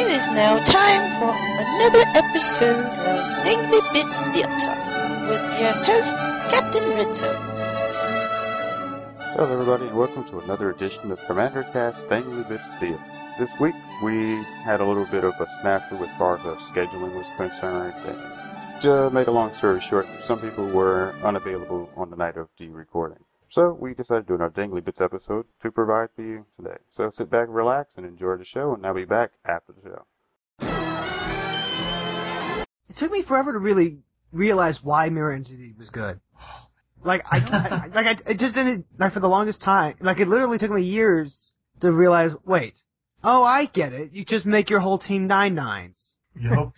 It 0.00 0.08
is 0.12 0.30
now 0.30 0.56
time 0.64 1.20
for 1.20 1.28
another 1.28 2.02
episode 2.16 2.86
of 2.86 3.44
Dangley 3.44 3.80
Bits 3.92 4.22
Theater 4.32 4.74
with 5.28 5.44
your 5.60 5.76
host, 5.84 6.16
Captain 6.48 6.88
Rizzo. 6.88 7.30
Hello, 9.36 9.52
everybody, 9.52 9.88
and 9.88 9.96
welcome 9.98 10.24
to 10.30 10.40
another 10.40 10.70
edition 10.70 11.12
of 11.12 11.18
Commander 11.26 11.64
Cast 11.74 12.08
Dangley 12.08 12.44
Bits 12.44 12.64
Theater. 12.80 13.04
This 13.38 13.50
week, 13.60 13.74
we 14.02 14.42
had 14.64 14.80
a 14.80 14.86
little 14.86 15.04
bit 15.04 15.22
of 15.22 15.34
a 15.38 15.44
snafu 15.60 16.00
as 16.00 16.18
far 16.18 16.38
as 16.38 16.46
our 16.46 16.56
scheduling 16.72 17.14
was 17.14 17.26
concerned, 17.36 17.94
and 18.06 18.18
uh, 18.18 18.80
to 18.80 19.10
make 19.10 19.26
a 19.26 19.30
long 19.30 19.54
story 19.58 19.84
short, 19.90 20.06
some 20.26 20.40
people 20.40 20.66
were 20.66 21.14
unavailable 21.22 21.90
on 21.94 22.08
the 22.08 22.16
night 22.16 22.38
of 22.38 22.48
the 22.58 22.70
recording. 22.70 23.22
So 23.50 23.76
we 23.80 23.94
decided 23.94 24.28
to 24.28 24.36
do 24.36 24.42
our 24.42 24.50
Dangley 24.50 24.80
Bits 24.80 25.00
episode 25.00 25.44
to 25.62 25.72
provide 25.72 26.10
for 26.14 26.22
you 26.22 26.46
today. 26.56 26.76
So 26.96 27.10
sit 27.12 27.30
back, 27.30 27.48
relax, 27.48 27.90
and 27.96 28.06
enjoy 28.06 28.36
the 28.36 28.44
show, 28.44 28.74
and 28.74 28.86
I'll 28.86 28.94
be 28.94 29.04
back 29.04 29.32
after 29.44 29.72
the 29.72 29.90
show. 29.90 30.04
It 32.88 32.96
took 32.96 33.10
me 33.10 33.24
forever 33.26 33.52
to 33.52 33.58
really 33.58 33.98
realize 34.30 34.78
why 34.84 35.08
Mirror 35.08 35.32
Entity 35.32 35.74
was 35.78 35.90
good. 35.90 36.20
Like 37.02 37.22
I, 37.30 37.38
I 37.38 37.86
like 37.86 38.04
I, 38.04 38.30
it 38.30 38.38
just 38.38 38.54
didn't 38.54 38.84
like 38.98 39.14
for 39.14 39.20
the 39.20 39.26
longest 39.26 39.62
time. 39.62 39.96
Like 40.02 40.20
it 40.20 40.28
literally 40.28 40.58
took 40.58 40.70
me 40.70 40.82
years 40.82 41.54
to 41.80 41.90
realize. 41.90 42.32
Wait, 42.44 42.74
oh 43.24 43.42
I 43.42 43.64
get 43.64 43.94
it. 43.94 44.12
You 44.12 44.22
just 44.22 44.44
make 44.44 44.68
your 44.68 44.80
whole 44.80 44.98
team 44.98 45.26
nine 45.26 45.54
nines. 45.54 46.18
Yep. 46.38 46.52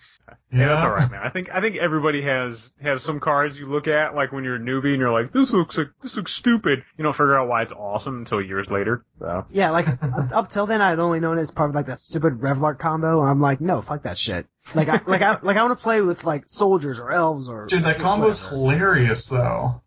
Yeah, 0.54 0.68
that's 0.68 0.84
all 0.84 0.90
right, 0.90 1.10
man. 1.10 1.20
I 1.24 1.30
think 1.30 1.48
I 1.50 1.62
think 1.62 1.76
everybody 1.78 2.20
has 2.24 2.72
has 2.82 3.02
some 3.02 3.20
cards 3.20 3.56
you 3.56 3.64
look 3.64 3.88
at 3.88 4.14
like 4.14 4.32
when 4.32 4.44
you're 4.44 4.56
a 4.56 4.60
newbie 4.60 4.92
and 4.92 4.98
you're 4.98 5.10
like, 5.10 5.32
this 5.32 5.50
looks 5.50 5.78
like 5.78 5.86
this 6.02 6.14
looks 6.14 6.36
stupid. 6.36 6.84
You 6.98 7.04
don't 7.04 7.14
figure 7.14 7.38
out 7.38 7.48
why 7.48 7.62
it's 7.62 7.72
awesome 7.72 8.18
until 8.18 8.42
years 8.42 8.66
later. 8.68 9.02
So 9.18 9.46
Yeah, 9.50 9.70
like 9.70 9.86
up, 9.88 9.98
up 10.30 10.50
till 10.50 10.66
then 10.66 10.82
I'd 10.82 10.98
only 10.98 11.20
known 11.20 11.38
it 11.38 11.42
as 11.42 11.50
part 11.50 11.70
of 11.70 11.74
like 11.74 11.86
that 11.86 12.00
stupid 12.00 12.34
Reveillark 12.34 12.78
combo, 12.78 13.22
and 13.22 13.30
I'm 13.30 13.40
like, 13.40 13.62
no, 13.62 13.80
fuck 13.80 14.02
that 14.02 14.18
shit. 14.18 14.46
Like 14.74 14.88
I 14.88 15.00
like 15.06 15.22
I 15.22 15.38
like 15.42 15.56
I 15.56 15.62
want 15.62 15.78
to 15.78 15.82
play 15.82 16.02
with 16.02 16.22
like 16.22 16.44
soldiers 16.48 16.98
or 16.98 17.10
elves 17.10 17.48
or. 17.48 17.66
Dude, 17.66 17.82
that 17.84 17.96
combo's 17.96 18.46
whatever. 18.52 18.94
hilarious 18.94 19.26
though. 19.30 19.80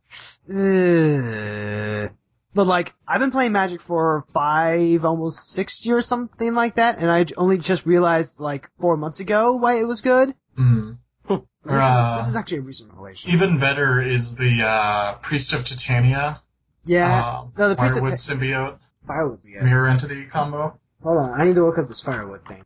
Uh, 0.49 2.07
but 2.55 2.65
like, 2.65 2.93
I've 3.07 3.19
been 3.19 3.31
playing 3.31 3.51
Magic 3.51 3.81
for 3.85 4.25
five, 4.33 5.03
almost 5.03 5.37
six 5.51 5.81
years, 5.83 6.07
something 6.07 6.53
like 6.53 6.75
that, 6.75 6.97
and 6.97 7.11
I 7.11 7.25
only 7.37 7.57
just 7.57 7.85
realized 7.85 8.39
like 8.39 8.67
four 8.79 8.97
months 8.97 9.19
ago 9.19 9.53
why 9.53 9.79
it 9.79 9.83
was 9.83 10.01
good. 10.01 10.33
Mm. 10.59 10.97
This, 11.27 11.39
Or, 11.65 11.81
uh, 11.81 12.21
this 12.21 12.29
is 12.29 12.35
actually 12.35 12.59
a 12.59 12.61
recent 12.61 12.91
revelation. 12.91 13.31
Even 13.31 13.59
better 13.59 13.99
is 13.99 14.35
the 14.37 14.63
uh, 14.63 15.17
Priest 15.17 15.53
of 15.53 15.65
Titania, 15.65 16.41
yeah, 16.85 17.39
um, 17.39 17.53
no, 17.57 17.69
the 17.69 17.75
priest 17.75 17.95
Firewood 17.95 18.13
of 18.13 18.19
Symbiote, 18.19 18.79
firewood. 19.07 19.39
Yeah. 19.43 19.63
Mirror 19.63 19.89
Entity 19.89 20.27
combo. 20.31 20.79
Hold 21.03 21.17
on, 21.17 21.41
I 21.41 21.45
need 21.45 21.55
to 21.55 21.65
look 21.65 21.77
up 21.77 21.87
this 21.87 22.01
firewood 22.05 22.41
thing. 22.47 22.63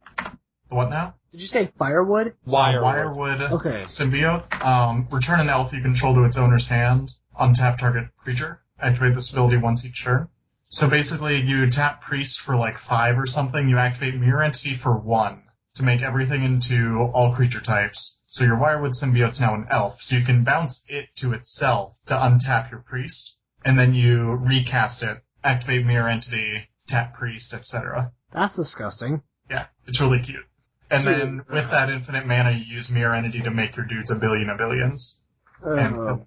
The 0.69 0.75
what 0.75 0.89
now? 0.89 1.15
Did 1.31 1.41
you 1.41 1.47
say 1.47 1.71
firewood? 1.77 2.35
Wirewood 2.47 3.51
Okay. 3.53 3.85
Symbiote. 3.85 4.51
Um, 4.63 5.07
return 5.11 5.39
an 5.39 5.49
elf 5.49 5.71
you 5.71 5.81
control 5.81 6.15
to 6.15 6.23
its 6.23 6.37
owner's 6.37 6.67
hand. 6.67 7.11
Untap 7.39 7.79
target 7.79 8.09
creature. 8.17 8.59
Activate 8.81 9.15
this 9.15 9.31
ability 9.31 9.57
once 9.57 9.85
each 9.85 10.03
turn. 10.03 10.29
So 10.65 10.89
basically, 10.89 11.37
you 11.37 11.69
tap 11.71 12.01
Priest 12.01 12.41
for 12.45 12.55
like 12.55 12.75
five 12.77 13.17
or 13.17 13.25
something. 13.25 13.67
You 13.67 13.77
activate 13.77 14.15
Mirror 14.15 14.43
Entity 14.43 14.75
for 14.81 14.95
one 14.97 15.43
to 15.75 15.83
make 15.83 16.01
everything 16.01 16.43
into 16.43 17.09
all 17.13 17.35
creature 17.35 17.61
types. 17.61 18.21
So 18.27 18.43
your 18.43 18.57
Wirewood 18.57 18.93
Symbiote's 18.93 19.39
now 19.39 19.55
an 19.55 19.65
elf, 19.71 19.95
so 19.99 20.15
you 20.15 20.25
can 20.25 20.43
bounce 20.43 20.83
it 20.87 21.09
to 21.17 21.33
itself 21.33 21.93
to 22.07 22.13
untap 22.13 22.69
your 22.69 22.81
Priest, 22.81 23.37
and 23.65 23.79
then 23.79 23.95
you 23.95 24.33
recast 24.33 25.01
it, 25.01 25.17
activate 25.43 25.85
Mirror 25.85 26.09
Entity, 26.09 26.69
tap 26.87 27.15
Priest, 27.15 27.53
etc. 27.53 28.11
That's 28.31 28.55
disgusting. 28.55 29.23
Yeah, 29.49 29.65
it's 29.87 29.99
really 29.99 30.19
cute. 30.19 30.45
And 30.91 31.05
then 31.05 31.45
with 31.49 31.69
that 31.71 31.89
infinite 31.89 32.25
mana, 32.25 32.51
you 32.51 32.75
use 32.75 32.89
Mirror 32.91 33.15
Entity 33.15 33.41
to 33.41 33.51
make 33.51 33.75
your 33.75 33.85
dudes 33.85 34.11
a 34.11 34.19
billion 34.19 34.49
of 34.49 34.57
billions. 34.57 35.21
Uh, 35.65 36.17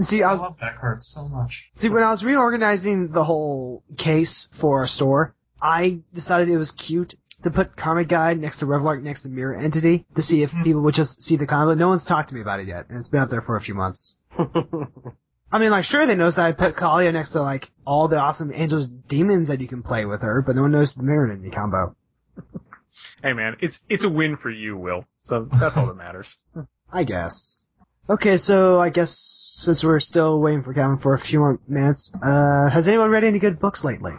see, 0.00 0.22
I 0.22 0.32
I 0.32 0.34
love 0.34 0.56
that 0.60 0.78
card 0.78 1.02
so 1.02 1.28
much. 1.28 1.70
See, 1.76 1.88
when 1.88 2.02
I 2.02 2.10
was 2.10 2.24
reorganizing 2.24 3.12
the 3.12 3.24
whole 3.24 3.82
case 3.96 4.48
for 4.60 4.80
our 4.80 4.86
store, 4.86 5.34
I 5.60 5.98
decided 6.14 6.48
it 6.48 6.56
was 6.56 6.70
cute 6.72 7.14
to 7.42 7.50
put 7.50 7.76
Karmic 7.76 8.08
Guide 8.08 8.38
next 8.38 8.60
to 8.60 8.66
Reveillark 8.66 9.02
next 9.02 9.22
to 9.22 9.28
Mirror 9.28 9.58
Entity 9.58 10.06
to 10.14 10.22
see 10.22 10.42
if 10.42 10.50
mm-hmm. 10.50 10.64
people 10.64 10.82
would 10.82 10.94
just 10.94 11.22
see 11.22 11.36
the 11.36 11.46
combo. 11.46 11.74
No 11.74 11.88
one's 11.88 12.04
talked 12.04 12.30
to 12.30 12.34
me 12.34 12.40
about 12.40 12.60
it 12.60 12.66
yet, 12.66 12.86
and 12.88 12.98
it's 12.98 13.08
been 13.08 13.20
up 13.20 13.30
there 13.30 13.42
for 13.42 13.56
a 13.56 13.60
few 13.60 13.74
months. 13.74 14.16
I 15.52 15.58
mean, 15.58 15.70
like, 15.70 15.84
sure, 15.84 16.06
they 16.06 16.16
noticed 16.16 16.36
that 16.38 16.46
I 16.46 16.52
put 16.52 16.76
Kaalia 16.76 17.12
next 17.12 17.30
to, 17.30 17.42
like, 17.42 17.70
all 17.86 18.08
the 18.08 18.16
awesome 18.16 18.52
angels, 18.52 18.88
demons 19.08 19.48
that 19.48 19.60
you 19.60 19.68
can 19.68 19.82
play 19.82 20.04
with 20.04 20.22
her, 20.22 20.42
but 20.44 20.56
no 20.56 20.62
one 20.62 20.72
noticed 20.72 20.96
the 20.96 21.04
Mirror 21.04 21.32
Entity 21.32 21.50
combo. 21.50 21.94
hey, 23.22 23.32
man, 23.32 23.56
it's 23.60 23.78
it's 23.88 24.04
a 24.04 24.08
win 24.08 24.36
for 24.36 24.50
you, 24.50 24.76
Will. 24.76 25.04
So 25.20 25.48
that's 25.60 25.76
all 25.76 25.86
that 25.86 25.96
matters. 25.96 26.36
I 26.92 27.04
guess. 27.04 27.64
Okay, 28.08 28.36
so 28.36 28.78
I 28.78 28.90
guess 28.90 29.12
since 29.58 29.82
we're 29.84 30.00
still 30.00 30.40
waiting 30.40 30.62
for 30.62 30.74
Calvin 30.74 30.98
for 30.98 31.14
a 31.14 31.18
few 31.18 31.38
more 31.40 31.58
minutes, 31.66 32.12
uh, 32.22 32.68
has 32.70 32.86
anyone 32.86 33.10
read 33.10 33.24
any 33.24 33.38
good 33.38 33.58
books 33.58 33.84
lately? 33.84 34.12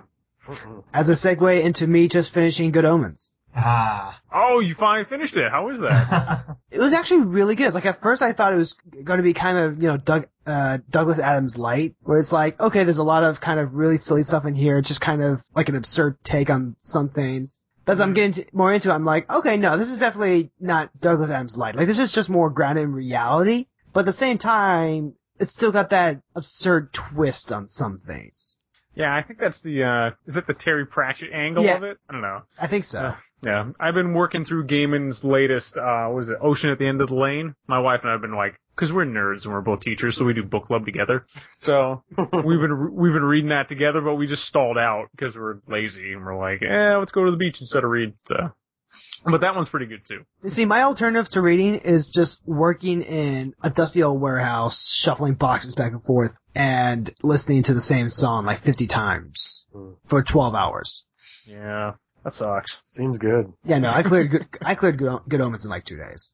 As 0.94 1.10
a 1.10 1.16
segue 1.16 1.64
into 1.64 1.86
me 1.88 2.08
just 2.08 2.34
finishing 2.34 2.72
Good 2.72 2.86
Omens. 2.86 3.32
Ah. 3.56 4.20
Oh, 4.32 4.60
you 4.60 4.76
finally 4.80 5.06
finished 5.06 5.36
it. 5.36 5.52
How 5.52 5.68
was 5.68 5.80
that? 5.80 6.58
It 6.70 6.80
was 6.80 6.94
actually 6.94 7.22
really 7.26 7.56
good. 7.56 7.74
Like 7.74 7.86
at 7.86 8.02
first 8.02 8.22
I 8.22 8.34
thought 8.34 8.54
it 8.54 8.58
was 8.58 8.76
going 9.04 9.18
to 9.18 9.24
be 9.24 9.34
kind 9.34 9.58
of, 9.58 9.82
you 9.82 9.88
know, 9.88 9.98
Doug, 9.98 10.28
uh, 10.46 10.78
Douglas 10.90 11.18
Adams 11.18 11.58
light, 11.58 11.96
where 12.04 12.20
it's 12.20 12.32
like, 12.32 12.60
okay, 12.60 12.84
there's 12.84 13.00
a 13.00 13.04
lot 13.04 13.24
of 13.24 13.42
kind 13.42 13.60
of 13.60 13.74
really 13.74 13.98
silly 13.98 14.22
stuff 14.22 14.46
in 14.46 14.54
here, 14.54 14.80
just 14.82 15.02
kind 15.02 15.24
of 15.24 15.40
like 15.56 15.70
an 15.70 15.76
absurd 15.76 16.18
take 16.24 16.50
on 16.52 16.76
some 16.82 17.10
things. 17.10 17.58
But 17.86 17.94
as 17.94 18.02
I'm 18.02 18.14
getting 18.14 18.34
to, 18.34 18.46
more 18.52 18.74
into 18.74 18.90
it, 18.90 18.94
I'm 18.94 19.06
like, 19.06 19.28
okay, 19.30 19.58
no, 19.58 19.78
this 19.78 19.88
is 19.88 19.98
definitely 19.98 20.52
not 20.60 20.92
Douglas 21.00 21.32
Adams 21.32 21.56
light. 21.58 21.76
Like 21.76 21.88
this 21.88 22.00
is 22.00 22.12
just 22.12 22.30
more 22.30 22.50
grounded 22.50 22.84
in 22.84 22.94
reality, 22.94 23.68
but 23.94 24.02
at 24.02 24.06
the 24.08 24.14
same 24.14 24.38
time, 24.38 25.14
it's 25.40 25.54
still 25.54 25.72
got 25.72 25.90
that 25.92 26.22
absurd 26.36 26.90
twist 26.94 27.52
on 27.52 27.68
some 27.68 28.00
things. 28.06 28.58
yeah, 28.96 29.16
I 29.16 29.22
think 29.24 29.40
that's 29.40 29.62
the 29.62 29.84
uh 29.84 30.10
is 30.26 30.36
it 30.36 30.48
the 30.48 30.54
Terry 30.54 30.86
Pratchett 30.86 31.32
angle 31.34 31.64
Yeah. 31.64 31.78
of 31.78 31.84
it? 31.84 31.98
I 32.10 32.14
don't 32.14 32.22
know. 32.22 32.42
I 32.60 32.68
think 32.68 32.84
so. 32.84 33.14
Yeah, 33.44 33.70
I've 33.80 33.94
been 33.94 34.16
working 34.16 34.44
through 34.46 34.66
Gaiman's 34.66 35.24
latest, 35.24 35.78
uh, 35.78 36.08
what 36.08 36.24
is 36.24 36.30
it, 36.30 36.38
Ocean 36.42 36.72
at 36.72 36.80
the 36.80 36.88
End 36.88 37.02
of 37.02 37.10
the 37.10 37.16
Lane. 37.16 37.54
My 37.68 37.78
wife 37.80 38.02
and 38.02 38.10
I 38.10 38.14
have 38.14 38.22
been 38.22 38.36
like, 38.36 38.56
cause 38.76 38.92
we're 38.92 39.06
nerds 39.06 39.44
and 39.44 39.54
we're 39.54 39.62
both 39.62 39.82
teachers, 39.82 40.18
so 40.18 40.26
we 40.26 40.34
do 40.34 40.44
book 40.44 40.66
club 40.66 40.86
together. 40.86 41.24
So, 41.62 42.02
we've 42.18 42.60
been, 42.60 42.96
we've 42.96 43.14
been 43.14 43.22
reading 43.24 43.50
that 43.50 43.70
together, 43.70 44.02
but 44.02 44.16
we 44.16 44.26
just 44.26 44.42
stalled 44.46 44.80
out 44.80 45.10
because 45.16 45.36
we're 45.36 45.60
lazy 45.68 46.14
and 46.14 46.26
we're 46.26 46.36
like, 46.36 46.64
eh, 46.64 46.96
let's 46.98 47.12
go 47.12 47.26
to 47.26 47.30
the 47.32 47.38
beach 47.38 47.58
instead 47.62 47.84
of 47.84 47.92
read, 47.92 48.14
so. 48.26 48.36
But 49.26 49.42
that 49.42 49.56
one's 49.56 49.70
pretty 49.70 49.88
good 49.88 50.02
too. 50.08 50.26
You 50.44 50.50
see, 50.50 50.66
my 50.66 50.84
alternative 50.84 51.30
to 51.32 51.42
reading 51.42 51.76
is 51.76 52.10
just 52.14 52.42
working 52.46 53.02
in 53.02 53.54
a 53.62 53.70
dusty 53.70 54.04
old 54.04 54.22
warehouse, 54.22 54.78
shuffling 55.02 55.36
boxes 55.36 55.76
back 55.76 55.92
and 55.92 56.04
forth, 56.04 56.32
and 56.56 57.14
listening 57.24 57.64
to 57.64 57.74
the 57.74 57.82
same 57.82 58.10
song 58.10 58.46
like 58.46 58.62
50 58.62 58.88
times 58.88 59.66
hmm. 59.74 59.92
for 60.10 60.24
12 60.24 60.56
hours. 60.56 61.04
Yeah, 61.46 61.94
that 62.24 62.34
sucks. 62.34 62.78
Seems 62.84 63.18
good. 63.18 63.54
Yeah, 63.64 63.80
no, 63.80 63.90
I 63.90 64.04
cleared 64.04 64.32
good, 64.32 64.48
I 64.62 64.76
cleared 64.76 64.98
good, 64.98 65.20
good 65.28 65.42
omens 65.42 65.66
in 65.66 65.72
like 65.72 65.86
two 65.86 65.98
days. 65.98 66.34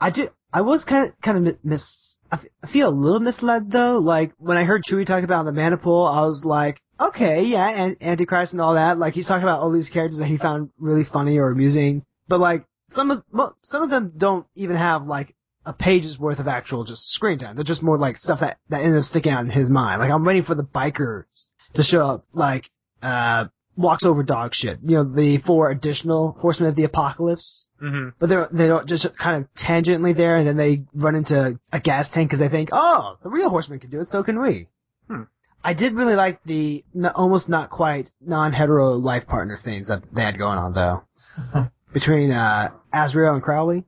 I 0.00 0.10
do. 0.10 0.28
I 0.52 0.60
was 0.60 0.84
kind 0.84 1.08
of, 1.08 1.20
kind 1.22 1.46
of 1.46 1.64
mis, 1.64 2.18
I 2.30 2.38
feel 2.72 2.88
a 2.88 2.90
little 2.90 3.20
misled 3.20 3.70
though. 3.70 3.98
Like 3.98 4.32
when 4.38 4.56
I 4.56 4.64
heard 4.64 4.82
Chewie 4.84 5.06
talk 5.06 5.24
about 5.24 5.44
the 5.44 5.52
mana 5.52 5.76
pool, 5.76 6.04
I 6.04 6.22
was 6.22 6.42
like, 6.44 6.80
okay, 7.00 7.42
yeah, 7.44 7.68
and 7.68 7.96
Antichrist 8.00 8.52
and 8.52 8.60
all 8.60 8.74
that. 8.74 8.98
Like 8.98 9.14
he's 9.14 9.26
talking 9.26 9.42
about 9.42 9.60
all 9.60 9.72
these 9.72 9.90
characters 9.90 10.18
that 10.18 10.26
he 10.26 10.38
found 10.38 10.70
really 10.78 11.04
funny 11.04 11.38
or 11.38 11.50
amusing, 11.50 12.04
but 12.28 12.40
like 12.40 12.64
some 12.90 13.10
of 13.10 13.22
some 13.64 13.82
of 13.82 13.90
them 13.90 14.12
don't 14.16 14.46
even 14.54 14.76
have 14.76 15.06
like 15.06 15.34
a 15.64 15.72
page's 15.72 16.18
worth 16.18 16.38
of 16.38 16.48
actual 16.48 16.84
just 16.84 17.02
screen 17.10 17.38
time. 17.38 17.56
They're 17.56 17.64
just 17.64 17.82
more 17.82 17.98
like 17.98 18.16
stuff 18.16 18.40
that 18.40 18.58
that 18.68 18.82
ended 18.82 18.98
up 18.98 19.04
sticking 19.04 19.32
out 19.32 19.44
in 19.44 19.50
his 19.50 19.70
mind. 19.70 20.00
Like 20.00 20.10
I'm 20.10 20.24
waiting 20.24 20.44
for 20.44 20.54
the 20.54 20.64
bikers 20.64 21.46
to 21.74 21.82
show 21.82 22.00
up, 22.00 22.26
like 22.32 22.70
uh 23.02 23.46
walks 23.76 24.04
over 24.04 24.22
dog 24.22 24.50
shit. 24.54 24.78
You 24.82 24.96
know, 24.98 25.04
the 25.04 25.38
four 25.38 25.70
additional 25.70 26.32
horsemen 26.38 26.68
of 26.70 26.76
the 26.76 26.84
apocalypse. 26.84 27.68
hmm 27.80 28.08
But 28.18 28.28
they're 28.28 28.48
they 28.52 28.66
don't 28.68 28.88
just 28.88 29.06
kind 29.18 29.42
of 29.42 29.48
tangentially 29.54 30.16
there, 30.16 30.36
and 30.36 30.46
then 30.46 30.56
they 30.56 30.84
run 30.94 31.14
into 31.14 31.58
a 31.72 31.80
gas 31.80 32.10
tank 32.12 32.28
because 32.28 32.40
they 32.40 32.48
think, 32.48 32.68
oh, 32.72 33.16
the 33.22 33.30
real 33.30 33.50
horseman 33.50 33.80
can 33.80 33.90
do 33.90 34.00
it, 34.00 34.08
so 34.08 34.22
can 34.22 34.40
we. 34.40 34.68
Hmm. 35.08 35.22
I 35.64 35.74
did 35.74 35.94
really 35.94 36.14
like 36.16 36.42
the 36.44 36.84
n- 36.94 37.06
almost 37.06 37.48
not 37.48 37.70
quite 37.70 38.10
non-hetero 38.20 38.94
life 38.94 39.26
partner 39.26 39.58
things 39.62 39.88
that 39.88 40.02
they 40.12 40.22
had 40.22 40.36
going 40.36 40.58
on 40.58 40.74
though, 40.74 41.02
between 41.92 42.30
uh 42.32 42.70
Azrael 42.92 43.34
and 43.34 43.42
Crowley. 43.42 43.84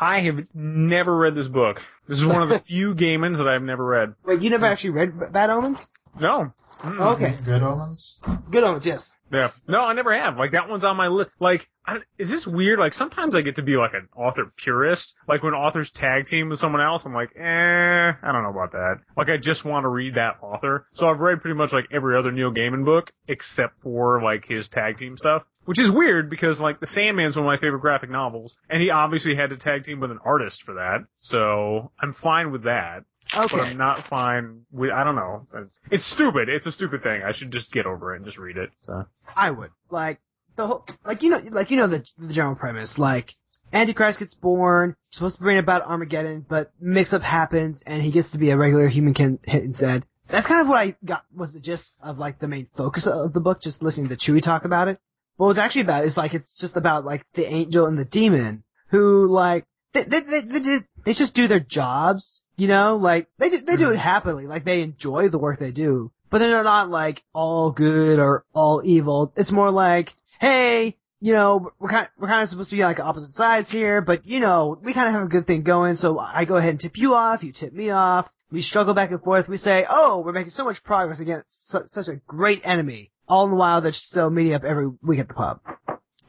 I 0.00 0.20
have 0.20 0.38
never 0.54 1.16
read 1.16 1.34
this 1.34 1.48
book. 1.48 1.78
This 2.08 2.18
is 2.18 2.26
one 2.26 2.42
of 2.42 2.48
the 2.48 2.60
few 2.66 2.94
Gaimans 2.94 3.38
that 3.38 3.48
I've 3.48 3.62
never 3.62 3.84
read. 3.84 4.14
Wait, 4.24 4.40
you 4.42 4.48
never 4.48 4.66
actually 4.66 4.90
read 4.90 5.32
Bad 5.32 5.50
Omens? 5.50 5.78
No. 6.20 6.52
Mm-mm. 6.84 7.16
Okay, 7.16 7.36
Good 7.44 7.62
omens. 7.62 8.20
Good 8.52 8.62
Omens, 8.62 8.86
yes. 8.86 9.10
Yeah. 9.32 9.50
No, 9.66 9.80
I 9.80 9.92
never 9.94 10.16
have. 10.16 10.36
Like 10.38 10.52
that 10.52 10.68
one's 10.68 10.84
on 10.84 10.96
my 10.96 11.08
list. 11.08 11.30
Like, 11.40 11.68
I, 11.84 11.96
is 12.18 12.30
this 12.30 12.46
weird? 12.46 12.78
Like 12.78 12.94
sometimes 12.94 13.34
I 13.34 13.40
get 13.42 13.56
to 13.56 13.62
be 13.62 13.76
like 13.76 13.92
an 13.94 14.08
author 14.16 14.52
purist. 14.56 15.14
Like 15.26 15.42
when 15.42 15.54
authors 15.54 15.90
tag 15.92 16.26
team 16.26 16.48
with 16.48 16.60
someone 16.60 16.80
else, 16.80 17.02
I'm 17.04 17.12
like, 17.12 17.30
eh, 17.36 17.42
I 17.42 18.32
don't 18.32 18.42
know 18.44 18.50
about 18.50 18.72
that. 18.72 19.00
Like 19.16 19.28
I 19.28 19.36
just 19.36 19.64
want 19.64 19.84
to 19.84 19.88
read 19.88 20.14
that 20.14 20.36
author. 20.40 20.86
So 20.94 21.08
I've 21.08 21.18
read 21.18 21.42
pretty 21.42 21.56
much 21.56 21.72
like 21.72 21.86
every 21.92 22.16
other 22.16 22.30
Neil 22.32 22.52
Gaiman 22.54 22.84
book 22.84 23.10
except 23.26 23.82
for 23.82 24.22
like 24.22 24.44
his 24.46 24.68
tag 24.68 24.96
team 24.98 25.16
stuff. 25.18 25.42
which 25.66 25.80
is 25.80 25.90
weird 25.92 26.30
because 26.30 26.58
like 26.60 26.80
the 26.80 26.86
Sandman's 26.86 27.36
one 27.36 27.44
of 27.44 27.48
my 27.50 27.58
favorite 27.58 27.80
graphic 27.80 28.08
novels, 28.10 28.56
and 28.70 28.80
he 28.80 28.90
obviously 28.90 29.34
had 29.34 29.50
to 29.50 29.56
tag 29.58 29.82
team 29.84 30.00
with 30.00 30.10
an 30.12 30.20
artist 30.24 30.62
for 30.64 30.74
that. 30.74 31.00
So 31.20 31.90
I'm 32.00 32.14
fine 32.14 32.50
with 32.52 32.62
that. 32.64 33.00
But 33.38 33.52
Okay. 33.54 33.70
I'm 33.70 33.76
not 33.78 34.08
fine 34.08 34.62
with 34.72 34.90
I 34.90 35.04
don't 35.04 35.14
know. 35.14 35.42
It's, 35.54 35.78
it's 35.90 36.12
stupid. 36.12 36.48
It's 36.48 36.66
a 36.66 36.72
stupid 36.72 37.02
thing. 37.02 37.22
I 37.22 37.32
should 37.32 37.52
just 37.52 37.70
get 37.72 37.86
over 37.86 38.14
it 38.14 38.16
and 38.16 38.24
just 38.24 38.38
read 38.38 38.56
it. 38.56 38.70
So 38.82 39.04
I 39.34 39.50
would 39.50 39.70
like 39.90 40.18
the 40.56 40.66
whole 40.66 40.84
like 41.04 41.22
you 41.22 41.30
know 41.30 41.40
like 41.50 41.70
you 41.70 41.76
know 41.76 41.88
the 41.88 42.04
the 42.18 42.34
general 42.34 42.56
premise 42.56 42.98
like 42.98 43.34
Antichrist 43.72 44.18
gets 44.18 44.34
born, 44.34 44.96
supposed 45.10 45.36
to 45.36 45.42
bring 45.42 45.58
about 45.58 45.82
Armageddon, 45.82 46.44
but 46.48 46.72
mix 46.80 47.12
up 47.12 47.22
happens 47.22 47.82
and 47.86 48.02
he 48.02 48.10
gets 48.10 48.30
to 48.30 48.38
be 48.38 48.50
a 48.50 48.56
regular 48.56 48.88
human 48.88 49.14
can 49.14 49.38
hit 49.44 49.62
instead. 49.62 50.04
That's 50.30 50.46
kind 50.46 50.62
of 50.62 50.68
what 50.68 50.78
I 50.78 50.96
got 51.04 51.24
was 51.34 51.52
the 51.52 51.60
gist 51.60 51.92
of 52.02 52.18
like 52.18 52.38
the 52.38 52.48
main 52.48 52.68
focus 52.76 53.06
of 53.06 53.32
the 53.32 53.40
book, 53.40 53.60
just 53.62 53.82
listening 53.82 54.08
to 54.08 54.16
Chewie 54.16 54.42
talk 54.42 54.64
about 54.64 54.88
it. 54.88 54.98
What 55.36 55.46
it 55.46 55.48
was 55.48 55.58
actually 55.58 55.82
about 55.82 56.04
is 56.04 56.16
like 56.16 56.34
it's 56.34 56.56
just 56.58 56.76
about 56.76 57.04
like 57.04 57.24
the 57.34 57.46
angel 57.46 57.86
and 57.86 57.96
the 57.96 58.04
demon 58.04 58.64
who 58.88 59.28
like 59.28 59.64
they 59.92 60.04
they 60.04 60.20
they, 60.20 60.40
they, 60.46 60.60
just- 60.60 60.84
they 61.04 61.14
just 61.14 61.34
do 61.34 61.48
their 61.48 61.60
jobs, 61.60 62.42
you 62.56 62.68
know, 62.68 62.96
like 62.96 63.28
they 63.38 63.50
do, 63.50 63.60
they 63.60 63.76
do 63.76 63.88
it 63.88 63.92
mm-hmm. 63.92 63.98
happily, 63.98 64.46
like 64.46 64.64
they 64.64 64.82
enjoy 64.82 65.28
the 65.28 65.38
work 65.38 65.58
they 65.58 65.70
do, 65.70 66.10
but 66.30 66.38
they're 66.38 66.62
not 66.62 66.90
like 66.90 67.22
all 67.32 67.70
good 67.70 68.18
or 68.18 68.44
all 68.52 68.82
evil. 68.84 69.32
It's 69.36 69.52
more 69.52 69.70
like, 69.70 70.10
hey, 70.40 70.96
you 71.20 71.32
know, 71.32 71.70
we're 71.78 71.88
kind 71.88 72.08
we're 72.18 72.28
kind 72.28 72.42
of 72.42 72.48
supposed 72.48 72.70
to 72.70 72.76
be 72.76 72.82
like 72.82 73.00
opposite 73.00 73.34
sides 73.34 73.70
here, 73.70 74.00
but 74.02 74.26
you 74.26 74.40
know, 74.40 74.78
we 74.84 74.92
kind 74.92 75.08
of 75.08 75.14
have 75.14 75.22
a 75.24 75.28
good 75.30 75.46
thing 75.46 75.62
going, 75.62 75.96
so 75.96 76.18
I 76.18 76.44
go 76.44 76.56
ahead 76.56 76.70
and 76.70 76.80
tip 76.80 76.96
you 76.96 77.14
off, 77.14 77.42
you 77.42 77.52
tip 77.52 77.72
me 77.72 77.90
off. 77.90 78.28
We 78.50 78.62
struggle 78.62 78.94
back 78.94 79.10
and 79.10 79.20
forth. 79.20 79.46
We 79.46 79.58
say, 79.58 79.84
oh, 79.88 80.22
we're 80.24 80.32
making 80.32 80.52
so 80.52 80.64
much 80.64 80.82
progress 80.82 81.20
against 81.20 81.70
su- 81.70 81.84
such 81.86 82.08
a 82.08 82.16
great 82.26 82.62
enemy. 82.64 83.10
All 83.28 83.44
in 83.44 83.50
the 83.50 83.56
while, 83.56 83.82
they're 83.82 83.92
still 83.92 84.30
meeting 84.30 84.54
up 84.54 84.64
every 84.64 84.88
week 85.02 85.20
at 85.20 85.28
the 85.28 85.34
pub, 85.34 85.60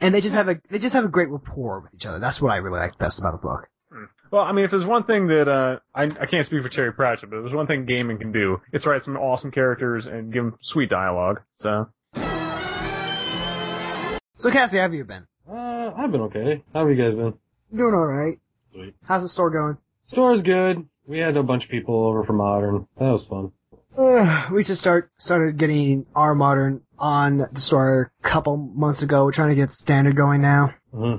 and 0.00 0.14
they 0.14 0.20
just 0.20 0.34
have 0.34 0.48
a 0.48 0.60
they 0.70 0.78
just 0.78 0.94
have 0.94 1.04
a 1.04 1.08
great 1.08 1.28
rapport 1.28 1.80
with 1.80 1.94
each 1.94 2.06
other. 2.06 2.18
That's 2.18 2.40
what 2.40 2.50
I 2.50 2.56
really 2.56 2.78
like 2.80 2.98
best 2.98 3.18
about 3.18 3.32
the 3.32 3.46
book. 3.46 3.68
Well, 4.30 4.42
I 4.42 4.52
mean, 4.52 4.64
if 4.64 4.70
there's 4.70 4.86
one 4.86 5.02
thing 5.04 5.26
that 5.26 5.48
uh, 5.48 5.80
I 5.94 6.04
I 6.04 6.26
can't 6.26 6.46
speak 6.46 6.62
for 6.62 6.68
Terry 6.68 6.92
Pratchett, 6.92 7.30
but 7.30 7.38
if 7.38 7.42
there's 7.44 7.54
one 7.54 7.66
thing 7.66 7.84
Gaiman 7.86 8.20
can 8.20 8.30
do, 8.32 8.58
it's 8.72 8.86
write 8.86 9.02
some 9.02 9.16
awesome 9.16 9.50
characters 9.50 10.06
and 10.06 10.32
give 10.32 10.44
them 10.44 10.56
sweet 10.62 10.88
dialogue. 10.88 11.40
So 11.58 11.88
So, 14.36 14.50
Cassie, 14.50 14.76
how 14.76 14.84
have 14.84 14.94
you 14.94 15.04
been? 15.04 15.26
Uh, 15.50 15.90
I've 15.96 16.12
been 16.12 16.22
okay. 16.22 16.62
How 16.72 16.86
have 16.86 16.96
you 16.96 17.02
guys 17.02 17.14
been? 17.14 17.34
Doing 17.76 17.94
all 17.94 18.06
right. 18.06 18.38
Sweet. 18.72 18.94
How's 19.04 19.22
the 19.22 19.28
store 19.28 19.50
going? 19.50 19.76
Store's 20.06 20.42
good. 20.42 20.88
We 21.06 21.18
had 21.18 21.36
a 21.36 21.42
bunch 21.42 21.64
of 21.64 21.70
people 21.70 22.06
over 22.06 22.24
from 22.24 22.36
Modern. 22.36 22.86
That 22.98 23.10
was 23.10 23.26
fun. 23.28 23.52
Uh, 24.00 24.48
we 24.54 24.64
just 24.64 24.80
start 24.80 25.10
started 25.18 25.58
getting 25.58 26.06
our 26.14 26.34
modern 26.34 26.82
on 26.98 27.38
the 27.38 27.60
store 27.60 28.12
a 28.24 28.28
couple 28.28 28.56
months 28.56 29.02
ago. 29.02 29.24
We're 29.24 29.32
trying 29.32 29.50
to 29.50 29.54
get 29.54 29.70
standard 29.72 30.16
going 30.16 30.40
now. 30.40 30.74
hmm 30.92 31.16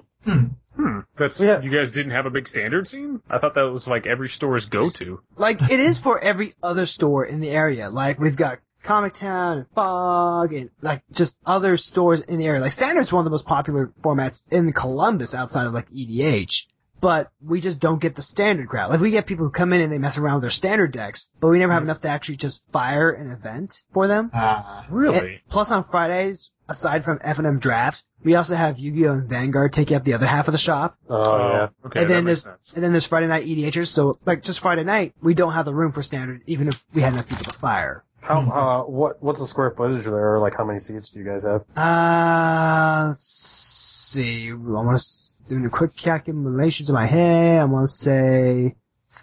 hmm, 0.76 1.00
that's 1.18 1.40
Yeah. 1.40 1.62
you 1.62 1.72
guys 1.72 1.92
didn't 1.92 2.12
have 2.12 2.26
a 2.26 2.30
big 2.30 2.48
standard 2.48 2.88
scene. 2.88 3.22
I 3.30 3.40
thought 3.40 3.56
that 3.56 3.72
was 3.72 3.88
like 3.88 4.06
every 4.08 4.30
store's 4.30 4.66
go-to. 4.68 5.20
Like 5.36 5.58
it 5.62 5.80
is 5.80 6.00
for 6.02 6.20
every 6.20 6.56
other 6.64 6.86
store 6.86 7.26
in 7.26 7.40
the 7.42 7.50
area. 7.50 7.90
Like 7.90 8.20
we've 8.20 8.38
got 8.38 8.60
Comic 8.84 9.14
Town 9.16 9.60
and 9.60 9.68
Fog 9.76 10.54
and 10.54 10.70
like 10.82 11.04
just 11.12 11.36
other 11.46 11.78
stores 11.78 12.22
in 12.28 12.38
the 12.40 12.46
area. 12.46 12.62
Like 12.62 12.72
standard's 12.72 13.12
one 13.12 13.22
of 13.22 13.26
the 13.26 13.32
most 13.32 13.46
popular 13.46 13.92
formats 14.04 14.42
in 14.50 14.72
Columbus 14.72 15.34
outside 15.36 15.68
of 15.68 15.74
like 15.74 15.90
EDH. 15.92 16.66
But 17.02 17.32
we 17.44 17.62
just 17.62 17.80
don't 17.80 18.00
get 18.02 18.16
the 18.16 18.22
standard 18.22 18.70
crowd. 18.70 18.92
Like 18.92 19.00
we 19.02 19.10
get 19.12 19.26
people 19.26 19.46
who 19.46 19.52
come 19.52 19.74
in 19.74 19.82
and 19.82 19.92
they 19.92 19.98
mess 19.98 20.18
around 20.18 20.36
with 20.36 20.44
their 20.44 20.52
standard 20.52 20.92
decks, 20.94 21.30
but 21.40 21.48
we 21.48 21.58
never 21.60 21.74
have 21.74 21.82
enough 21.84 22.02
to 22.02 22.08
actually 22.10 22.38
just 22.38 22.64
fire 22.72 23.10
an 23.12 23.32
event 23.32 23.74
for 23.94 24.08
them. 24.08 24.30
Ah, 24.34 24.86
Really? 24.92 25.18
And 25.18 25.40
plus 25.50 25.72
on 25.72 25.84
Fridays, 25.90 26.52
aside 26.70 27.04
from 27.04 27.18
FNM 27.20 27.60
Draft, 27.60 28.04
we 28.24 28.36
also 28.36 28.54
have 28.56 28.78
Yu-Gi-Oh! 28.78 29.14
and 29.14 29.28
Vanguard 29.28 29.74
taking 29.74 29.98
up 29.98 30.04
the 30.04 30.14
other 30.14 30.28
half 30.28 30.48
of 30.48 30.52
the 30.52 30.60
shop. 30.60 30.96
Oh, 31.10 31.38
yeah. 31.40 31.68
Okay, 31.88 32.02
and 32.02 32.10
that 32.10 32.14
then 32.14 32.26
makes 32.26 32.44
there's 32.44 32.56
sense. 32.56 32.72
and 32.76 32.84
then 32.84 32.92
there's 32.92 33.08
Friday 33.08 33.26
night 33.26 33.48
EDHers. 33.48 33.88
So 33.88 34.14
like 34.28 34.44
just 34.44 34.62
Friday 34.62 34.84
night, 34.84 35.16
we 35.24 35.34
don't 35.34 35.54
have 35.54 35.66
the 35.66 35.74
room 35.74 35.92
for 35.94 36.04
standard, 36.04 36.42
even 36.46 36.68
if 36.68 36.76
we 36.94 37.02
had 37.02 37.14
enough 37.14 37.28
people 37.28 37.46
to 37.46 37.58
fire. 37.60 38.04
How, 38.20 38.42
uh, 38.42 38.84
what, 38.88 39.24
what's 39.24 39.40
the 39.40 39.48
square 39.48 39.72
footage 39.76 40.06
there? 40.06 40.38
Like 40.40 40.54
how 40.56 40.64
many 40.66 40.78
seats 40.78 41.10
do 41.10 41.18
you 41.20 41.26
guys 41.26 41.42
have? 41.42 41.62
Uh, 41.76 43.08
let's 43.10 43.91
see. 44.14 44.50
I 44.52 44.56
want 44.56 45.02
to 45.48 45.60
do 45.60 45.66
a 45.66 45.70
quick 45.70 45.92
calculations 46.02 46.90
in 46.90 46.96
my 46.96 47.08
head. 47.08 47.62
I 47.62 47.66
want 47.66 47.90
to 47.90 47.94
say 47.94 48.76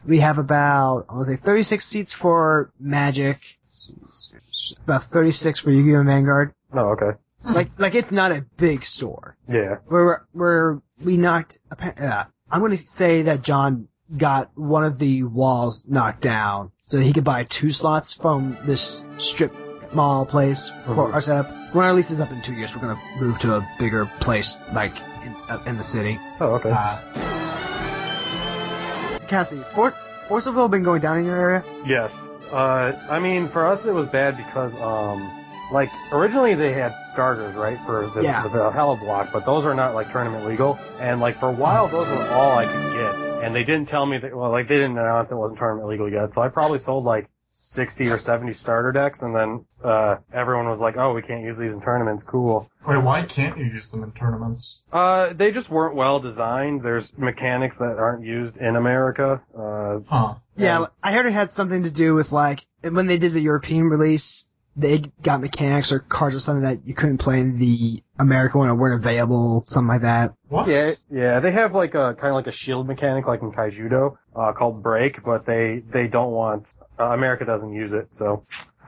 we 0.06 0.20
have 0.20 0.38
about 0.38 1.06
I 1.08 1.14
want 1.14 1.26
to 1.26 1.36
say 1.36 1.42
36 1.44 1.84
seats 1.84 2.16
for 2.20 2.72
Magic, 2.78 3.38
about 4.84 5.02
36 5.12 5.60
for 5.60 5.70
Yu-Gi-Oh! 5.70 6.04
Vanguard. 6.04 6.54
Oh, 6.72 6.94
okay. 6.96 7.18
Like 7.44 7.70
like 7.78 7.94
it's 7.94 8.12
not 8.12 8.32
a 8.32 8.44
big 8.58 8.82
store. 8.82 9.36
Yeah. 9.48 9.76
We're 9.88 10.20
we're 10.34 10.80
we 11.04 11.16
knocked. 11.16 11.58
Uh, 11.70 12.24
I'm 12.50 12.60
going 12.60 12.76
to 12.76 12.86
say 12.86 13.22
that 13.22 13.42
John 13.42 13.88
got 14.18 14.50
one 14.56 14.84
of 14.84 14.98
the 14.98 15.22
walls 15.22 15.84
knocked 15.86 16.22
down 16.22 16.72
so 16.86 16.96
that 16.96 17.04
he 17.04 17.12
could 17.12 17.24
buy 17.24 17.44
two 17.44 17.70
slots 17.70 18.18
from 18.20 18.58
this 18.66 19.02
strip 19.18 19.52
mall 19.92 20.26
place 20.26 20.72
for 20.86 20.94
Mhm. 20.94 21.14
our 21.14 21.20
setup. 21.20 21.46
When 21.72 21.84
our 21.84 21.92
lease 21.92 22.10
is 22.10 22.20
up 22.20 22.30
in 22.30 22.40
two 22.42 22.52
years, 22.54 22.72
we're 22.74 22.80
going 22.82 22.96
to 22.96 23.02
move 23.24 23.38
to 23.40 23.56
a 23.56 23.68
bigger 23.78 24.10
place 24.20 24.58
like 24.72 24.92
in, 25.24 25.34
uh, 25.48 25.58
in 25.66 25.76
the 25.76 25.84
city. 25.84 26.18
Oh, 26.40 26.54
okay. 26.56 26.70
ah. 26.72 27.02
Cassidy, 29.28 29.62
Fort 29.74 29.94
Force 30.28 30.46
of 30.46 30.54
Will 30.54 30.68
been 30.68 30.82
going 30.82 31.00
down 31.02 31.18
in 31.18 31.24
your 31.24 31.36
area? 31.36 31.64
Yes. 31.84 32.10
Uh, 32.52 32.92
I 33.10 33.18
mean, 33.18 33.48
for 33.48 33.66
us 33.66 33.84
it 33.84 33.92
was 33.92 34.06
bad 34.06 34.36
because, 34.38 34.72
um, 34.80 35.30
like, 35.70 35.90
originally 36.12 36.54
they 36.54 36.72
had 36.72 36.92
starters, 37.12 37.54
right, 37.54 37.78
for 37.84 38.08
the, 38.14 38.22
Yeah. 38.22 38.42
the 38.44 38.48
Valhalla 38.48 38.96
block, 38.96 39.28
but 39.32 39.44
those 39.44 39.66
are 39.66 39.74
not, 39.74 39.94
like, 39.94 40.10
tournament 40.12 40.46
legal. 40.46 40.78
And, 40.98 41.20
like, 41.20 41.38
for 41.38 41.48
a 41.48 41.52
while, 41.52 41.88
those 41.88 42.08
were 42.08 42.28
all 42.30 42.58
I 42.58 42.64
could 42.64 42.92
get. 42.94 43.44
And 43.44 43.54
they 43.54 43.64
didn't 43.64 43.86
tell 43.88 44.06
me 44.06 44.18
that, 44.18 44.34
well, 44.34 44.50
like, 44.50 44.66
they 44.68 44.76
didn't 44.76 44.96
announce 44.98 45.30
it 45.30 45.34
wasn't 45.36 45.58
tournament 45.58 45.88
legal 45.88 46.10
yet. 46.10 46.32
So 46.34 46.40
I 46.40 46.48
probably 46.48 46.78
sold, 46.78 47.04
like, 47.04 47.28
60 47.72 48.06
or 48.08 48.18
70 48.18 48.52
starter 48.54 48.92
decks, 48.92 49.20
and 49.22 49.34
then, 49.34 49.64
uh, 49.84 50.16
everyone 50.32 50.68
was 50.68 50.80
like, 50.80 50.96
oh, 50.96 51.12
we 51.12 51.22
can't 51.22 51.44
use 51.44 51.58
these 51.58 51.72
in 51.72 51.80
tournaments, 51.80 52.24
cool. 52.26 52.68
Wait, 52.86 53.02
why 53.04 53.24
can't 53.26 53.58
you 53.58 53.64
use 53.66 53.90
them 53.90 54.02
in 54.02 54.12
tournaments? 54.12 54.84
Uh, 54.92 55.32
they 55.34 55.50
just 55.50 55.70
weren't 55.70 55.94
well 55.94 56.18
designed. 56.20 56.82
There's 56.82 57.12
mechanics 57.18 57.76
that 57.78 57.96
aren't 57.98 58.24
used 58.24 58.56
in 58.56 58.76
America. 58.76 59.40
Uh, 59.56 60.00
Huh. 60.08 60.34
Yeah, 60.56 60.86
I 61.02 61.12
heard 61.12 61.26
it 61.26 61.32
had 61.32 61.52
something 61.52 61.82
to 61.84 61.92
do 61.92 62.14
with 62.14 62.32
like 62.32 62.60
when 62.82 63.06
they 63.06 63.18
did 63.18 63.32
the 63.32 63.40
European 63.40 63.84
release, 63.84 64.46
they 64.76 65.02
got 65.24 65.40
mechanics 65.40 65.90
or 65.92 66.00
cards 66.00 66.36
or 66.36 66.40
something 66.40 66.62
that 66.62 66.86
you 66.86 66.94
couldn't 66.94 67.18
play 67.18 67.40
in 67.40 67.58
the 67.58 68.02
American 68.18 68.60
one 68.60 68.68
or 68.68 68.74
weren't 68.76 69.00
available, 69.04 69.64
something 69.66 69.88
like 69.88 70.02
that. 70.02 70.34
What? 70.48 70.68
Yeah, 70.68 70.92
yeah, 71.10 71.40
they 71.40 71.52
have 71.52 71.72
like 71.74 71.94
a 71.94 72.14
kind 72.14 72.28
of 72.28 72.34
like 72.34 72.46
a 72.46 72.52
shield 72.52 72.86
mechanic, 72.86 73.26
like 73.26 73.42
in 73.42 73.52
Kaijudo, 73.52 74.16
uh, 74.36 74.52
called 74.52 74.82
Break, 74.82 75.24
but 75.24 75.46
they 75.46 75.82
they 75.92 76.06
don't 76.06 76.30
want 76.32 76.66
uh, 76.98 77.04
America 77.06 77.44
doesn't 77.44 77.72
use 77.72 77.92
it, 77.92 78.08
so 78.12 78.44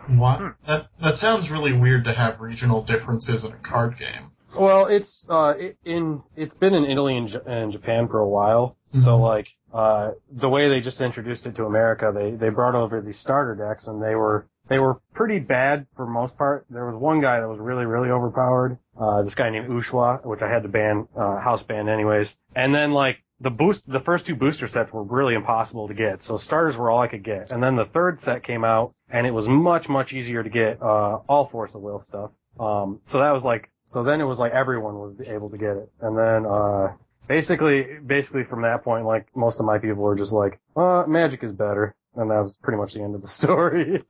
What? 0.08 0.40
That 0.66 0.86
that 1.00 1.16
sounds 1.16 1.50
really 1.50 1.72
weird 1.76 2.04
to 2.04 2.12
have 2.14 2.40
regional 2.40 2.82
differences 2.84 3.44
in 3.44 3.52
a 3.52 3.58
card 3.58 3.96
game. 3.98 4.30
well, 4.58 4.86
it's 4.86 5.26
uh 5.28 5.54
it, 5.56 5.76
in 5.84 6.22
it's 6.36 6.54
been 6.54 6.74
in 6.74 6.84
Italy 6.84 7.16
and, 7.16 7.28
J- 7.28 7.40
and 7.46 7.70
Japan 7.72 8.08
for 8.08 8.18
a 8.20 8.28
while, 8.28 8.76
so 8.92 9.10
Mhm. 9.18 9.20
like 9.20 9.48
uh 9.72 10.10
the 10.32 10.48
way 10.48 10.68
they 10.68 10.80
just 10.80 11.00
introduced 11.00 11.46
it 11.46 11.54
to 11.56 11.64
America, 11.64 12.10
they 12.14 12.32
they 12.32 12.48
brought 12.48 12.74
over 12.74 13.00
these 13.00 13.18
starter 13.20 13.54
decks 13.54 13.86
and 13.86 14.02
they 14.02 14.14
were 14.16 14.46
they 14.68 14.78
were 14.78 15.00
pretty 15.14 15.38
bad 15.40 15.86
for 15.96 16.06
most 16.06 16.36
part. 16.38 16.64
There 16.70 16.86
was 16.86 16.94
one 16.96 17.20
guy 17.20 17.40
that 17.40 17.48
was 17.48 17.58
really 17.60 17.84
really 17.86 18.10
overpowered, 18.10 18.78
uh 19.00 19.22
this 19.22 19.34
guy 19.36 19.50
named 19.50 19.68
Ushwa, 19.68 20.24
which 20.26 20.42
I 20.42 20.48
had 20.48 20.62
to 20.64 20.68
ban 20.68 21.06
uh 21.16 21.38
house 21.40 21.62
ban 21.62 21.88
anyways, 21.88 22.28
and 22.56 22.74
then 22.74 22.90
like 22.92 23.18
the 23.40 23.50
boost, 23.50 23.82
the 23.86 24.00
first 24.00 24.26
two 24.26 24.34
booster 24.34 24.68
sets 24.68 24.92
were 24.92 25.02
really 25.02 25.34
impossible 25.34 25.88
to 25.88 25.94
get. 25.94 26.22
So 26.22 26.36
starters 26.36 26.76
were 26.76 26.90
all 26.90 27.00
I 27.00 27.08
could 27.08 27.24
get. 27.24 27.50
And 27.50 27.62
then 27.62 27.76
the 27.76 27.86
third 27.86 28.20
set 28.20 28.44
came 28.44 28.64
out 28.64 28.94
and 29.08 29.26
it 29.26 29.30
was 29.30 29.46
much, 29.48 29.88
much 29.88 30.12
easier 30.12 30.42
to 30.42 30.50
get, 30.50 30.80
uh, 30.82 31.18
all 31.28 31.48
Force 31.50 31.74
of 31.74 31.80
Will 31.80 32.00
stuff. 32.06 32.30
Um, 32.58 33.00
so 33.10 33.18
that 33.18 33.32
was 33.32 33.42
like, 33.42 33.70
so 33.84 34.04
then 34.04 34.20
it 34.20 34.24
was 34.24 34.38
like 34.38 34.52
everyone 34.52 34.94
was 34.94 35.16
able 35.26 35.50
to 35.50 35.58
get 35.58 35.76
it. 35.76 35.90
And 36.00 36.16
then, 36.16 36.44
uh, 36.46 36.92
basically, 37.28 37.86
basically 38.04 38.44
from 38.44 38.62
that 38.62 38.84
point, 38.84 39.06
like 39.06 39.26
most 39.34 39.58
of 39.58 39.66
my 39.66 39.78
people 39.78 40.02
were 40.02 40.16
just 40.16 40.32
like, 40.32 40.60
uh, 40.76 41.04
Magic 41.08 41.42
is 41.42 41.52
better. 41.52 41.94
And 42.14 42.30
that 42.30 42.40
was 42.42 42.58
pretty 42.62 42.76
much 42.78 42.92
the 42.92 43.02
end 43.02 43.14
of 43.14 43.22
the 43.22 43.28
story. 43.40 44.04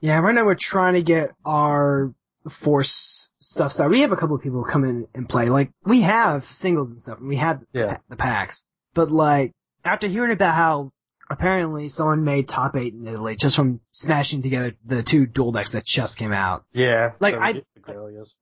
Yeah, 0.00 0.18
right 0.20 0.34
now 0.34 0.46
we're 0.46 0.56
trying 0.58 0.94
to 0.94 1.02
get 1.02 1.30
our 1.44 2.12
force 2.50 3.30
stuff 3.40 3.72
started. 3.72 3.90
We 3.92 4.00
have 4.02 4.12
a 4.12 4.16
couple 4.16 4.36
of 4.36 4.42
people 4.42 4.64
come 4.70 4.84
in 4.84 5.06
and 5.14 5.28
play. 5.28 5.48
Like 5.48 5.70
we 5.84 6.02
have 6.02 6.44
singles 6.50 6.90
and 6.90 7.02
stuff, 7.02 7.18
and 7.18 7.28
we 7.28 7.36
have 7.36 7.60
Yeah. 7.72 7.98
the 8.08 8.16
packs. 8.16 8.66
But 8.94 9.10
like 9.10 9.52
after 9.84 10.06
hearing 10.08 10.32
about 10.32 10.54
how 10.54 10.92
apparently 11.30 11.88
someone 11.88 12.24
made 12.24 12.48
top 12.48 12.76
eight 12.76 12.92
in 12.92 13.06
Italy 13.06 13.36
just 13.38 13.56
from 13.56 13.80
smashing 13.90 14.42
together 14.42 14.74
the 14.84 15.02
two 15.02 15.26
dual 15.26 15.50
decks 15.52 15.72
that 15.72 15.84
just 15.84 16.18
came 16.18 16.32
out. 16.32 16.64
yeah. 16.72 17.12
Like, 17.20 17.34
so 17.34 17.40
I- 17.40 17.62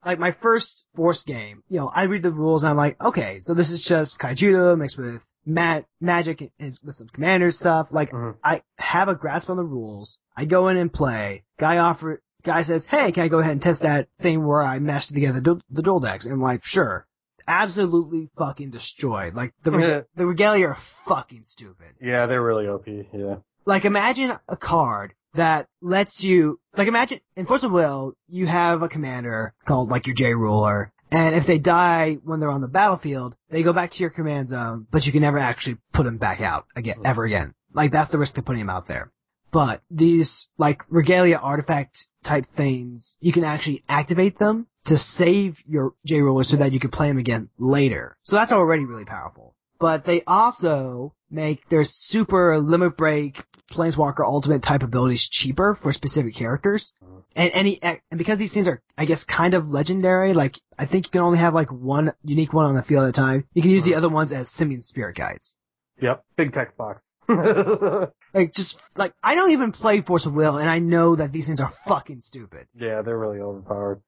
Like 0.05 0.19
my 0.19 0.33
first 0.43 0.87
force 0.97 1.23
game, 1.25 1.63
you 1.69 1.79
know, 1.79 1.89
I 1.89 2.05
read 2.05 2.23
the 2.23 2.33
rules 2.33 2.63
and 2.63 2.71
I'm 2.71 2.77
like, 2.77 3.01
okay, 3.01 3.41
so 3.43 3.55
this 3.55 3.71
is 3.71 3.85
just 3.89 4.19
Kaijudo 4.19 4.77
mixed 4.77 4.99
with 4.99 5.23
ma- 5.47 5.81
magic 6.01 6.41
and 6.59 6.79
with 6.85 6.95
some 6.97 7.09
commander 7.09 7.51
stuff. 7.53 7.89
Like 7.91 8.11
Mhm. 8.11 8.35
I 8.45 8.63
have 8.77 9.09
a 9.09 9.15
grasp 9.15 9.49
on 9.51 9.57
the 9.57 9.63
rules. 9.65 10.19
I 10.37 10.45
go 10.45 10.69
in 10.69 10.77
and 10.77 10.93
play. 10.93 11.45
Guy 11.59 11.79
offer 11.79 12.21
guy 12.43 12.63
says, 12.63 12.87
"Hey, 12.87 13.13
can 13.13 13.25
I 13.25 13.29
go 13.29 13.39
ahead 13.39 13.53
and 13.53 13.63
test 13.63 13.83
that 13.83 14.09
thing 14.23 14.47
where 14.47 14.63
I 14.63 14.79
mashed 14.79 15.13
together 15.13 15.41
the, 15.41 15.61
the 15.71 15.83
dual 15.83 16.01
decks?" 16.01 16.25
And 16.25 16.35
I'm 16.35 16.43
like, 16.43 16.63
"Sure." 16.65 17.07
Absolutely 17.49 18.31
fucking 18.39 18.71
destroyed. 18.71 19.35
Like 19.35 19.55
the 19.65 19.73
reg- 19.73 20.05
the 20.15 20.27
regalia 20.27 20.69
are 20.69 20.79
fucking 21.09 21.43
stupid. 21.43 21.95
Yeah, 22.01 22.27
they're 22.27 22.43
really 22.43 22.69
OP. 22.69 22.87
Yeah. 22.87 23.37
Like 23.65 23.85
imagine 23.85 24.39
a 24.49 24.57
card 24.57 25.15
that 25.35 25.69
lets 25.81 26.23
you 26.23 26.59
like 26.77 26.89
imagine 26.89 27.21
in 27.37 27.47
Force 27.47 27.65
of 27.65 27.73
Will 27.73 28.15
you 28.29 28.47
have 28.47 28.83
a 28.83 28.89
commander 28.89 29.55
called 29.67 29.89
like 29.89 30.07
your 30.07 30.17
J 30.17 30.35
ruler 30.35 30.93
and 31.11 31.35
if 31.35 31.47
they 31.47 31.59
die 31.59 32.19
when 32.25 32.41
they're 32.41 32.51
on 32.51 32.61
the 32.61 32.69
battlefield 32.69 33.37
they 33.51 33.63
go 33.63 33.73
back 33.73 33.93
to 33.93 33.99
your 33.99 34.11
command 34.11 34.49
zone 34.49 34.87
but 34.91 35.05
you 35.05 35.13
can 35.13 35.21
never 35.21 35.39
actually 35.39 35.77
put 35.93 36.05
them 36.05 36.19
back 36.19 36.41
out 36.41 36.67
again 36.75 36.99
mm. 36.99 37.07
ever 37.09 37.25
again 37.25 37.55
like 37.73 37.93
that's 37.93 38.11
the 38.11 38.19
risk 38.19 38.37
of 38.39 38.45
putting 38.45 38.61
them 38.61 38.71
out 38.71 38.89
there 38.89 39.13
but 39.53 39.83
these 39.91 40.49
like 40.59 40.83
regalia 40.89 41.37
artifact 41.37 42.07
type 42.25 42.45
things 42.57 43.17
you 43.21 43.33
can 43.33 43.45
actually 43.45 43.83
activate 43.89 44.39
them 44.39 44.67
to 44.87 44.97
save 44.97 45.57
your 45.67 45.95
J 46.07 46.21
ruler 46.21 46.45
so 46.45 46.57
that 46.57 46.73
you 46.73 46.81
can 46.81 46.91
play 46.91 47.09
them 47.09 47.19
again 47.19 47.49
later 47.59 48.17
so 48.23 48.37
that's 48.37 48.53
already 48.53 48.85
really 48.85 49.05
powerful 49.05 49.55
but 49.79 50.05
they 50.05 50.23
also 50.27 51.15
make 51.31 51.69
their 51.69 51.85
super 51.85 52.59
limit 52.59 52.97
break 52.97 53.43
planeswalker 53.73 54.25
ultimate 54.25 54.63
type 54.63 54.83
abilities 54.83 55.27
cheaper 55.31 55.79
for 55.81 55.93
specific 55.93 56.35
characters. 56.37 56.93
And 57.35 57.51
any 57.55 57.81
and 57.83 57.99
because 58.17 58.39
these 58.39 58.53
things 58.53 58.69
are 58.69 58.83
I 58.99 59.05
guess 59.05 59.25
kind 59.25 59.55
of 59.55 59.69
legendary, 59.69 60.35
like 60.35 60.57
I 60.79 60.87
think 60.87 61.07
you 61.07 61.11
can 61.13 61.21
only 61.21 61.39
have 61.39 61.55
like 61.55 61.71
one 61.71 62.13
unique 62.25 62.53
one 62.53 62.67
on 62.67 62.75
the 62.75 62.83
field 62.83 63.05
at 63.05 63.11
a 63.11 63.13
time. 63.13 63.47
You 63.55 63.63
can 63.63 63.71
use 63.71 63.85
the 63.85 63.95
other 63.95 64.09
ones 64.09 64.33
as 64.33 64.51
simian 64.51 64.83
spirit 64.83 65.17
guides. 65.17 65.57
Yep. 66.01 66.25
Big 66.37 66.53
tech 66.53 66.77
box. 66.77 67.03
Like 68.33 68.53
just 68.55 68.81
like 68.95 69.13
I 69.25 69.35
don't 69.35 69.51
even 69.51 69.73
play 69.73 70.03
Force 70.03 70.25
of 70.25 70.35
Will 70.35 70.59
and 70.59 70.71
I 70.71 70.79
know 70.79 71.17
that 71.17 71.33
these 71.33 71.47
things 71.47 71.61
are 71.61 71.73
fucking 71.89 72.21
stupid. 72.21 72.69
yeah, 72.77 73.03
they're 73.03 73.19
really 73.19 73.41
overpowered. 73.41 74.01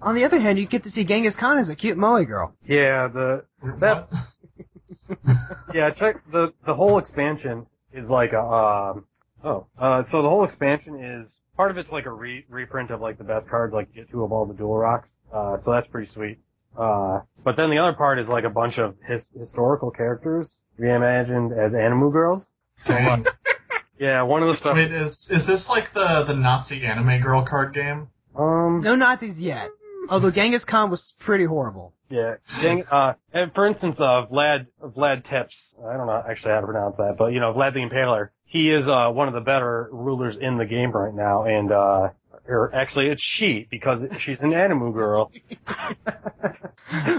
On 0.00 0.14
the 0.14 0.24
other 0.24 0.40
hand, 0.40 0.58
you 0.58 0.66
get 0.66 0.84
to 0.84 0.90
see 0.90 1.04
Genghis 1.04 1.36
Khan 1.38 1.58
as 1.58 1.68
a 1.68 1.76
cute 1.76 1.98
moe 1.98 2.24
girl. 2.24 2.54
Yeah, 2.66 3.08
the 3.08 3.44
that 3.80 4.08
yeah, 5.74 5.90
check 5.90 6.16
the 6.32 6.54
the 6.66 6.72
whole 6.72 6.98
expansion 6.98 7.66
is 7.92 8.08
like 8.08 8.32
a 8.32 8.40
um 8.40 9.04
oh 9.44 9.66
uh 9.78 10.02
so 10.10 10.22
the 10.22 10.28
whole 10.28 10.44
expansion 10.44 10.98
is 11.04 11.36
part 11.56 11.70
of 11.70 11.76
it's 11.76 11.90
like 11.90 12.06
a 12.06 12.10
re- 12.12 12.46
reprint 12.48 12.90
of 12.90 13.02
like 13.02 13.18
the 13.18 13.24
best 13.24 13.48
cards 13.48 13.74
like 13.74 13.92
get 13.94 14.10
two 14.10 14.22
of 14.24 14.32
all 14.32 14.46
the 14.46 14.54
dual 14.54 14.78
rocks 14.78 15.08
uh 15.34 15.58
so 15.64 15.72
that's 15.72 15.88
pretty 15.88 16.10
sweet 16.10 16.38
uh 16.78 17.20
but 17.44 17.56
then 17.56 17.70
the 17.70 17.78
other 17.78 17.92
part 17.96 18.18
is 18.18 18.28
like 18.28 18.44
a 18.44 18.50
bunch 18.50 18.78
of 18.78 18.94
his- 19.06 19.28
historical 19.38 19.90
characters 19.90 20.56
reimagined 20.78 21.52
as 21.56 21.72
animu 21.72 22.12
girls 22.12 22.46
Dang. 22.86 23.24
yeah 23.98 24.22
one 24.22 24.42
of 24.42 24.48
the 24.48 24.56
stuff 24.56 24.74
Wait, 24.76 24.92
is 24.92 25.26
is 25.30 25.46
this 25.46 25.66
like 25.68 25.84
the 25.94 26.24
the 26.26 26.34
Nazi 26.34 26.84
anime 26.86 27.20
girl 27.22 27.44
card 27.48 27.74
game? 27.74 28.08
um 28.36 28.80
No 28.82 28.94
Nazis 28.94 29.38
yet. 29.38 29.68
Although 30.08 30.30
Genghis 30.32 30.64
Khan 30.64 30.90
was 30.90 31.14
pretty 31.20 31.44
horrible. 31.44 31.92
Yeah, 32.08 32.36
Gang, 32.60 32.82
uh, 32.90 33.12
and 33.32 33.52
for 33.54 33.68
instance, 33.68 33.96
uh, 34.00 34.26
Vlad, 34.32 34.66
Vlad 34.82 35.24
Tepes, 35.24 35.54
I 35.88 35.96
don't 35.96 36.08
know 36.08 36.20
actually 36.28 36.50
how 36.52 36.60
to 36.60 36.66
pronounce 36.66 36.96
that, 36.96 37.14
but 37.16 37.26
you 37.32 37.38
know, 37.38 37.52
Vlad 37.52 37.74
the 37.74 37.80
Impaler, 37.80 38.30
he 38.46 38.72
is, 38.72 38.88
uh, 38.88 39.10
one 39.12 39.28
of 39.28 39.34
the 39.34 39.40
better 39.40 39.88
rulers 39.92 40.36
in 40.40 40.56
the 40.58 40.64
game 40.64 40.90
right 40.90 41.14
now, 41.14 41.44
and, 41.44 41.70
uh, 41.70 42.08
or 42.48 42.74
actually 42.74 43.06
it's 43.06 43.22
she, 43.22 43.66
because 43.70 44.04
she's 44.18 44.40
an 44.40 44.50
Animu 44.50 44.92
girl. 44.92 45.30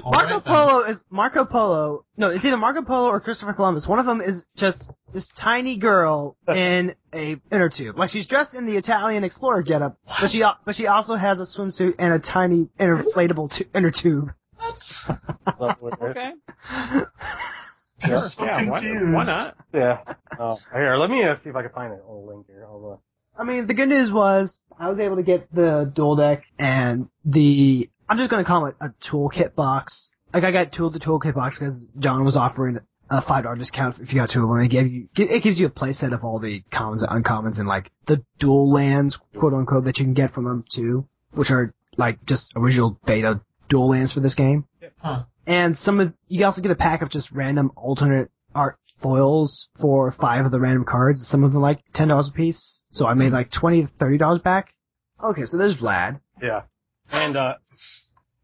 Marco 0.03 0.35
right. 0.35 0.43
Polo 0.43 0.83
is 0.83 1.01
Marco 1.09 1.45
Polo. 1.45 2.05
No, 2.17 2.29
it's 2.29 2.43
either 2.43 2.57
Marco 2.57 2.83
Polo 2.83 3.09
or 3.09 3.19
Christopher 3.19 3.53
Columbus. 3.53 3.87
One 3.87 3.99
of 3.99 4.05
them 4.05 4.21
is 4.21 4.45
just 4.57 4.89
this 5.13 5.31
tiny 5.37 5.77
girl 5.77 6.35
in 6.47 6.95
a 7.13 7.37
inner 7.51 7.69
tube. 7.69 7.97
Like 7.97 8.09
she's 8.09 8.27
dressed 8.27 8.53
in 8.53 8.65
the 8.65 8.77
Italian 8.77 9.23
explorer 9.23 9.63
getup, 9.63 9.97
but 10.19 10.29
she 10.29 10.43
but 10.65 10.75
she 10.75 10.87
also 10.87 11.15
has 11.15 11.39
a 11.39 11.45
swimsuit 11.45 11.95
and 11.99 12.13
a 12.13 12.19
tiny 12.19 12.69
inflatable 12.79 13.55
tu- 13.57 13.65
inner 13.73 13.91
tube. 13.91 14.31
Okay. 16.01 16.31
Sure. 18.05 18.17
so 18.19 18.43
Yeah, 18.45 18.69
why, 18.69 18.81
why 18.81 19.23
not? 19.25 19.55
Yeah. 19.73 19.99
Uh, 20.39 20.55
here, 20.73 20.95
let 20.95 21.09
me 21.09 21.23
uh, 21.23 21.35
see 21.43 21.49
if 21.49 21.55
I 21.55 21.61
can 21.61 21.71
find 21.71 21.93
a 21.93 21.97
little 21.97 22.27
link 22.27 22.47
here. 22.47 22.65
I'll, 22.65 22.93
uh, 22.93 23.10
I 23.37 23.43
mean, 23.43 23.67
the 23.67 23.73
good 23.73 23.89
news 23.89 24.11
was 24.11 24.59
I 24.77 24.89
was 24.89 24.99
able 24.99 25.15
to 25.17 25.23
get 25.23 25.53
the 25.53 25.91
dual 25.93 26.15
deck 26.15 26.43
and 26.59 27.09
the 27.25 27.89
I'm 28.09 28.17
just 28.17 28.29
gonna 28.29 28.45
call 28.45 28.65
it 28.65 28.75
a 28.81 28.89
toolkit 29.09 29.55
box. 29.55 30.11
Like 30.33 30.43
I 30.43 30.51
got 30.51 30.71
two 30.71 30.85
of 30.85 30.93
the 30.93 30.99
toolkit 30.99 31.33
box 31.33 31.59
because 31.59 31.89
John 31.99 32.23
was 32.23 32.35
offering 32.35 32.79
a 33.09 33.21
five 33.21 33.43
dollar 33.43 33.57
discount 33.57 33.99
if 33.99 34.13
you 34.13 34.19
got 34.19 34.29
two 34.29 34.43
of 34.43 34.49
them. 34.49 34.59
It 34.59 34.69
gave 34.69 34.91
you 34.91 35.07
it 35.15 35.43
gives 35.43 35.59
you 35.59 35.67
a 35.67 35.69
playset 35.69 36.13
of 36.13 36.23
all 36.23 36.39
the 36.39 36.63
commons 36.71 37.03
and 37.03 37.23
uncommons 37.23 37.59
and 37.59 37.67
like 37.67 37.91
the 38.07 38.23
dual 38.39 38.71
lands 38.71 39.19
quote 39.37 39.53
unquote 39.53 39.85
that 39.85 39.97
you 39.97 40.05
can 40.05 40.13
get 40.13 40.33
from 40.33 40.45
them 40.45 40.65
too, 40.73 41.07
which 41.31 41.51
are 41.51 41.73
like 41.97 42.23
just 42.25 42.51
original 42.55 42.99
beta 43.05 43.41
dual 43.69 43.89
lands 43.89 44.13
for 44.13 44.19
this 44.19 44.35
game. 44.35 44.65
Huh. 44.97 45.23
And 45.45 45.77
some 45.77 45.99
of 45.99 46.13
you 46.27 46.45
also 46.45 46.61
get 46.61 46.71
a 46.71 46.75
pack 46.75 47.01
of 47.01 47.09
just 47.09 47.31
random 47.31 47.71
alternate 47.75 48.29
art 48.53 48.77
foils 49.01 49.69
for 49.79 50.11
five 50.11 50.45
of 50.45 50.51
the 50.51 50.59
random 50.59 50.85
cards. 50.85 51.25
Some 51.27 51.43
of 51.43 51.53
them 51.53 51.61
like 51.61 51.79
ten 51.93 52.07
dollars 52.09 52.29
a 52.29 52.35
piece. 52.35 52.83
So 52.91 53.07
I 53.07 53.13
made 53.13 53.31
like 53.31 53.51
twenty 53.51 53.83
to 53.83 53.87
thirty 53.99 54.17
dollars 54.17 54.39
back. 54.39 54.73
Okay, 55.23 55.43
so 55.45 55.57
there's 55.57 55.77
Vlad. 55.81 56.19
yeah. 56.41 56.61
And, 57.11 57.35
uh, 57.35 57.55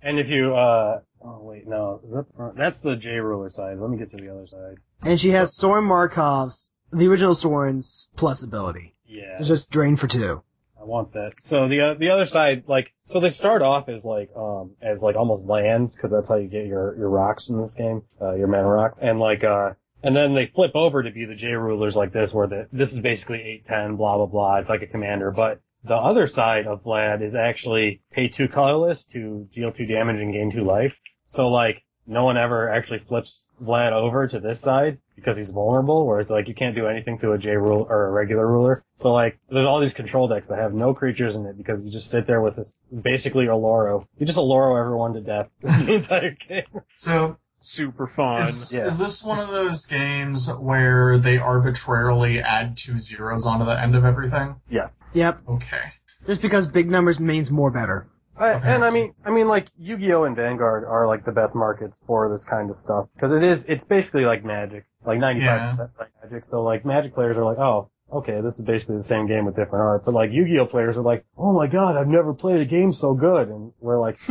and 0.02 0.20
if 0.20 0.28
you, 0.28 0.54
uh, 0.54 1.00
oh 1.24 1.40
wait, 1.42 1.68
no, 1.68 2.02
that 2.12 2.54
that's 2.58 2.80
the 2.82 2.96
J 2.96 3.20
ruler 3.20 3.50
side. 3.50 3.78
Let 3.80 3.90
me 3.90 3.98
get 3.98 4.12
to 4.12 4.18
the 4.18 4.30
other 4.32 4.46
side. 4.46 4.76
And 5.02 5.20
she 5.20 5.30
has 5.30 5.56
Sorin 5.56 5.86
Markov's 5.86 6.72
the 6.92 7.08
original 7.08 7.36
Sorin's 7.36 8.10
plus 8.18 8.44
ability. 8.44 8.96
Yeah. 9.06 9.38
It's 9.40 9.48
just 9.48 9.70
drain 9.70 9.98
for 9.98 10.08
two. 10.08 10.42
I 10.80 10.84
want 10.84 11.14
that. 11.14 11.32
So 11.40 11.68
the 11.68 11.82
uh, 11.82 11.94
the 11.98 12.10
other 12.10 12.26
side, 12.26 12.66
like, 12.68 12.94
so 13.06 13.20
they 13.20 13.32
start 13.32 13.62
off 13.62 13.90
as 13.90 14.04
like 14.06 14.30
um 14.36 14.76
as 14.82 15.02
like 15.02 15.16
almost 15.16 15.46
lands 15.48 15.96
because 15.96 16.12
that's 16.12 16.28
how 16.28 16.36
you 16.36 16.48
get 16.48 16.66
your 16.68 16.96
your 16.98 17.10
rocks 17.10 17.50
in 17.50 17.60
this 17.60 17.74
game, 17.74 18.04
uh, 18.22 18.36
your 18.36 18.48
mana 18.48 18.68
rocks, 18.68 19.00
and 19.02 19.20
like 19.20 19.44
uh 19.44 19.72
and 20.04 20.16
then 20.16 20.36
they 20.36 20.52
flip 20.54 20.72
over 20.76 21.04
to 21.04 21.12
be 21.12 21.26
the 21.26 21.36
J 21.36 21.48
rulers 21.48 21.96
like 21.96 22.14
this, 22.14 22.32
where 22.34 22.48
the 22.48 22.68
this 22.72 22.92
is 22.92 23.02
basically 23.02 23.42
eight 23.42 23.66
ten, 23.66 23.96
blah 23.96 24.18
blah 24.18 24.26
blah. 24.26 24.58
It's 24.58 24.70
like 24.70 24.82
a 24.82 24.88
commander, 24.88 25.32
but 25.32 25.62
the 25.84 25.96
other 25.96 26.28
side 26.28 26.68
of 26.68 26.84
Vlad 26.84 27.26
is 27.26 27.36
actually 27.36 28.02
pay 28.12 28.28
two 28.28 28.48
colorless 28.48 29.06
to 29.14 29.48
deal 29.54 29.72
two 29.72 29.86
damage 29.86 30.18
and 30.18 30.34
gain 30.34 30.52
two 30.52 30.64
life. 30.64 30.94
So 31.28 31.48
like 31.48 31.84
no 32.06 32.24
one 32.24 32.38
ever 32.38 32.70
actually 32.70 33.00
flips 33.08 33.48
Vlad 33.62 33.92
over 33.92 34.28
to 34.28 34.40
this 34.40 34.62
side 34.62 34.98
because 35.16 35.38
he's 35.38 35.52
vulnerable, 35.52 36.08
whereas 36.08 36.30
like 36.30 36.48
you 36.48 36.56
can't 36.56 36.76
do 36.76 36.88
anything 36.88 37.20
to 37.20 37.32
a 37.32 37.38
J 37.38 37.52
rule 37.52 37.86
or 37.90 38.08
a 38.08 38.12
regular 38.12 38.48
ruler. 38.48 38.84
So 38.98 39.10
like 39.10 39.40
there's 39.50 39.68
all 39.68 39.82
these 39.82 39.94
control 39.94 40.28
decks 40.28 40.48
that 40.48 40.58
have 40.58 40.74
no 40.74 40.94
creatures 40.94 41.36
in 41.36 41.46
it 41.46 41.58
because 41.58 41.80
you 41.84 41.92
just 41.92 42.10
sit 42.10 42.28
there 42.28 42.42
with 42.42 42.56
this 42.56 42.74
basically 43.04 43.46
Oloro. 43.48 44.06
You 44.18 44.26
just 44.26 44.38
Oloro 44.38 44.80
everyone 44.80 45.14
to 45.14 45.22
death 45.22 45.48
the 45.62 45.96
entire 45.96 46.38
game. 46.48 46.82
So 47.00 47.38
Super 47.70 48.08
fun. 48.08 48.48
is, 48.50 48.72
yeah. 48.74 48.88
is 48.88 48.98
this 48.98 49.22
one 49.26 49.40
of 49.40 49.50
those 49.50 49.86
games 49.90 50.50
where 50.60 51.20
they 51.20 51.38
arbitrarily 51.38 52.40
add 52.40 52.78
two 52.78 52.98
zeros 52.98 53.46
onto 53.46 53.66
the 53.66 53.80
end 53.80 53.96
of 53.96 54.06
everything? 54.06 54.56
Yes. 54.70 54.90
Yep. 55.14 55.42
Okay. 55.50 55.84
Just 56.26 56.42
because 56.42 56.68
big 56.68 56.88
numbers 56.90 57.20
means 57.20 57.52
more 57.52 57.70
better. 57.70 58.08
Uh, 58.40 58.44
I, 58.44 58.54
Okay. 58.58 58.70
and 58.74 58.86
I 58.86 58.90
mean, 58.90 59.14
I 59.26 59.32
mean, 59.32 59.48
like 59.48 59.68
Yu-Gi-Oh 59.78 60.24
and 60.24 60.36
Vanguard 60.36 60.86
are 60.86 61.08
like 61.08 61.26
the 61.26 61.32
best 61.32 61.56
markets 61.56 62.02
for 62.08 62.30
this 62.32 62.44
kind 62.50 62.70
of 62.70 62.76
stuff 62.78 63.10
because 63.16 63.32
it 63.34 63.44
is, 63.44 63.66
it's 63.68 63.84
basically 63.84 64.24
like 64.24 64.46
Magic, 64.46 64.86
like 65.06 65.20
95% 65.20 65.90
like 66.00 66.10
Magic. 66.24 66.46
So 66.46 66.62
like 66.64 66.86
Magic 66.86 67.14
players 67.16 67.36
are 67.36 67.44
like, 67.44 67.58
oh, 67.58 67.90
okay, 68.14 68.40
this 68.42 68.58
is 68.60 68.64
basically 68.66 68.98
the 68.98 69.04
same 69.04 69.28
game 69.28 69.44
with 69.46 69.56
different 69.56 69.84
art. 69.84 70.04
But 70.06 70.14
like 70.14 70.32
Yu-Gi-Oh 70.32 70.68
players 70.68 70.96
are 70.96 71.02
like, 71.02 71.26
oh 71.38 71.52
my 71.52 71.68
god, 71.68 71.98
I've 71.98 72.08
never 72.08 72.34
played 72.34 72.62
a 72.62 72.66
game 72.66 72.94
so 72.94 73.14
good, 73.14 73.50
and 73.50 73.74
we're 73.82 74.00
like, 74.00 74.18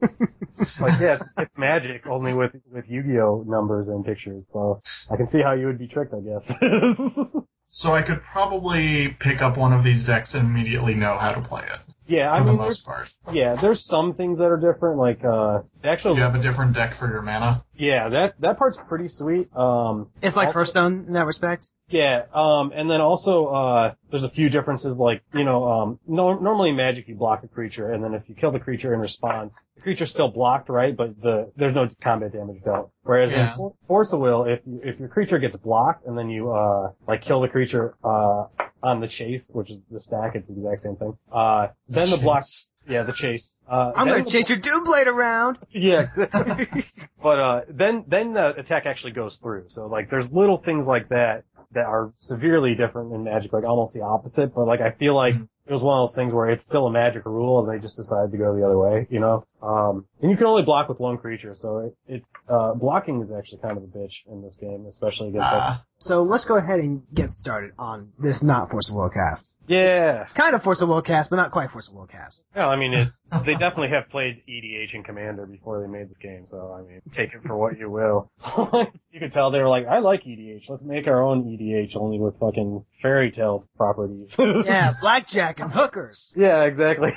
like 0.80 1.00
yeah, 1.00 1.14
it's, 1.14 1.24
it's 1.38 1.52
Magic 1.56 2.06
only 2.06 2.34
with 2.34 2.52
with 2.70 2.84
Yu-Gi-Oh 2.88 3.44
numbers 3.46 3.88
and 3.88 4.04
pictures. 4.04 4.44
So 4.52 4.82
I 5.10 5.16
can 5.16 5.28
see 5.28 5.42
how 5.42 5.52
you 5.52 5.66
would 5.66 5.78
be 5.78 5.88
tricked, 5.88 6.14
I 6.14 6.20
guess. 6.20 6.56
So 7.68 7.90
I 7.92 8.02
could 8.06 8.22
probably 8.22 9.16
pick 9.20 9.42
up 9.42 9.58
one 9.58 9.72
of 9.72 9.82
these 9.82 10.06
decks 10.06 10.34
and 10.34 10.48
immediately 10.48 10.94
know 10.94 11.18
how 11.18 11.32
to 11.32 11.42
play 11.42 11.64
it 11.64 11.95
yeah, 12.06 12.28
for 12.30 12.34
I 12.42 12.44
the 12.44 12.50
mean, 12.52 12.56
most 12.58 12.84
part. 12.84 13.06
yeah, 13.32 13.56
there's 13.60 13.84
some 13.84 14.14
things 14.14 14.38
that 14.38 14.46
are 14.46 14.56
different. 14.56 14.98
Like 14.98 15.24
uh, 15.24 15.62
the 15.82 15.88
actual 15.88 16.14
You 16.16 16.22
have 16.22 16.34
a 16.34 16.42
different 16.42 16.74
deck 16.74 16.94
for 16.98 17.08
your 17.08 17.22
mana. 17.22 17.64
Yeah, 17.76 18.08
that 18.08 18.34
that 18.40 18.58
part's 18.58 18.78
pretty 18.88 19.08
sweet. 19.08 19.54
Um, 19.56 20.08
It's 20.22 20.36
like 20.36 20.46
Also- 20.48 20.58
Hearthstone 20.58 21.04
in 21.06 21.12
that 21.14 21.26
respect. 21.26 21.68
yeah, 21.88 22.22
um, 22.34 22.72
and 22.74 22.90
then 22.90 23.00
also 23.00 23.46
uh, 23.46 23.94
there's 24.10 24.24
a 24.24 24.30
few 24.30 24.48
differences. 24.48 24.96
Like 24.96 25.22
you 25.34 25.44
know, 25.44 25.64
um, 25.70 25.98
no, 26.06 26.34
normally 26.38 26.70
in 26.70 26.76
Magic 26.76 27.06
you 27.08 27.14
block 27.16 27.42
a 27.44 27.48
creature, 27.48 27.92
and 27.92 28.02
then 28.02 28.14
if 28.14 28.22
you 28.28 28.34
kill 28.34 28.50
the 28.52 28.60
creature 28.60 28.94
in 28.94 29.00
response, 29.00 29.54
the 29.76 29.82
creature's 29.82 30.10
still 30.10 30.28
blocked, 30.28 30.68
right? 30.68 30.96
But 30.96 31.20
the 31.20 31.52
there's 31.56 31.74
no 31.74 31.88
combat 32.02 32.32
damage 32.32 32.62
dealt. 32.64 32.90
Whereas 33.02 33.30
Yeah. 33.32 33.52
in 33.52 33.56
For- 33.58 33.72
Force 33.88 34.12
of 34.12 34.20
Will, 34.20 34.44
if 34.44 34.60
if 34.66 34.98
your 34.98 35.08
creature 35.08 35.38
gets 35.38 35.56
blocked 35.56 36.06
and 36.06 36.16
then 36.16 36.30
you 36.30 36.50
uh 36.52 36.90
like 37.06 37.22
kill 37.22 37.40
the 37.40 37.48
creature 37.48 37.94
uh 38.02 38.44
on 38.82 39.00
the 39.00 39.08
chase, 39.08 39.48
which 39.52 39.70
is 39.70 39.78
the 39.90 40.00
stack, 40.00 40.34
it's 40.34 40.46
the 40.48 40.54
exact 40.54 40.82
same 40.82 40.96
thing. 40.96 41.16
Uh, 41.32 41.68
then 41.88 42.10
the 42.10 42.18
block, 42.22 42.42
yeah, 42.88 43.02
the 43.02 43.12
chase. 43.12 43.56
Uh, 43.70 43.92
I'm 43.96 44.06
gonna 44.06 44.24
the 44.24 44.30
chase 44.30 44.48
your 44.48 44.58
Doom 44.58 44.84
Blade 44.84 45.08
around. 45.08 45.58
yeah, 45.70 46.06
but 47.22 47.38
uh, 47.38 47.60
then 47.68 48.04
then 48.08 48.34
the 48.34 48.54
attack 48.58 48.84
actually 48.86 49.12
goes 49.12 49.38
through. 49.42 49.66
So 49.70 49.86
like, 49.86 50.10
there's 50.10 50.26
little 50.30 50.62
things 50.64 50.86
like 50.86 51.08
that 51.08 51.44
that 51.72 51.86
are 51.86 52.12
severely 52.14 52.74
different 52.74 53.12
in 53.12 53.24
Magic, 53.24 53.52
like 53.52 53.64
almost 53.64 53.92
the 53.92 54.02
opposite. 54.02 54.54
But 54.54 54.66
like, 54.66 54.80
I 54.80 54.92
feel 54.92 55.16
like 55.16 55.34
it 55.66 55.72
was 55.72 55.82
one 55.82 56.00
of 56.00 56.08
those 56.08 56.14
things 56.14 56.32
where 56.32 56.48
it's 56.48 56.64
still 56.64 56.86
a 56.86 56.92
magic 56.92 57.26
rule 57.26 57.58
and 57.58 57.68
they 57.68 57.82
just 57.82 57.96
decided 57.96 58.30
to 58.30 58.38
go 58.38 58.54
the 58.54 58.64
other 58.64 58.78
way, 58.78 59.06
you 59.10 59.18
know? 59.18 59.44
Um, 59.62 60.04
and 60.20 60.30
you 60.30 60.36
can 60.36 60.46
only 60.46 60.62
block 60.62 60.88
with 60.88 61.00
one 61.00 61.16
creature, 61.18 61.54
so 61.54 61.78
it, 61.78 62.14
it 62.16 62.22
uh, 62.48 62.74
blocking 62.74 63.22
is 63.22 63.30
actually 63.36 63.58
kind 63.62 63.76
of 63.76 63.84
a 63.84 63.86
bitch 63.86 64.12
in 64.30 64.42
this 64.42 64.56
game, 64.60 64.86
especially 64.88 65.28
against 65.28 65.44
Ah, 65.46 65.82
So 65.98 66.22
let's 66.22 66.44
go 66.44 66.56
ahead 66.56 66.78
and 66.78 67.02
get 67.14 67.30
started 67.30 67.72
on 67.78 68.12
this 68.18 68.42
not 68.42 68.70
Force 68.70 68.90
of 68.90 68.96
Will 68.96 69.08
cast. 69.10 69.52
Yeah. 69.66 70.26
Kind 70.36 70.54
of 70.54 70.62
Force 70.62 70.80
of 70.82 70.88
Will 70.88 71.02
cast, 71.02 71.30
but 71.30 71.36
not 71.36 71.50
quite 71.52 71.70
Force 71.70 71.88
of 71.88 71.94
Will 71.94 72.06
cast. 72.06 72.40
Well, 72.54 72.68
I 72.68 72.76
mean, 72.76 72.92
they 73.46 73.52
definitely 73.52 73.88
have 73.88 74.08
played 74.10 74.42
EDH 74.48 74.94
and 74.94 75.04
Commander 75.04 75.46
before 75.46 75.80
they 75.80 75.88
made 75.88 76.10
the 76.10 76.14
game, 76.16 76.44
so 76.48 76.72
I 76.78 76.82
mean, 76.88 77.00
take 77.16 77.32
it 77.32 77.40
for 77.46 77.56
what 77.56 77.78
you 77.78 77.90
will. 77.90 78.30
you 79.10 79.18
could 79.20 79.32
tell 79.32 79.50
they 79.50 79.58
were 79.58 79.68
like, 79.68 79.86
I 79.86 79.98
like 80.00 80.22
EDH. 80.24 80.64
Let's 80.68 80.82
make 80.82 81.06
our 81.08 81.22
own 81.22 81.44
EDH 81.44 81.96
only 81.96 82.18
with 82.20 82.38
fucking 82.38 82.84
fairy 83.02 83.32
tale 83.32 83.66
properties. 83.76 84.34
Yeah, 84.66 84.92
blackjack 85.00 85.60
and 85.60 85.72
hookers. 85.72 86.32
yeah, 86.36 86.62
exactly. 86.64 87.10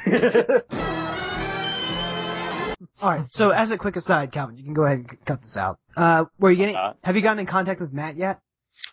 All 3.01 3.09
right. 3.11 3.25
So 3.31 3.49
as 3.49 3.71
a 3.71 3.77
quick 3.77 3.95
aside, 3.95 4.31
Calvin, 4.31 4.57
you 4.57 4.63
can 4.63 4.73
go 4.73 4.83
ahead 4.83 4.99
and 4.99 5.25
cut 5.25 5.41
this 5.41 5.55
out. 5.57 5.79
Uh, 5.95 6.25
were 6.39 6.51
you 6.51 6.57
getting? 6.57 6.73
not. 6.75 6.97
Have 7.03 7.15
you 7.15 7.21
gotten 7.21 7.39
in 7.39 7.45
contact 7.45 7.81
with 7.81 7.93
Matt 7.93 8.17
yet? 8.17 8.39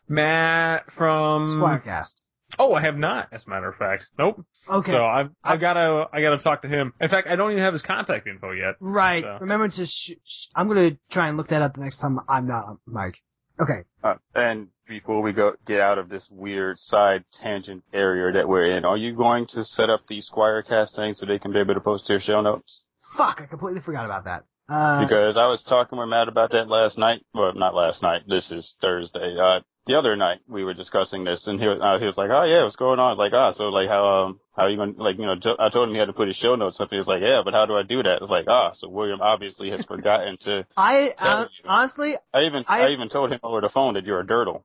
Matt 0.08 0.84
from 0.96 1.58
Squirecast. 1.60 2.22
Oh, 2.58 2.74
I 2.74 2.82
have 2.82 2.96
not. 2.96 3.28
As 3.32 3.44
a 3.46 3.50
matter 3.50 3.68
of 3.68 3.76
fact, 3.76 4.04
nope. 4.18 4.44
Okay. 4.70 4.92
So 4.92 5.04
I've 5.04 5.30
I've 5.42 5.60
gotta 5.60 6.06
I 6.12 6.20
gotta 6.20 6.38
talk 6.38 6.62
to 6.62 6.68
him. 6.68 6.92
In 7.00 7.08
fact, 7.08 7.26
I 7.28 7.36
don't 7.36 7.50
even 7.50 7.62
have 7.62 7.72
his 7.72 7.82
contact 7.82 8.26
info 8.26 8.52
yet. 8.52 8.74
right. 8.80 9.24
so. 9.24 9.38
Remember 9.40 9.68
to. 9.68 9.86
Sh- 9.86 10.12
sh- 10.24 10.46
I'm 10.54 10.68
gonna 10.68 10.92
try 11.10 11.28
and 11.28 11.36
look 11.36 11.48
that 11.48 11.62
up 11.62 11.74
the 11.74 11.80
next 11.80 12.00
time 12.00 12.18
I'm 12.28 12.46
not 12.46 12.64
on 12.66 12.78
mic. 12.86 13.16
Okay. 13.60 13.82
Uh, 14.04 14.14
and 14.34 14.68
before 14.86 15.22
we 15.22 15.32
go 15.32 15.54
get 15.66 15.80
out 15.80 15.98
of 15.98 16.08
this 16.08 16.28
weird 16.30 16.78
side 16.78 17.24
tangent 17.42 17.82
area 17.92 18.32
that 18.32 18.48
we're 18.48 18.76
in, 18.76 18.84
are 18.84 18.96
you 18.98 19.14
going 19.16 19.46
to 19.48 19.64
set 19.64 19.88
up 19.90 20.02
the 20.08 20.20
Squire 20.20 20.62
casting 20.62 21.14
so 21.14 21.26
they 21.26 21.38
can 21.38 21.52
be 21.52 21.58
able 21.58 21.74
to 21.74 21.80
post 21.80 22.06
their 22.06 22.20
show 22.20 22.40
notes? 22.42 22.82
Fuck! 23.16 23.40
I 23.42 23.46
completely 23.46 23.80
forgot 23.80 24.04
about 24.04 24.24
that. 24.24 24.44
Uh, 24.68 25.04
Because 25.04 25.36
I 25.36 25.46
was 25.46 25.62
talking 25.62 25.98
with 25.98 26.08
Matt 26.08 26.28
about 26.28 26.50
that 26.52 26.68
last 26.68 26.98
night. 26.98 27.24
Well, 27.32 27.52
not 27.54 27.74
last 27.74 28.02
night. 28.02 28.22
This 28.28 28.50
is 28.50 28.74
Thursday. 28.80 29.36
Uh, 29.40 29.60
the 29.86 29.96
other 29.96 30.16
night 30.16 30.38
we 30.48 30.64
were 30.64 30.74
discussing 30.74 31.22
this, 31.22 31.46
and 31.46 31.60
he 31.60 31.68
was, 31.68 31.78
uh, 31.80 32.00
he 32.00 32.06
was 32.06 32.16
like, 32.16 32.30
"Oh 32.32 32.42
yeah, 32.42 32.64
what's 32.64 32.74
going 32.74 32.98
on?" 32.98 33.16
Like, 33.16 33.32
ah, 33.32 33.52
so 33.52 33.64
like 33.68 33.88
how 33.88 34.04
um 34.24 34.40
how 34.56 34.64
are 34.64 34.68
you 34.70 34.76
going 34.76 34.94
to 34.96 35.02
like 35.02 35.16
you 35.18 35.26
know 35.26 35.36
I 35.60 35.68
told 35.68 35.88
him 35.88 35.94
he 35.94 36.00
had 36.00 36.06
to 36.06 36.12
put 36.12 36.26
his 36.26 36.36
show 36.36 36.56
notes 36.56 36.80
up. 36.80 36.88
He 36.90 36.96
was 36.98 37.06
like, 37.06 37.22
"Yeah, 37.22 37.42
but 37.44 37.54
how 37.54 37.66
do 37.66 37.76
I 37.76 37.84
do 37.84 38.02
that?" 38.02 38.18
It's 38.20 38.28
like, 38.30 38.46
ah, 38.48 38.72
so 38.76 38.88
William 38.88 39.20
obviously 39.22 39.70
has 39.70 39.84
forgotten 39.84 40.36
to. 40.40 40.66
I 40.76 41.10
uh, 41.16 41.46
honestly, 41.64 42.14
I 42.34 42.42
even 42.42 42.64
I- 42.66 42.86
I, 42.86 42.88
even 42.90 43.08
told 43.08 43.30
him 43.30 43.38
over 43.44 43.60
the 43.60 43.68
phone 43.68 43.94
that 43.94 44.04
you're 44.04 44.18
a 44.20 44.26
dirtle, 44.26 44.64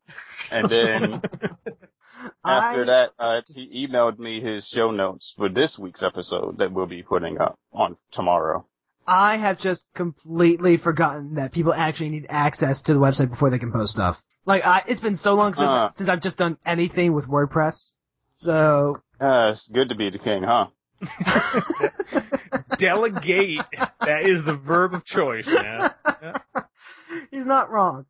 and 0.52 0.68
then 0.72 1.22
after 2.44 2.84
I, 2.84 2.86
that 2.86 3.10
uh, 3.20 3.42
he 3.48 3.88
emailed 3.88 4.20
me 4.20 4.42
his 4.42 4.68
show 4.68 4.92
notes 4.92 5.34
for 5.38 5.50
this 5.50 5.78
week's 5.80 6.02
episode 6.04 6.58
that 6.60 6.72
we'll 6.72 6.88
be 6.88 7.04
putting 7.04 7.40
up 7.40 7.58
on 7.74 7.98
tomorrow. 8.12 8.66
I 9.08 9.38
have 9.38 9.60
just 9.60 9.86
completely 9.96 10.78
forgotten 10.78 11.36
that 11.36 11.52
people 11.52 11.74
actually 11.74 12.10
need 12.10 12.28
access 12.30 12.82
to 12.84 12.94
the 12.94 13.00
website 13.00 13.30
before 13.30 13.50
they 13.50 13.60
can 13.60 13.72
post 13.72 13.94
stuff. 13.94 14.18
Like, 14.46 14.64
I, 14.64 14.84
it's 14.88 15.02
been 15.02 15.18
so 15.18 15.34
long 15.34 15.54
since, 15.54 15.66
Uh. 15.68 15.90
since 15.94 16.10
I've 16.10 16.22
just 16.22 16.38
done 16.38 16.58
anything 16.66 17.14
with 17.14 17.28
WordPress. 17.28 17.94
So, 18.38 18.96
Uh, 19.20 19.52
it's 19.54 19.68
good 19.70 19.90
to 19.90 19.96
be 19.96 20.10
the 20.10 20.18
king, 20.20 20.44
huh? 20.44 20.68
Delegate. 22.78 23.60
that 24.00 24.24
is 24.28 24.44
the 24.46 24.56
verb 24.56 24.94
of 24.94 25.06
choice, 25.06 25.48
man. 25.48 25.92
he's 27.32 27.46
not 27.46 27.70
wrong. 27.72 28.06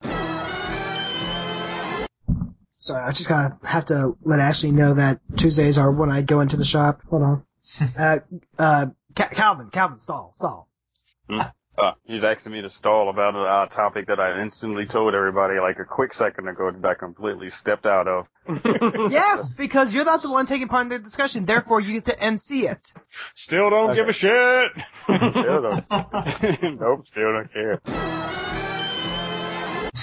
Sorry, 2.82 3.04
I 3.04 3.10
just 3.12 3.30
gotta 3.30 3.58
have 3.64 3.86
to 3.88 4.14
let 4.24 4.40
Ashley 4.40 4.72
know 4.72 4.96
that 4.96 5.20
Tuesdays 5.38 5.78
are 5.78 5.92
when 5.92 6.10
I 6.10 6.24
go 6.24 6.42
into 6.42 6.58
the 6.58 6.66
shop. 6.66 7.02
Hold 7.12 7.22
on. 7.22 7.44
uh, 7.98 8.18
uh, 8.58 8.86
Ca- 9.16 9.30
Calvin, 9.36 9.70
Calvin, 9.72 10.00
stall, 10.00 10.34
stall. 10.36 10.68
Uh, 11.30 11.92
he's 12.06 12.24
asking 12.24 12.52
me 12.52 12.62
to 12.62 12.70
stall 12.72 13.10
about 13.10 13.36
a 13.36 13.40
uh, 13.40 13.66
topic 13.68 14.08
that 14.08 14.20
I 14.20 14.42
instantly 14.42 14.86
told 14.88 15.14
everybody 15.14 15.60
like 15.60 15.78
a 15.80 15.86
quick 15.86 16.12
second 16.14 16.48
ago 16.48 16.72
that 16.72 16.86
I 16.86 16.96
completely 16.96 17.50
stepped 17.52 17.86
out 17.86 18.08
of. 18.08 18.26
yes, 19.12 19.48
because 19.58 19.94
you're 19.94 20.04
not 20.04 20.22
the 20.22 20.32
one 20.34 20.48
taking 20.48 20.68
part 20.68 20.84
in 20.84 20.90
the 20.90 21.00
discussion, 21.00 21.46
therefore 21.46 21.80
you 21.82 21.94
get 22.02 22.06
to 22.06 22.20
MC 22.24 22.68
it. 22.68 22.80
Still 23.36 23.70
don't 23.70 23.96
give 23.96 24.08
a 24.08 24.14
shit. 24.14 24.72
Still 25.06 25.62
don't- 25.62 26.80
nope, 26.80 27.06
still 27.12 27.32
don't 27.34 27.54
care. 27.54 27.80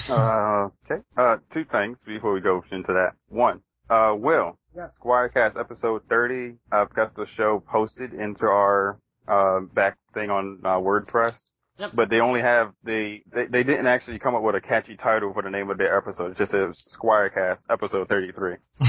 Uh, 0.09 0.69
okay. 0.85 1.01
Uh, 1.17 1.37
two 1.53 1.65
things 1.65 1.97
before 2.05 2.33
we 2.33 2.41
go 2.41 2.63
into 2.71 2.93
that. 2.93 3.11
One, 3.29 3.61
uh, 3.89 4.15
Will, 4.17 4.57
Yes. 4.75 4.95
Squirecast 5.03 5.59
episode 5.59 6.03
30, 6.09 6.55
I've 6.71 6.93
got 6.93 7.15
the 7.15 7.25
show 7.25 7.63
posted 7.67 8.13
into 8.13 8.45
our, 8.45 8.99
uh, 9.27 9.61
back 9.73 9.97
thing 10.13 10.29
on, 10.29 10.59
uh, 10.63 10.77
WordPress. 10.77 11.33
Yep. 11.79 11.91
But 11.95 12.09
they 12.09 12.19
only 12.19 12.41
have 12.41 12.73
the, 12.83 13.21
they, 13.33 13.45
they 13.45 13.63
didn't 13.63 13.87
actually 13.87 14.19
come 14.19 14.35
up 14.35 14.43
with 14.43 14.55
a 14.55 14.61
catchy 14.61 14.95
title 14.97 15.33
for 15.33 15.41
the 15.41 15.49
name 15.49 15.69
of 15.69 15.77
their 15.77 15.97
episode. 15.97 16.31
It 16.31 16.37
just 16.37 16.51
says 16.51 16.83
Squirecast 17.01 17.63
episode 17.69 18.07
33. 18.09 18.55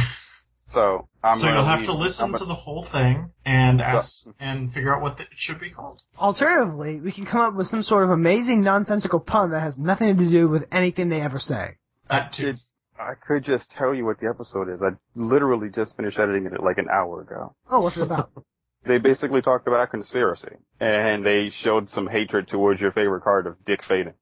so, 0.73 1.09
I'm 1.23 1.39
so 1.39 1.49
you'll 1.49 1.65
have 1.65 1.81
leave- 1.81 1.87
to 1.89 1.95
listen 1.95 2.27
I'm 2.33 2.39
to 2.39 2.45
the 2.45 2.55
whole 2.55 2.87
thing 2.91 3.31
and 3.45 3.81
ask 3.81 4.27
and 4.39 4.73
figure 4.73 4.95
out 4.95 5.03
what 5.03 5.17
the, 5.17 5.25
it 5.25 5.29
should 5.35 5.61
be 5.61 5.71
called. 5.71 6.01
Alternatively, 6.19 7.01
we 7.01 7.13
can 7.13 7.27
come 7.27 7.41
up 7.41 7.55
with 7.55 7.67
some 7.67 7.83
sort 7.83 8.05
of 8.05 8.11
amazing 8.11 8.63
nonsensical 8.63 9.21
pun 9.21 9.51
that 9.51 9.61
has 9.61 9.77
nothing 9.79 10.17
to 10.17 10.31
do 10.31 10.49
with 10.49 10.65
anything 10.73 11.09
they 11.09 11.21
ever 11.21 11.39
say. 11.39 11.77
That 12.09 12.33
too. 12.33 12.49
It- 12.51 12.61
I 12.99 13.15
could 13.15 13.45
just 13.45 13.71
tell 13.71 13.95
you 13.95 14.05
what 14.05 14.21
the 14.21 14.29
episode 14.29 14.69
is. 14.69 14.83
I 14.83 14.91
literally 15.15 15.71
just 15.71 15.97
finished 15.97 16.19
editing 16.19 16.45
it 16.45 16.63
like 16.63 16.77
an 16.77 16.89
hour 16.93 17.23
ago. 17.23 17.55
Oh, 17.71 17.81
what's 17.81 17.97
it 17.97 18.03
about? 18.03 18.31
They 18.87 18.97
basically 18.99 19.43
talked 19.43 19.67
about 19.69 19.91
conspiracy, 19.91 20.57
and 20.81 21.25
they 21.25 21.51
showed 21.51 21.91
some 21.91 22.07
hatred 22.07 22.49
towards 22.49 22.81
your 22.81 22.93
favorite 22.93 23.23
card 23.23 23.47
of 23.47 23.63
Dick 23.67 23.81
Fayden. 23.83 24.15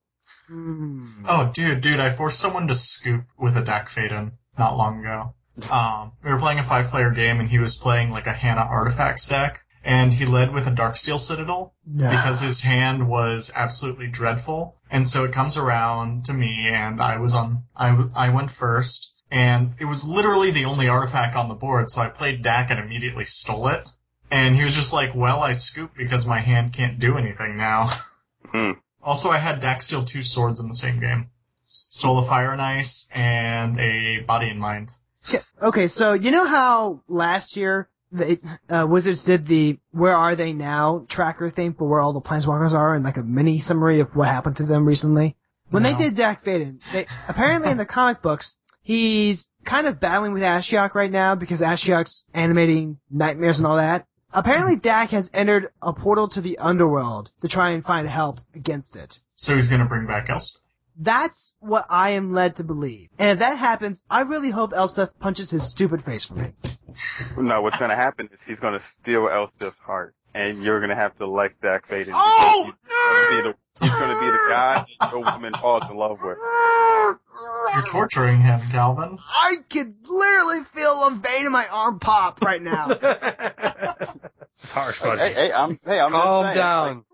Hmm. 0.48 1.24
Oh, 1.28 1.52
dude, 1.54 1.80
dude, 1.80 2.00
I 2.00 2.16
forced 2.16 2.38
someone 2.38 2.66
to 2.66 2.74
scoop 2.74 3.24
with 3.38 3.56
a 3.56 3.64
Dack 3.64 3.88
Fayden 3.88 4.32
not 4.58 4.76
long 4.76 5.00
ago. 5.00 5.34
Um, 5.70 6.12
we 6.24 6.30
were 6.30 6.38
playing 6.38 6.58
a 6.58 6.68
five-player 6.68 7.10
game, 7.10 7.40
and 7.40 7.48
he 7.48 7.58
was 7.58 7.78
playing 7.82 8.10
like 8.10 8.26
a 8.26 8.32
Hanna 8.32 8.60
Artifacts 8.60 9.28
deck, 9.28 9.58
and 9.84 10.12
he 10.12 10.24
led 10.26 10.52
with 10.54 10.66
a 10.66 10.70
Darksteel 10.70 11.18
Citadel 11.18 11.74
No. 11.86 12.08
because 12.08 12.40
his 12.40 12.62
hand 12.62 13.08
was 13.08 13.50
absolutely 13.54 14.08
dreadful. 14.08 14.74
And 14.90 15.06
so 15.08 15.24
it 15.24 15.34
comes 15.34 15.56
around 15.56 16.24
to 16.24 16.32
me, 16.32 16.68
and 16.68 17.00
I 17.00 17.18
was 17.18 17.34
on, 17.34 17.64
I, 17.76 17.90
w- 17.90 18.10
I 18.14 18.30
went 18.30 18.50
first, 18.50 19.12
and 19.30 19.74
it 19.80 19.84
was 19.84 20.04
literally 20.06 20.52
the 20.52 20.64
only 20.64 20.88
artifact 20.88 21.36
on 21.36 21.48
the 21.48 21.54
board, 21.54 21.90
so 21.90 22.00
I 22.00 22.08
played 22.08 22.42
Dack 22.42 22.70
and 22.70 22.78
immediately 22.80 23.24
stole 23.24 23.68
it. 23.68 23.84
And 24.30 24.54
he 24.56 24.62
was 24.64 24.74
just 24.74 24.92
like, 24.92 25.14
well, 25.14 25.40
I 25.42 25.54
scooped 25.54 25.96
because 25.96 26.26
my 26.26 26.40
hand 26.40 26.74
can't 26.74 26.98
do 27.00 27.16
anything 27.18 27.56
now. 27.56 27.90
Hmm. 28.50 28.72
Also, 29.02 29.28
I 29.28 29.38
had 29.38 29.60
Dack 29.60 29.82
steal 29.82 30.06
two 30.06 30.22
swords 30.22 30.58
in 30.58 30.68
the 30.68 30.74
same 30.74 31.00
game. 31.00 31.28
Stole 31.66 32.24
a 32.24 32.26
Fire 32.26 32.52
and 32.52 32.62
Ice 32.62 33.06
and 33.14 33.78
a 33.78 34.20
Body 34.26 34.48
and 34.48 34.58
Mind. 34.58 34.90
Okay, 35.28 35.42
Okay, 35.62 35.88
so 35.88 36.12
you 36.12 36.30
know 36.30 36.46
how 36.46 37.02
last 37.08 37.56
year 37.56 37.88
the 38.12 38.38
uh, 38.70 38.86
Wizards 38.88 39.22
did 39.24 39.46
the 39.46 39.78
"Where 39.90 40.16
Are 40.16 40.34
They 40.36 40.52
Now" 40.52 41.04
tracker 41.10 41.50
thing 41.50 41.74
for 41.74 41.88
where 41.88 42.00
all 42.00 42.12
the 42.12 42.20
Planeswalkers 42.20 42.72
are, 42.72 42.94
and 42.94 43.04
like 43.04 43.16
a 43.18 43.22
mini 43.22 43.58
summary 43.60 44.00
of 44.00 44.08
what 44.14 44.28
happened 44.28 44.56
to 44.56 44.66
them 44.66 44.86
recently. 44.86 45.36
When 45.70 45.82
No. 45.82 45.92
they 45.92 45.98
did 46.04 46.16
Dack 46.16 46.44
Fayden, 46.44 46.80
they 46.92 47.06
apparently 47.28 47.70
in 47.70 47.76
the 47.76 47.84
comic 47.84 48.22
books 48.22 48.56
he's 48.82 49.46
kind 49.66 49.86
of 49.86 50.00
battling 50.00 50.32
with 50.32 50.42
Ashiok 50.42 50.94
right 50.94 51.10
now 51.10 51.34
because 51.34 51.60
Ashiok's 51.60 52.24
animating 52.32 52.98
nightmares 53.10 53.58
and 53.58 53.66
all 53.66 53.76
that. 53.76 54.06
Apparently, 54.32 54.76
Dack 54.76 55.10
has 55.10 55.28
entered 55.34 55.68
a 55.82 55.92
portal 55.92 56.28
to 56.30 56.40
the 56.40 56.58
underworld 56.58 57.30
to 57.42 57.48
try 57.48 57.70
and 57.72 57.84
find 57.84 58.08
help 58.08 58.38
against 58.54 58.96
it. 58.96 59.14
So 59.36 59.54
he's 59.56 59.68
gonna 59.68 59.86
bring 59.86 60.06
back 60.06 60.30
Elspeth. 60.30 60.62
That's 61.00 61.52
what 61.60 61.86
I 61.88 62.10
am 62.12 62.32
led 62.32 62.56
to 62.56 62.64
believe. 62.64 63.08
And 63.18 63.30
if 63.30 63.38
that 63.38 63.56
happens, 63.58 64.02
I 64.10 64.22
really 64.22 64.50
hope 64.50 64.72
Elspeth 64.74 65.10
punches 65.20 65.50
his 65.50 65.70
stupid 65.70 66.02
face 66.02 66.26
for 66.26 66.34
me. 66.34 66.50
No, 67.38 67.62
what's 67.62 67.78
gonna 67.78 67.94
happen 67.96 68.28
is 68.32 68.40
he's 68.46 68.58
gonna 68.58 68.80
steal 69.00 69.28
Elspeth's 69.28 69.78
heart, 69.78 70.14
and 70.34 70.62
you're 70.62 70.80
gonna 70.80 70.96
have 70.96 71.16
to 71.18 71.26
like 71.28 71.52
Dick 71.62 71.86
Fayden. 71.88 72.12
Oh, 72.12 72.64
because 72.66 72.74
he's 72.74 72.90
gonna 72.90 73.42
be 73.42 73.48
the, 73.48 73.54
he's 73.80 73.90
gonna 73.90 74.18
be 74.18 74.26
the 74.26 74.46
guy 74.50 74.86
that 75.00 75.12
your 75.12 75.20
woman 75.24 75.52
falls 75.60 75.84
in 75.88 75.96
love 75.96 76.18
with. 76.22 76.36
You're 77.74 77.84
torturing 77.92 78.40
him, 78.40 78.60
Calvin. 78.72 79.18
I 79.28 79.56
could 79.70 79.94
literally 80.08 80.62
feel 80.74 81.04
a 81.04 81.20
vein 81.22 81.46
in 81.46 81.52
my 81.52 81.66
arm 81.68 82.00
pop 82.00 82.40
right 82.42 82.60
now. 82.62 82.88
It's 82.90 84.72
harsh, 84.72 84.96
Hey, 85.00 85.06
buddy. 85.08 85.20
hey, 85.20 85.34
hey, 85.34 85.52
I'm, 85.52 85.78
hey, 85.84 86.00
I'm 86.00 86.10
Calm 86.12 86.42
just 86.44 86.46
saying, 86.46 86.56
down. 86.56 86.96
like, 86.96 87.04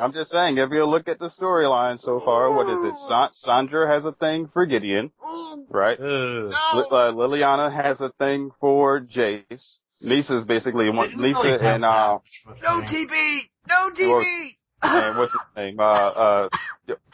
I'm 0.00 0.12
just 0.12 0.30
saying, 0.30 0.58
if 0.58 0.70
you 0.70 0.84
look 0.84 1.08
at 1.08 1.18
the 1.18 1.28
storyline 1.30 1.98
so 2.00 2.20
far, 2.24 2.52
what 2.52 2.68
is 2.68 2.78
it? 2.84 2.94
Sa- 3.08 3.30
Chandra 3.44 3.86
has 3.88 4.04
a 4.04 4.12
thing 4.12 4.48
for 4.52 4.66
Gideon, 4.66 5.10
right? 5.70 5.98
Ugh. 5.98 6.04
Li- 6.04 6.52
uh, 6.90 7.12
Liliana 7.12 7.72
has 7.72 8.00
a 8.00 8.10
thing 8.18 8.50
for 8.60 9.00
Jace. 9.00 9.78
Lisa's 10.02 10.44
basically 10.44 10.84
They 10.86 10.90
one. 10.90 11.08
didn't 11.08 11.22
Lisa 11.22 11.40
really 11.42 11.58
and 11.66 11.84
uh, 11.84 12.18
that 12.18 12.50
much 12.50 12.58
no 12.62 12.80
me. 12.80 12.86
TV! 12.86 13.38
No 13.68 13.90
TV! 13.98 14.48
and 14.82 15.18
what's 15.18 15.32
his 15.32 15.40
name? 15.56 15.80
Uh, 15.80 15.82
uh, 15.82 16.48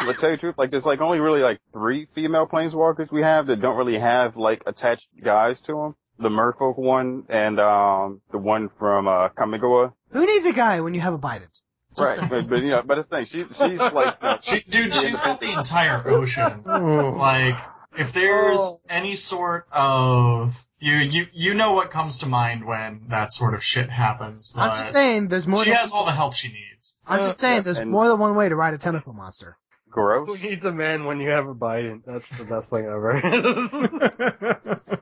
let's 0.04 0.20
tell 0.20 0.30
you 0.30 0.36
the 0.36 0.40
truth. 0.40 0.54
Like, 0.58 0.70
there's 0.72 0.84
like 0.84 1.00
only 1.00 1.20
really 1.20 1.40
like 1.40 1.60
three 1.72 2.08
female 2.14 2.46
planeswalkers 2.48 3.12
we 3.12 3.22
have 3.22 3.46
that 3.46 3.60
don't 3.60 3.76
really 3.76 3.98
have 4.00 4.36
like 4.36 4.62
attached 4.66 5.06
guys 5.22 5.60
to 5.66 5.72
them. 5.74 5.94
the 6.18 6.28
Merfolk 6.28 6.76
one 6.76 7.24
and 7.28 7.58
um 7.60 8.20
the 8.32 8.38
one 8.38 8.68
from 8.78 9.06
uh 9.06 9.28
Kamigawa. 9.30 9.92
Who 10.10 10.26
needs 10.26 10.44
a 10.46 10.52
guy 10.52 10.80
when 10.80 10.92
you 10.94 11.00
have 11.00 11.14
a 11.14 11.18
Biden? 11.18 11.46
Right, 11.98 12.18
but, 12.30 12.48
but 12.48 12.62
you 12.62 12.70
know, 12.70 12.82
but 12.86 12.94
the 12.96 13.02
thing, 13.04 13.26
she 13.26 13.44
she's 13.44 13.78
like, 13.78 14.16
uh, 14.22 14.38
She, 14.42 14.62
dude, 14.70 14.92
she's 14.92 15.20
got 15.20 15.40
the 15.40 15.52
entire 15.58 16.02
ocean. 16.08 16.62
Like, 17.18 17.54
if 17.98 18.14
there's 18.14 18.56
Oh. 18.58 18.78
any 18.88 19.14
sort 19.16 19.66
of 19.72 20.48
you, 20.78 20.94
you, 20.96 21.26
you 21.32 21.54
know 21.54 21.72
what 21.74 21.90
comes 21.90 22.18
to 22.18 22.26
mind 22.26 22.64
when 22.66 23.02
that 23.10 23.30
sort 23.32 23.54
of 23.54 23.60
shit 23.62 23.88
happens. 23.90 24.52
But 24.54 24.62
I'm 24.62 24.82
just 24.84 24.94
saying, 24.94 25.28
there's 25.28 25.46
more. 25.46 25.62
she 25.64 25.70
Than, 25.70 25.78
has 25.78 25.90
all 25.92 26.04
the 26.06 26.12
help 26.12 26.34
she 26.34 26.48
needs. 26.48 26.96
I'm 27.06 27.18
just 27.28 27.38
saying, 27.40 27.62
there's 27.64 27.78
And- 27.78 27.90
more 27.90 28.08
than 28.08 28.18
one 28.18 28.34
way 28.34 28.48
to 28.48 28.56
ride 28.56 28.74
a 28.74 28.78
tentacle 28.78 29.12
monster. 29.12 29.56
gross. 29.90 30.26
Who 30.26 30.38
needs 30.48 30.64
a 30.64 30.72
man 30.72 31.04
when 31.04 31.20
you 31.20 31.28
have 31.30 31.46
a 31.46 31.54
Biden? 31.54 32.00
That's 32.06 32.24
the 32.38 32.44
best 32.44 32.70
thing 32.70 32.86
ever. 32.86 33.20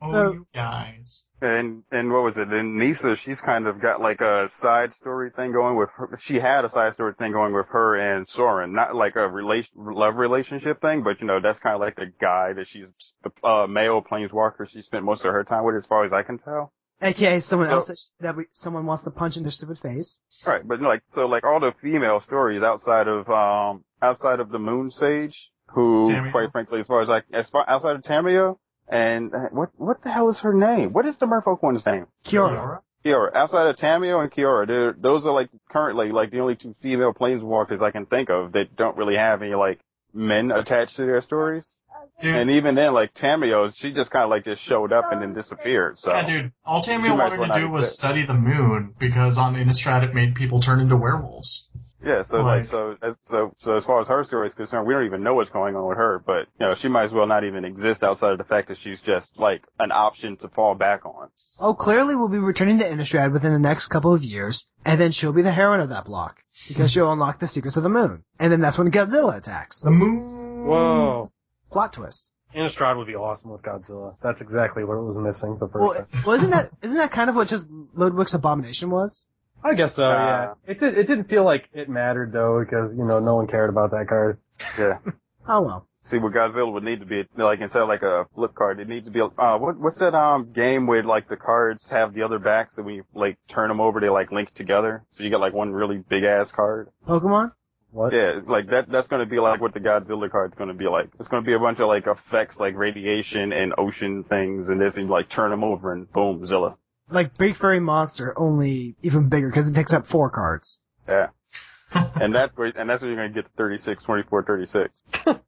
Oh, 0.00 0.12
So- 0.12 0.32
you 0.32 0.46
guys. 0.54 1.24
And 1.40 1.84
and 1.92 2.12
what 2.12 2.24
was 2.24 2.36
it? 2.36 2.48
And 2.48 2.76
Nissa, 2.78 3.14
she's 3.14 3.40
kind 3.40 3.68
of 3.68 3.80
got 3.80 4.00
like 4.00 4.20
a 4.20 4.48
side 4.60 4.92
story 4.92 5.30
thing 5.36 5.52
going 5.52 5.76
with 5.76 5.88
her. 5.96 6.18
She 6.20 6.34
had 6.40 6.64
a 6.64 6.68
side 6.68 6.94
story 6.94 7.14
thing 7.16 7.30
going 7.30 7.54
with 7.54 7.66
her 7.68 7.94
and 7.94 8.28
Sorin, 8.28 8.72
not 8.72 8.96
like 8.96 9.14
a 9.14 9.28
relation 9.28 9.70
love 9.76 10.16
relationship 10.16 10.80
thing, 10.80 11.04
but 11.04 11.20
you 11.20 11.28
know 11.28 11.38
that's 11.40 11.60
kind 11.60 11.74
of 11.76 11.80
like 11.80 11.94
the 11.94 12.12
guy 12.20 12.54
that 12.54 12.66
she's 12.66 12.86
the 13.22 13.30
uh, 13.48 13.68
male 13.68 14.02
planeswalker 14.02 14.68
she 14.68 14.82
spent 14.82 15.04
most 15.04 15.24
of 15.24 15.32
her 15.32 15.44
time 15.44 15.62
with, 15.64 15.76
as 15.76 15.86
far 15.88 16.04
as 16.04 16.12
I 16.12 16.24
can 16.24 16.38
tell. 16.40 16.72
AKA 17.00 17.38
someone 17.38 17.68
So- 17.68 17.74
else 17.74 17.86
that, 17.86 17.98
that 18.24 18.36
we, 18.36 18.46
someone 18.52 18.84
wants 18.84 19.04
to 19.04 19.10
punch 19.12 19.36
in 19.36 19.44
their 19.44 19.52
stupid 19.52 19.78
face. 19.78 20.18
Right, 20.44 20.66
but 20.66 20.80
like 20.80 21.02
so, 21.14 21.26
like 21.26 21.44
all 21.44 21.60
the 21.60 21.72
female 21.80 22.20
stories 22.20 22.62
outside 22.62 23.06
of 23.06 23.28
um 23.30 23.84
outside 24.02 24.40
of 24.40 24.50
the 24.50 24.58
Moon 24.58 24.90
Sage, 24.90 25.50
who 25.68 26.08
Tamiyo. 26.10 26.32
quite 26.32 26.50
frankly, 26.50 26.80
as 26.80 26.88
far 26.88 27.00
as 27.00 27.08
like 27.08 27.26
as 27.32 27.48
far 27.48 27.64
outside 27.68 27.94
of 27.94 28.02
Tamiyo, 28.02 28.58
and 28.90 29.34
uh, 29.34 29.38
what 29.50 29.70
what 29.76 30.02
the 30.02 30.10
hell 30.10 30.30
is 30.30 30.40
her 30.40 30.52
name? 30.52 30.92
What 30.92 31.06
is 31.06 31.18
the 31.18 31.26
Merfolk 31.26 31.62
one's 31.62 31.84
name? 31.84 32.06
Kiora. 32.26 32.80
Kiora. 33.04 33.34
Outside 33.34 33.66
of 33.68 33.76
Tamiyo 33.76 34.22
and 34.22 34.30
Kiora, 34.32 34.94
those 35.00 35.24
are 35.26 35.32
like 35.32 35.50
currently 35.70 36.10
like 36.10 36.30
the 36.30 36.40
only 36.40 36.56
two 36.56 36.74
female 36.82 37.12
planeswalkers 37.12 37.82
I 37.82 37.90
can 37.90 38.06
think 38.06 38.30
of 38.30 38.52
that 38.52 38.76
don't 38.76 38.96
really 38.96 39.16
have 39.16 39.42
any 39.42 39.54
like 39.54 39.80
men 40.14 40.50
attached 40.50 40.96
to 40.96 41.02
their 41.02 41.20
stories. 41.20 41.76
Dude, 42.20 42.34
And 42.34 42.50
even 42.50 42.74
then, 42.74 42.94
like 42.94 43.14
Tamiyo, 43.14 43.72
she 43.76 43.92
just 43.92 44.10
kind 44.10 44.24
of 44.24 44.30
like 44.30 44.44
just 44.44 44.62
showed 44.62 44.92
up 44.92 45.12
and 45.12 45.22
then 45.22 45.34
disappeared. 45.34 45.98
So 45.98 46.10
yeah, 46.10 46.26
dude. 46.26 46.52
All 46.64 46.82
Tamiyo 46.82 47.16
wanted 47.16 47.38
well 47.38 47.48
to 47.48 47.60
do 47.60 47.70
was 47.70 47.84
exist. 47.84 47.98
study 47.98 48.26
the 48.26 48.34
moon 48.34 48.94
because 48.98 49.38
on 49.38 49.54
Innistrad 49.54 50.02
it 50.02 50.14
made 50.14 50.34
people 50.34 50.60
turn 50.60 50.80
into 50.80 50.96
werewolves. 50.96 51.67
Yeah, 52.08 52.22
so 52.24 52.36
Like- 52.38 52.62
like, 52.62 52.70
so 52.70 52.96
so 53.24 53.52
so 53.58 53.76
as 53.76 53.84
far 53.84 54.00
as 54.00 54.08
her 54.08 54.24
story 54.24 54.46
is 54.48 54.54
concerned, 54.54 54.86
we 54.86 54.94
don't 54.94 55.04
even 55.04 55.22
know 55.22 55.34
what's 55.34 55.50
going 55.50 55.76
on 55.76 55.86
with 55.86 55.98
her. 55.98 56.22
But 56.24 56.46
you 56.58 56.66
know, 56.66 56.74
she 56.74 56.88
might 56.88 57.04
as 57.04 57.12
well 57.12 57.26
not 57.26 57.44
even 57.44 57.64
exist 57.66 58.02
outside 58.02 58.32
of 58.32 58.38
the 58.38 58.44
fact 58.44 58.68
that 58.68 58.78
she's 58.78 59.00
just 59.00 59.32
like 59.36 59.62
an 59.78 59.92
option 59.92 60.36
to 60.38 60.48
fall 60.48 60.74
back 60.74 61.04
on. 61.04 61.28
Oh, 61.60 61.74
clearly 61.74 62.16
we'll 62.16 62.28
be 62.28 62.38
returning 62.38 62.78
to 62.78 62.84
Innistrad 62.84 63.32
within 63.32 63.52
the 63.52 63.58
next 63.58 63.88
couple 63.88 64.14
of 64.14 64.22
years, 64.22 64.66
and 64.86 64.98
then 65.00 65.12
she'll 65.12 65.32
be 65.34 65.42
the 65.42 65.52
heroine 65.52 65.80
of 65.80 65.90
that 65.90 66.06
block. 66.06 66.36
Because 66.68 66.90
she'll 66.90 67.12
unlock 67.12 67.38
the 67.38 67.46
secrets 67.46 67.76
of 67.76 67.82
the 67.84 67.88
moon. 67.88 68.24
And 68.40 68.50
then 68.50 68.60
that's 68.60 68.78
when 68.78 68.90
Godzilla 68.90 69.36
attacks. 69.36 69.80
The 69.82 69.90
moon. 69.90 70.66
Whoa. 70.66 71.30
Plot 71.70 71.92
twist. 71.92 72.30
Innistrad 72.56 72.96
would 72.96 73.06
be 73.06 73.14
awesome 73.14 73.50
with 73.52 73.62
Godzilla. 73.62 74.16
That's 74.22 74.40
exactly 74.40 74.82
what 74.82 74.94
it 74.94 75.02
was 75.02 75.16
missing 75.18 75.58
the 75.60 75.68
first 75.68 75.74
Well, 75.82 75.94
time. 75.94 76.06
well, 76.26 76.36
isn't 76.36 76.50
that, 76.50 76.70
isn't 76.82 76.96
that 76.96 77.12
kind 77.12 77.28
of 77.30 77.36
what 77.36 77.48
just 77.48 77.66
Ludevic's 77.96 78.34
Abomination 78.34 78.90
was? 78.90 79.26
I 79.64 79.74
guess 79.74 79.96
so, 79.96 80.04
Uh, 80.04 80.54
yeah. 80.66 80.72
It, 80.72 80.78
did, 80.80 80.98
it 80.98 81.06
didn't 81.06 81.28
feel 81.28 81.44
like 81.44 81.68
it 81.72 81.88
mattered 81.88 82.32
though, 82.32 82.60
because, 82.64 82.94
you 82.96 83.04
know, 83.04 83.18
no 83.18 83.36
one 83.36 83.46
cared 83.46 83.70
about 83.70 83.90
that 83.90 84.06
card. 84.08 84.38
Yeah. 84.78 84.98
Oh 85.50 85.62
well. 85.62 85.86
See, 86.04 86.18
what 86.18 86.34
Godzilla 86.34 86.70
would 86.70 86.84
need 86.84 87.00
to 87.00 87.06
be 87.06 87.22
like 87.38 87.60
instead 87.60 87.80
of 87.80 87.88
like 87.88 88.02
a 88.02 88.26
flip 88.34 88.54
card, 88.54 88.80
it 88.80 88.88
needs 88.88 89.06
to 89.06 89.10
be 89.10 89.20
uh 89.20 89.56
what 89.56 89.78
what's 89.78 89.98
that 89.98 90.14
um 90.14 90.52
game 90.52 90.86
where 90.86 91.02
like 91.02 91.26
the 91.28 91.38
cards 91.38 91.86
have 91.90 92.12
the 92.12 92.22
other 92.22 92.38
backs 92.38 92.76
and 92.76 92.84
we 92.84 93.00
like 93.14 93.38
turn 93.48 93.68
them 93.68 93.80
over 93.80 93.98
they 93.98 94.10
like 94.10 94.30
link 94.30 94.52
together, 94.52 95.04
so 95.16 95.24
you 95.24 95.30
get 95.30 95.40
like 95.40 95.54
one 95.54 95.72
really 95.72 96.04
big 96.06 96.24
ass 96.24 96.52
card. 96.54 96.90
Pokemon? 97.08 97.52
What? 97.90 98.12
Yeah, 98.12 98.40
like 98.46 98.68
that. 98.68 98.90
That's 98.90 99.08
going 99.08 99.20
to 99.20 99.30
be 99.30 99.40
like 99.40 99.62
what 99.62 99.72
the 99.72 99.80
Godzilla 99.80 100.30
card's 100.30 100.54
going 100.54 100.68
to 100.68 100.74
be 100.74 100.86
like. 100.86 101.08
It's 101.18 101.28
going 101.28 101.42
to 101.42 101.46
be 101.46 101.54
a 101.54 101.58
bunch 101.58 101.80
of 101.80 101.88
like 101.88 102.06
effects, 102.06 102.56
like 102.58 102.76
radiation 102.76 103.52
and 103.52 103.72
ocean 103.78 104.24
things, 104.24 104.68
and 104.68 104.78
this, 104.78 104.96
and 104.96 105.06
you 105.06 105.10
like 105.10 105.30
turn 105.30 105.50
them 105.50 105.64
over, 105.64 105.92
and 105.94 106.10
boom, 106.12 106.46
Zilla. 106.46 106.76
Like 107.10 107.36
Big 107.38 107.56
Furry 107.56 107.80
Monster, 107.80 108.34
only 108.38 108.96
even 109.02 109.28
bigger 109.28 109.50
because 109.50 109.68
it 109.68 109.74
takes 109.74 109.92
up 109.92 110.06
four 110.06 110.30
cards. 110.30 110.80
Yeah, 111.08 111.28
and 111.94 112.34
that's 112.34 112.56
where, 112.56 112.72
and 112.76 112.88
that's 112.88 113.02
where 113.02 113.10
you're 113.10 113.20
going 113.20 113.32
to 113.32 113.42
get 113.42 113.50
the 113.50 113.56
36, 113.56 114.02
24, 114.04 114.42
36. 114.44 115.02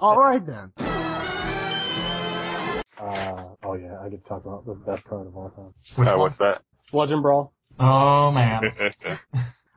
Alright 0.00 0.46
then. 0.46 0.72
Uh, 3.00 3.54
oh 3.62 3.74
yeah, 3.74 3.98
I 4.04 4.10
could 4.10 4.24
talk 4.26 4.44
about 4.44 4.66
the 4.66 4.74
best 4.74 5.04
card 5.04 5.26
of 5.26 5.36
all 5.36 5.50
time. 5.50 5.72
Which 5.96 6.08
uh, 6.08 6.12
one? 6.12 6.18
what's 6.20 6.36
that? 6.38 6.62
Bludgeon 6.92 7.22
Brawl. 7.22 7.52
Oh 7.78 8.30
man. 8.32 8.62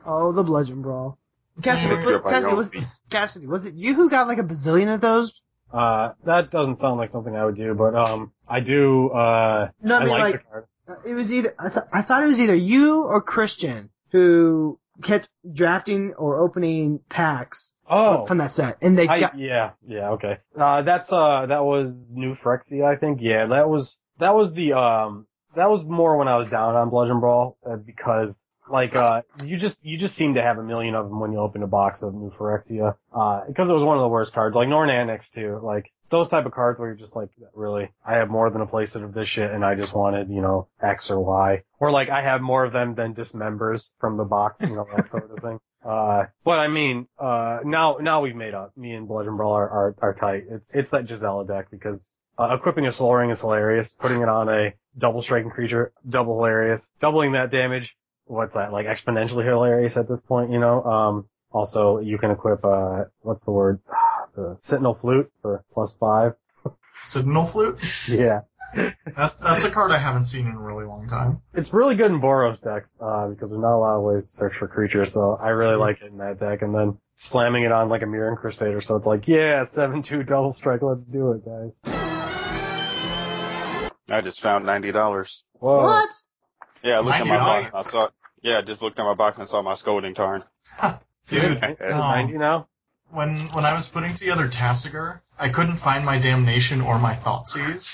Oh, 0.04 0.32
the 0.34 0.42
Bludgeon 0.42 0.82
Brawl. 0.82 1.20
Cassidy, 1.62 1.94
Yeah. 1.94 2.04
was, 2.04 2.24
Cassidy, 2.24 2.54
was, 2.56 2.68
Cassidy, 3.12 3.48
was 3.48 3.66
it 3.66 3.76
you 3.76 3.94
who 3.94 4.10
got 4.10 4.28
like 4.28 4.40
a 4.40 4.44
bazillion 4.44 4.94
of 4.94 5.00
those? 5.00 5.32
Uh, 5.72 6.14
that 6.26 6.50
doesn't 6.50 6.78
sound 6.78 6.98
like 6.98 7.12
something 7.12 7.36
I 7.36 7.46
would 7.46 7.56
do, 7.56 7.74
but, 7.76 7.96
um, 7.96 8.32
I 8.48 8.60
do, 8.60 9.10
uh, 9.10 9.70
No, 9.82 9.96
I 9.96 9.98
I 9.98 10.04
mean 10.04 10.10
like, 10.10 10.20
like, 10.20 10.34
the 10.34 10.50
card. 10.50 10.66
It 11.12 11.16
was 11.16 11.32
either 11.32 11.54
I, 11.60 11.70
th- 11.70 11.86
I 11.94 12.02
thought 12.04 12.24
it 12.24 12.28
was 12.28 12.40
either 12.40 12.56
you 12.56 13.04
or 13.04 13.22
Christian 13.22 13.90
who 14.12 14.80
kept 15.04 15.28
drafting 15.54 16.14
or 16.18 16.40
opening 16.40 17.00
packs 17.10 17.74
Oh. 17.90 18.26
from 18.26 18.38
that 18.38 18.52
set, 18.52 18.78
and 18.82 18.98
they 18.98 19.06
I, 19.08 19.20
got 19.20 19.38
yeah, 19.38 19.72
yeah, 19.86 20.12
okay. 20.12 20.38
Uh, 20.58 20.82
that's, 20.84 21.12
uh, 21.12 21.46
that 21.50 21.64
was 21.66 22.10
New 22.14 22.36
Phyrexia, 22.36 22.86
I 22.86 22.96
think. 22.98 23.20
Yeah, 23.22 23.48
that 23.48 23.68
was, 23.68 23.98
that 24.20 24.34
was 24.34 24.54
the, 24.54 24.72
um, 24.74 25.28
that 25.58 25.70
was 25.70 25.84
more 25.86 26.16
when 26.16 26.30
I 26.30 26.38
was 26.38 26.48
down 26.50 26.76
on 26.76 26.90
Bludgeon 26.90 27.20
Brawl, 27.20 27.58
uh, 27.70 27.76
because, 27.76 28.34
like, 28.72 28.96
uh, 28.96 29.24
you 29.44 29.58
just, 29.58 29.78
you 29.82 29.98
just 29.98 30.16
seem 30.16 30.36
to 30.36 30.42
have 30.42 30.58
a 30.58 30.64
million 30.64 30.96
of 30.96 31.10
them 31.10 31.20
when 31.20 31.34
you 31.34 31.40
open 31.40 31.64
a 31.64 31.68
box 31.68 32.02
of 32.02 32.14
New 32.14 32.32
Phyrexia, 32.40 32.96
uh, 33.14 33.42
because 33.46 33.70
it 33.70 33.74
was 33.74 33.84
one 33.84 33.98
of 33.98 34.04
the 34.04 34.08
worst 34.08 34.34
cards, 34.34 34.56
like 34.56 34.70
Norn 34.70 34.90
Annex 34.90 35.30
too, 35.32 35.60
like, 35.62 35.92
those 36.12 36.30
type 36.30 36.46
of 36.46 36.52
cards 36.52 36.78
where 36.78 36.90
you're 36.90 36.98
just 36.98 37.16
like, 37.16 37.30
really, 37.56 37.90
I 38.06 38.16
have 38.16 38.30
more 38.30 38.50
than 38.50 38.62
a 38.62 38.68
playset 38.68 39.04
of 39.04 39.14
this 39.14 39.28
shit 39.28 39.50
and 39.50 39.66
I 39.66 39.76
just 39.76 39.96
wanted, 39.96 40.30
you 40.30 40.42
know, 40.42 40.68
X 40.82 41.08
or 41.10 41.20
Y. 41.22 41.64
Or 41.80 41.92
like, 41.92 42.10
I 42.10 42.22
have 42.22 42.42
more 42.42 42.66
of 42.66 42.74
them 42.74 42.94
than 42.96 43.16
dismembers 43.16 43.90
from 44.00 44.18
the 44.18 44.26
box, 44.26 44.58
you 44.60 44.76
know, 44.76 44.86
that 44.96 45.10
sort 45.10 45.32
of 45.32 45.42
thing. 45.42 45.60
Uh, 45.84 46.26
but 46.46 46.60
I 46.60 46.68
mean, 46.68 47.08
uh, 47.18 47.58
now, 47.66 47.98
now 48.00 48.22
we've 48.22 48.36
made 48.36 48.54
up. 48.54 48.78
Me 48.78 48.92
and 48.92 49.08
Bludgeon 49.08 49.36
Brawl 49.36 49.54
are, 49.54 49.68
are, 49.68 49.96
are 50.00 50.14
tight. 50.14 50.44
It's, 50.48 50.70
it's 50.72 50.92
that 50.92 51.08
Gisela 51.08 51.48
deck 51.48 51.72
because, 51.72 52.00
uh, 52.38 52.56
equipping 52.56 52.86
a 52.86 52.94
Sol 52.94 53.16
Ring 53.16 53.32
is 53.32 53.40
hilarious. 53.40 53.92
Putting 54.00 54.22
it 54.22 54.30
on 54.30 54.48
a 54.48 54.76
double 54.96 55.24
striking 55.24 55.50
creature, 55.50 55.92
double 56.08 56.36
hilarious. 56.36 56.84
Doubling 57.00 57.32
that 57.32 57.50
damage, 57.50 57.96
what's 58.26 58.54
that, 58.54 58.72
like 58.72 58.86
exponentially 58.86 59.44
hilarious 59.44 59.98
at 59.98 60.08
this 60.08 60.20
point, 60.28 60.52
you 60.52 60.60
know? 60.60 60.84
Um, 60.84 61.30
also, 61.52 61.98
you 61.98 62.20
can 62.20 62.30
equip, 62.30 62.64
uh, 62.64 63.06
what's 63.22 63.44
the 63.44 63.52
word? 63.52 63.80
The 64.36 64.58
Sentinel 64.66 64.98
Flute 65.02 65.32
for 65.42 65.64
plus 65.74 65.94
five. 66.00 66.34
Signal 67.06 67.50
flute. 67.52 67.78
Yeah. 68.08 68.42
That, 68.74 69.34
that's 69.44 69.66
a 69.66 69.74
card 69.74 69.92
I 69.92 70.00
haven't 70.02 70.28
seen 70.28 70.48
in 70.48 70.54
a 70.54 70.62
really 70.62 70.86
long 70.86 71.06
time. 71.08 71.42
It's 71.54 71.74
really 71.74 71.96
good 71.96 72.10
in 72.10 72.22
Boros 72.22 72.62
decks, 72.64 72.90
uh, 73.02 73.28
because 73.28 73.50
there's 73.50 73.62
not 73.62 73.76
a 73.76 73.82
lot 73.82 73.98
of 73.98 74.04
ways 74.04 74.24
to 74.24 74.30
search 74.32 74.54
for 74.58 74.68
creatures, 74.70 75.10
so 75.14 75.38
I 75.44 75.50
really 75.50 75.76
like 75.76 76.02
it 76.02 76.10
in 76.10 76.20
that 76.20 76.40
deck, 76.40 76.62
and 76.62 76.74
then 76.74 76.98
slamming 77.18 77.64
it 77.64 77.74
on 77.74 77.90
like 77.90 78.02
a 78.02 78.06
Mirran 78.06 78.38
Crusader, 78.38 78.80
so 78.82 78.96
it's 78.96 79.06
like, 79.06 79.28
yeah, 79.28 79.66
7-2 79.76 80.26
double 80.26 80.54
strike, 80.54 80.82
let's 80.84 81.02
do 81.12 81.34
it, 81.34 81.44
guys. 81.44 81.74
I 84.10 84.22
just 84.22 84.42
found 84.42 84.66
ninety 84.66 84.92
dollars. 84.92 85.44
Whoa. 85.54 85.84
what? 85.84 86.10
Yeah, 86.84 86.98
I 86.98 87.00
looked 87.00 87.16
at 87.18 87.28
my 87.28 87.36
$90? 87.38 87.72
box. 87.72 87.88
I 87.88 87.92
saw. 87.92 88.08
Yeah, 88.42 88.58
I 88.60 88.62
just 88.62 88.82
looked 88.82 89.00
at 89.00 89.04
my 89.04 89.14
box 89.14 89.38
and 89.38 89.48
saw 89.48 89.62
my 89.62 89.76
Scalding 89.76 90.16
Tarn. 90.16 90.44
Dude, 91.30 91.44
Is 91.44 91.58
it 91.62 91.78
no. 91.80 91.98
90 91.98 92.38
now? 92.38 92.68
When 93.12 93.50
when 93.54 93.66
I 93.66 93.74
was 93.74 93.90
putting 93.94 94.16
together 94.16 94.48
Tasigur, 94.50 95.20
I 95.38 95.50
couldn't 95.50 95.80
find 95.80 96.06
my 96.06 96.22
damnation 96.22 96.82
or 96.82 96.98
my 96.98 97.16
Thoughtseize. 97.16 97.88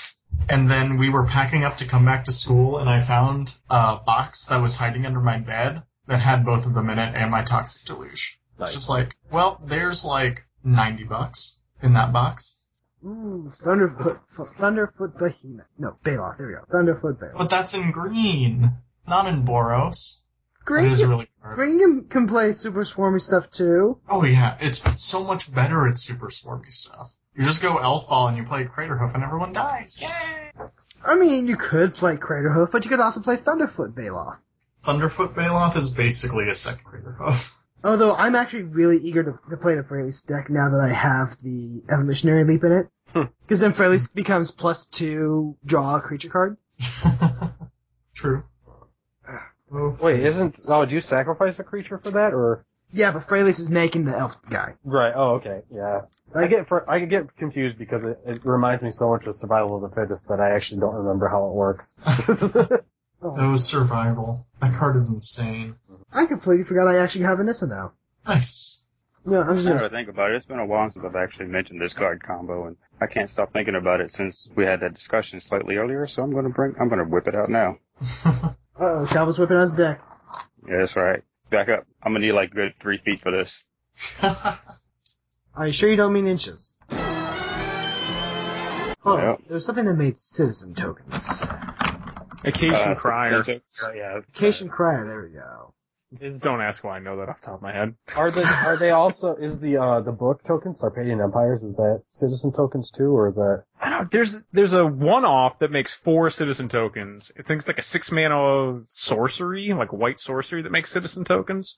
And 0.48 0.70
then 0.70 0.98
we 0.98 1.10
were 1.10 1.26
packing 1.26 1.64
up 1.64 1.78
to 1.78 1.88
come 1.88 2.04
back 2.04 2.24
to 2.26 2.32
school, 2.32 2.78
and 2.78 2.88
I 2.88 3.06
found 3.06 3.50
a 3.68 3.96
box 4.04 4.46
that 4.48 4.60
was 4.60 4.76
hiding 4.76 5.06
under 5.06 5.20
my 5.20 5.38
bed 5.38 5.82
that 6.06 6.20
had 6.20 6.44
both 6.44 6.64
of 6.64 6.74
them 6.74 6.90
in 6.90 6.98
it 6.98 7.14
and 7.14 7.30
my 7.30 7.44
Toxic 7.44 7.86
Deluge. 7.86 8.38
Nice. 8.58 8.68
It's 8.68 8.76
just 8.76 8.90
like, 8.90 9.14
well, 9.32 9.60
there's 9.68 10.04
like 10.04 10.44
90 10.64 11.04
bucks 11.04 11.60
in 11.82 11.94
that 11.94 12.12
box. 12.12 12.62
Ooh, 13.04 13.52
Thunderfoot, 13.64 14.20
F- 14.38 14.46
Thunderfoot 14.58 15.18
Behemoth. 15.18 15.66
No, 15.78 15.96
Baloth. 16.04 16.38
There 16.38 16.46
we 16.48 16.54
go. 16.54 16.64
Thunderfoot 16.72 17.18
Baloth. 17.20 17.38
But 17.38 17.48
that's 17.50 17.74
in 17.74 17.92
green, 17.92 18.68
not 19.06 19.26
in 19.26 19.46
Boros. 19.46 20.22
That 20.58 20.64
Green, 20.64 20.92
is 20.92 21.02
really 21.02 21.27
good. 21.42 21.54
Green 21.54 21.78
can, 21.78 22.04
can 22.10 22.28
play 22.28 22.52
super 22.54 22.84
swarmy 22.84 23.20
stuff 23.20 23.44
too. 23.56 23.98
Oh 24.08 24.24
yeah, 24.24 24.56
it's 24.60 24.82
so 25.10 25.22
much 25.22 25.52
better 25.54 25.86
at 25.86 25.98
Super 25.98 26.28
Swarmy 26.28 26.70
stuff. 26.70 27.08
You 27.36 27.44
just 27.44 27.62
go 27.62 27.78
Elf 27.78 28.08
Ball 28.08 28.28
and 28.28 28.36
you 28.36 28.44
play 28.44 28.64
Craterhoof 28.64 29.14
and 29.14 29.22
everyone 29.22 29.52
dies. 29.52 29.96
Yay! 30.00 30.50
I 31.04 31.14
mean, 31.14 31.46
you 31.46 31.56
could 31.56 31.94
play 31.94 32.16
Craterhoof, 32.16 32.72
but 32.72 32.84
you 32.84 32.90
could 32.90 33.00
also 33.00 33.20
play 33.20 33.36
Thunderfoot 33.36 33.94
Baloth. 33.94 34.38
Thunderfoot 34.84 35.34
Baloth 35.36 35.76
is 35.76 35.94
basically 35.96 36.48
a 36.48 36.54
second 36.54 36.84
Craterhoof. 36.84 37.38
Although 37.84 38.14
I'm 38.14 38.34
actually 38.34 38.64
really 38.64 38.96
eager 38.96 39.22
to, 39.22 39.38
to 39.50 39.56
play 39.56 39.76
the 39.76 39.82
Freyalise 39.82 40.26
deck 40.26 40.50
now 40.50 40.68
that 40.70 40.80
I 40.80 40.92
have 40.92 41.38
the 41.42 41.80
Evolutionary 41.92 42.44
Leap 42.44 42.64
in 42.64 42.72
it. 42.72 42.88
Hmm. 43.12 43.30
Because 43.42 43.60
then 43.60 43.72
Freyalise 43.72 44.12
becomes 44.12 44.50
plus 44.50 44.88
two 44.98 45.56
draw 45.64 45.96
a 45.96 46.00
creature 46.00 46.28
card. 46.28 46.56
True. 48.16 48.42
Oh, 49.72 49.96
Wait, 50.02 50.24
isn't 50.24 50.56
oh? 50.68 50.84
Do 50.86 50.94
you 50.94 51.00
sacrifice 51.00 51.58
a 51.58 51.64
creature 51.64 51.98
for 51.98 52.10
that, 52.12 52.32
or 52.32 52.64
Yeah, 52.90 53.12
but 53.12 53.26
Freyalise 53.28 53.58
is 53.60 53.68
making 53.68 54.04
the 54.06 54.16
elf 54.16 54.32
guy. 54.50 54.74
right? 54.84 55.12
Oh, 55.14 55.34
okay, 55.36 55.60
yeah. 55.72 56.02
I 56.34 56.46
get 56.46 56.68
fr- 56.68 56.88
I 56.88 57.00
get 57.00 57.34
confused 57.36 57.78
because 57.78 58.04
it, 58.04 58.18
it 58.26 58.40
reminds 58.44 58.82
me 58.82 58.90
so 58.90 59.08
much 59.10 59.26
of 59.26 59.34
Survival 59.36 59.76
of 59.82 59.90
the 59.90 59.94
Fittest 59.96 60.26
that 60.28 60.40
I 60.40 60.50
actually 60.54 60.80
don't 60.80 60.94
remember 60.94 61.28
how 61.28 61.46
it 61.48 61.54
works. 61.54 61.94
that 62.06 62.82
was 63.22 63.70
survival. 63.70 64.46
That 64.60 64.78
card 64.78 64.96
is 64.96 65.10
insane. 65.12 65.76
I 66.12 66.26
completely 66.26 66.64
forgot 66.64 66.88
I 66.88 66.98
actually 67.02 67.24
have 67.24 67.38
Anissa 67.38 67.68
now. 67.68 67.92
Nice. 68.26 68.84
No, 69.24 69.42
I'm 69.42 69.56
just 69.56 69.66
Now 69.66 69.74
I 69.74 69.78
gonna. 69.78 69.90
think 69.90 70.08
about 70.08 70.30
it, 70.30 70.36
it's 70.36 70.46
been 70.46 70.58
a 70.58 70.66
while 70.66 70.90
since 70.90 71.04
I've 71.04 71.16
actually 71.16 71.46
mentioned 71.46 71.80
this 71.80 71.92
card 71.92 72.22
combo, 72.22 72.66
and 72.66 72.76
I 73.00 73.06
can't 73.06 73.28
stop 73.28 73.52
thinking 73.52 73.74
about 73.74 74.00
it 74.00 74.10
since 74.12 74.48
we 74.56 74.64
had 74.64 74.80
that 74.80 74.94
discussion 74.94 75.40
slightly 75.40 75.76
earlier. 75.76 76.06
So 76.06 76.22
I'm 76.22 76.32
gonna 76.32 76.48
bring, 76.50 76.74
I'm 76.80 76.88
gonna 76.88 77.04
whip 77.04 77.26
it 77.26 77.34
out 77.34 77.50
now. 77.50 77.76
Uh 78.80 78.84
oh, 78.84 79.06
Calvin's 79.12 79.38
whipping 79.38 79.56
out 79.56 79.62
his 79.68 79.76
deck. 79.76 80.00
Yeah, 80.68 80.78
that's 80.80 80.94
right. 80.96 81.22
Back 81.50 81.68
up. 81.68 81.86
I'm 82.02 82.12
gonna 82.12 82.24
need 82.26 82.32
like 82.32 82.50
a 82.52 82.54
good 82.54 82.74
three 82.80 82.98
feet 83.04 83.20
for 83.22 83.32
this. 83.32 83.64
Are 84.22 85.66
you 85.66 85.72
sure 85.72 85.88
you 85.90 85.96
don't 85.96 86.12
mean 86.12 86.26
inches? 86.26 86.74
Oh, 89.04 89.16
Yeah. 89.16 89.36
there's 89.48 89.64
something 89.64 89.86
that 89.86 89.94
made 89.94 90.16
citizen 90.18 90.74
tokens. 90.74 91.24
Occasion 92.44 92.74
Uh, 92.74 92.94
crier. 92.94 93.42
Oh, 93.82 93.92
yeah. 93.92 94.20
Vacation 94.32 94.68
Crier, 94.68 95.04
there 95.06 95.22
we 95.22 95.30
go. 95.30 95.72
Don't 96.40 96.62
ask 96.62 96.82
why 96.82 96.96
I 96.96 96.98
know 97.00 97.18
that 97.18 97.28
off 97.28 97.40
the 97.40 97.46
top 97.46 97.56
of 97.56 97.62
my 97.62 97.72
head. 97.72 97.94
Are 98.16 98.30
they 98.30 98.40
are 98.40 98.78
they 98.78 98.90
also 98.90 99.34
is 99.36 99.60
the 99.60 99.76
uh 99.76 100.00
the 100.00 100.12
book 100.12 100.42
tokens 100.46 100.80
Sarpadian 100.82 101.22
Empires 101.22 101.62
is 101.62 101.74
that 101.74 102.02
citizen 102.08 102.50
tokens 102.50 102.90
too 102.96 103.14
or 103.14 103.28
is 103.28 103.34
that 103.34 103.64
I 103.80 103.90
don't. 103.90 104.10
There's 104.10 104.34
there's 104.52 104.72
a 104.72 104.86
one 104.86 105.26
off 105.26 105.58
that 105.58 105.70
makes 105.70 105.94
four 106.02 106.30
citizen 106.30 106.70
tokens. 106.70 107.30
I 107.38 107.42
think 107.42 107.60
it's 107.60 107.68
like 107.68 107.78
a 107.78 107.82
six 107.82 108.10
mana 108.10 108.80
sorcery, 108.88 109.72
like 109.76 109.92
white 109.92 110.18
sorcery 110.18 110.62
that 110.62 110.72
makes 110.72 110.92
citizen 110.92 111.24
tokens. 111.24 111.74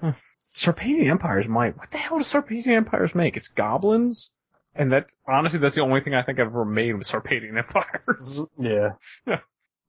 Hmm. 0.00 0.10
Sarpadian 0.56 1.10
Empires 1.10 1.46
might. 1.46 1.76
What 1.76 1.90
the 1.90 1.98
hell 1.98 2.16
does 2.18 2.32
Sarpadian 2.32 2.68
Empires 2.76 3.14
make? 3.14 3.36
It's 3.36 3.48
goblins, 3.48 4.30
and 4.74 4.92
that 4.92 5.06
honestly 5.28 5.60
that's 5.60 5.74
the 5.74 5.82
only 5.82 6.00
thing 6.00 6.14
I 6.14 6.22
think 6.22 6.40
I've 6.40 6.46
ever 6.46 6.64
made 6.64 6.94
with 6.94 7.06
Sarpadian 7.06 7.58
Empires. 7.58 8.40
yeah 8.58 8.90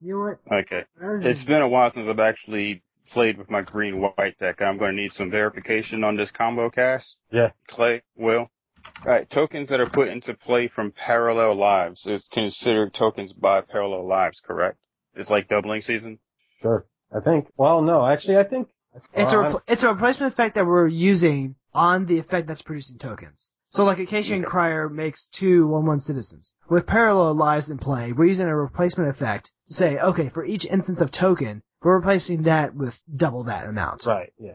You 0.02 0.14
know 0.14 0.20
what? 0.20 0.64
Okay. 0.66 0.84
It's 1.02 1.46
been 1.46 1.62
a 1.62 1.70
while 1.70 1.92
since 1.92 2.08
I've 2.10 2.20
actually 2.20 2.84
played 3.12 3.38
with 3.38 3.50
my 3.50 3.62
green 3.62 4.02
white 4.02 4.38
deck. 4.40 4.62
I'm 4.62 4.78
going 4.78 4.96
to 4.96 5.02
need 5.02 5.12
some 5.12 5.32
verification 5.32 6.04
on 6.04 6.16
this 6.18 6.32
combo 6.32 6.70
cast. 6.70 7.18
Yeah. 7.32 7.50
Clay, 7.70 8.04
Will. 8.16 8.50
Alright, 9.02 9.30
tokens 9.30 9.70
that 9.70 9.80
are 9.80 9.90
put 9.90 10.10
into 10.10 10.34
play 10.34 10.68
from 10.68 10.92
parallel 10.92 11.56
lives 11.56 12.06
is 12.06 12.28
considered 12.32 12.94
tokens 12.94 13.34
by 13.34 13.62
parallel 13.62 14.08
lives, 14.08 14.40
correct? 14.46 14.78
It's 15.16 15.30
like 15.30 15.48
doubling 15.48 15.82
season? 15.82 16.20
sure 16.62 16.86
I 17.16 17.20
think 17.20 17.48
well 17.58 17.82
no 17.82 18.06
actually 18.06 18.38
I 18.38 18.44
think 18.44 18.68
It's 19.14 19.34
a 19.34 19.38
uh, 19.40 19.44
repl- 19.44 19.62
it's 19.68 19.84
a 19.84 19.88
replacement 19.90 20.34
effect 20.34 20.56
that 20.56 20.66
we're 20.66 20.88
using 20.88 21.56
on 21.74 22.06
the 22.06 22.20
effect 22.20 22.48
that's 22.48 22.62
producing 22.62 22.98
tokens. 22.98 23.52
So 23.70 23.84
like 23.84 24.00
Acacia 24.00 24.34
and 24.34 24.46
Crier 24.46 24.88
makes 24.88 25.30
two 25.38 25.68
one 25.68 25.86
one 25.86 26.00
citizens. 26.00 26.54
With 26.70 26.88
parallel 26.88 27.36
lives 27.36 27.70
in 27.70 27.78
play, 27.78 28.14
we're 28.14 28.26
using 28.26 28.48
a 28.48 28.56
replacement 28.56 29.10
effect 29.10 29.52
to 29.68 29.74
say, 29.74 29.98
okay, 29.98 30.30
for 30.30 30.46
each 30.46 30.66
instance 30.66 31.02
of 31.02 31.12
token, 31.12 31.62
we're 31.86 31.96
replacing 31.96 32.44
that 32.44 32.76
with 32.76 32.94
double 33.16 33.46
that 33.46 33.66
amount. 33.68 34.04
right 34.06 34.34
yeah 34.38 34.54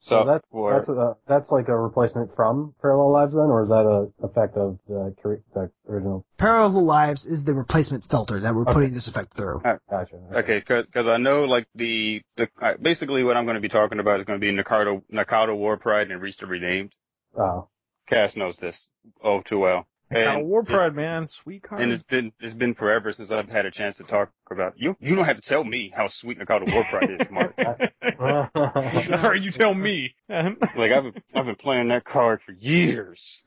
So, 0.00 0.22
so 0.22 0.24
that's 0.24 0.44
for, 0.50 0.72
that's 0.72 0.88
a, 0.88 1.16
that's 1.26 1.50
like 1.50 1.68
a 1.68 1.76
replacement 1.76 2.34
from 2.36 2.74
parallel 2.80 3.12
lives 3.12 3.32
then 3.34 3.50
or 3.50 3.62
is 3.62 3.68
that 3.68 3.84
a 3.84 4.08
effect 4.24 4.56
of 4.56 4.78
the, 4.88 5.12
the 5.54 5.70
original 5.88 6.24
Parallel 6.38 6.84
lives 6.86 7.26
is 7.26 7.44
the 7.44 7.52
replacement 7.52 8.04
filter 8.08 8.38
that 8.40 8.54
we're 8.54 8.62
Okay. 8.62 8.72
putting 8.74 8.94
this 8.94 9.08
effect 9.08 9.36
through. 9.36 9.60
gotcha 9.90 10.14
okay, 10.36 10.60
because 10.64 11.06
I 11.08 11.16
know 11.16 11.44
like 11.44 11.66
the, 11.74 12.22
the 12.36 12.48
uh, 12.62 12.74
basically 12.80 13.24
what 13.24 13.36
I'm 13.36 13.44
going 13.44 13.56
to 13.56 13.60
be 13.60 13.68
talking 13.68 13.98
about 13.98 14.20
is 14.20 14.26
going 14.26 14.40
to 14.40 14.46
be 14.46 14.52
Nacatl, 14.52 15.02
Nacatl 15.12 15.56
War 15.56 15.76
Pride 15.76 16.12
and 16.12 16.22
Reach 16.22 16.36
the 16.38 16.46
Redeemed. 16.46 16.92
oh 17.36 17.66
Cass 18.08 18.36
knows 18.36 18.56
this 18.60 18.86
oh 19.24 19.40
too 19.42 19.58
well. 19.58 19.87
Kind 20.10 20.26
of 20.26 20.34
And 20.36 20.46
War 20.46 20.62
Pride, 20.62 20.94
man. 20.94 21.26
Sweet 21.26 21.62
card. 21.62 21.82
And 21.82 21.92
it's 21.92 22.02
been 22.04 22.32
it's 22.40 22.54
been 22.54 22.74
forever 22.74 23.12
since 23.12 23.30
I've 23.30 23.48
had 23.48 23.66
a 23.66 23.70
chance 23.70 23.96
to 23.98 24.04
talk 24.04 24.30
about 24.50 24.74
you. 24.76 24.96
You 25.00 25.14
don't 25.14 25.26
have 25.26 25.40
to 25.40 25.48
tell 25.48 25.64
me 25.64 25.92
how 25.94 26.08
sweet 26.08 26.38
Nacatl 26.38 26.72
War 26.72 26.84
Pride 26.90 27.10
is, 27.10 27.26
Mark. 27.30 27.54
That's 29.08 29.22
right. 29.22 29.40
You 29.40 29.50
tell 29.52 29.74
me. 29.74 30.14
like 30.28 30.92
I've 30.92 31.02
been, 31.04 31.22
I've 31.34 31.44
been 31.44 31.56
playing 31.56 31.88
that 31.88 32.04
card 32.04 32.40
for 32.46 32.52
years. 32.52 33.42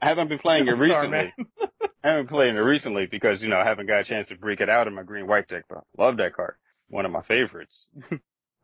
I 0.00 0.08
haven't 0.08 0.28
been 0.28 0.38
playing 0.38 0.68
it 0.68 0.72
I'm 0.72 0.78
sorry, 0.78 1.08
recently. 1.08 1.46
I 2.02 2.08
haven't 2.08 2.26
been 2.26 2.34
playing 2.34 2.56
it 2.56 2.60
recently 2.60 3.06
because 3.10 3.42
you 3.42 3.48
know 3.48 3.58
I 3.58 3.66
haven't 3.66 3.86
got 3.86 4.00
a 4.00 4.04
chance 4.04 4.28
to 4.28 4.36
break 4.36 4.60
it 4.60 4.68
out 4.68 4.86
in 4.86 4.94
my 4.94 5.02
green 5.02 5.26
white 5.26 5.48
deck. 5.48 5.64
But 5.68 5.78
I 5.78 6.02
love 6.02 6.16
that 6.18 6.34
card. 6.34 6.54
One 6.88 7.06
of 7.06 7.12
my 7.12 7.22
favorites. 7.22 7.88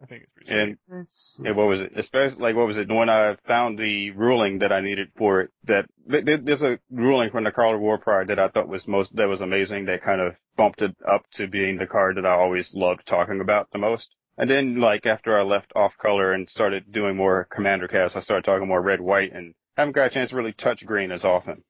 I 0.02 0.06
think 0.06 0.24
it's 0.24 0.32
pretty 0.34 0.52
And 0.60 0.78
Let's 0.90 1.40
and 1.44 1.56
what 1.56 1.68
was 1.68 1.80
it? 1.80 1.92
Especially 1.96 2.38
like 2.38 2.54
what 2.56 2.66
was 2.66 2.76
it 2.76 2.88
when 2.88 3.08
I 3.08 3.36
found 3.46 3.78
the 3.78 4.10
ruling 4.10 4.58
that 4.58 4.72
I 4.72 4.80
needed 4.80 5.08
for 5.16 5.40
it? 5.40 5.50
That 5.64 5.86
th- 6.10 6.24
th- 6.24 6.40
there's 6.44 6.62
a 6.62 6.78
ruling 6.90 7.30
from 7.30 7.44
the 7.44 7.50
Carl 7.52 7.78
War 7.78 7.96
Pride 7.98 8.28
that 8.28 8.38
I 8.38 8.48
thought 8.48 8.68
was 8.68 8.86
most 8.86 9.14
that 9.16 9.26
was 9.28 9.40
amazing. 9.40 9.86
That 9.86 10.02
kind 10.02 10.20
of 10.20 10.34
bumped 10.56 10.82
it 10.82 10.94
up 11.10 11.22
to 11.34 11.46
being 11.48 11.78
the 11.78 11.86
card 11.86 12.16
that 12.16 12.26
I 12.26 12.32
always 12.32 12.70
loved 12.74 13.06
talking 13.06 13.40
about 13.40 13.68
the 13.72 13.78
most. 13.78 14.08
And 14.38 14.50
then 14.50 14.80
like 14.80 15.06
after 15.06 15.38
I 15.38 15.42
left 15.42 15.72
off 15.74 15.92
color 16.00 16.32
and 16.34 16.48
started 16.50 16.92
doing 16.92 17.16
more 17.16 17.48
commander 17.50 17.88
casts, 17.88 18.16
I 18.16 18.20
started 18.20 18.44
talking 18.44 18.68
more 18.68 18.82
red 18.82 19.00
white 19.00 19.32
and 19.32 19.54
haven't 19.78 19.94
got 19.94 20.08
a 20.10 20.10
chance 20.10 20.30
to 20.30 20.36
really 20.36 20.52
touch 20.52 20.84
green 20.84 21.10
as 21.10 21.24
often. 21.24 21.64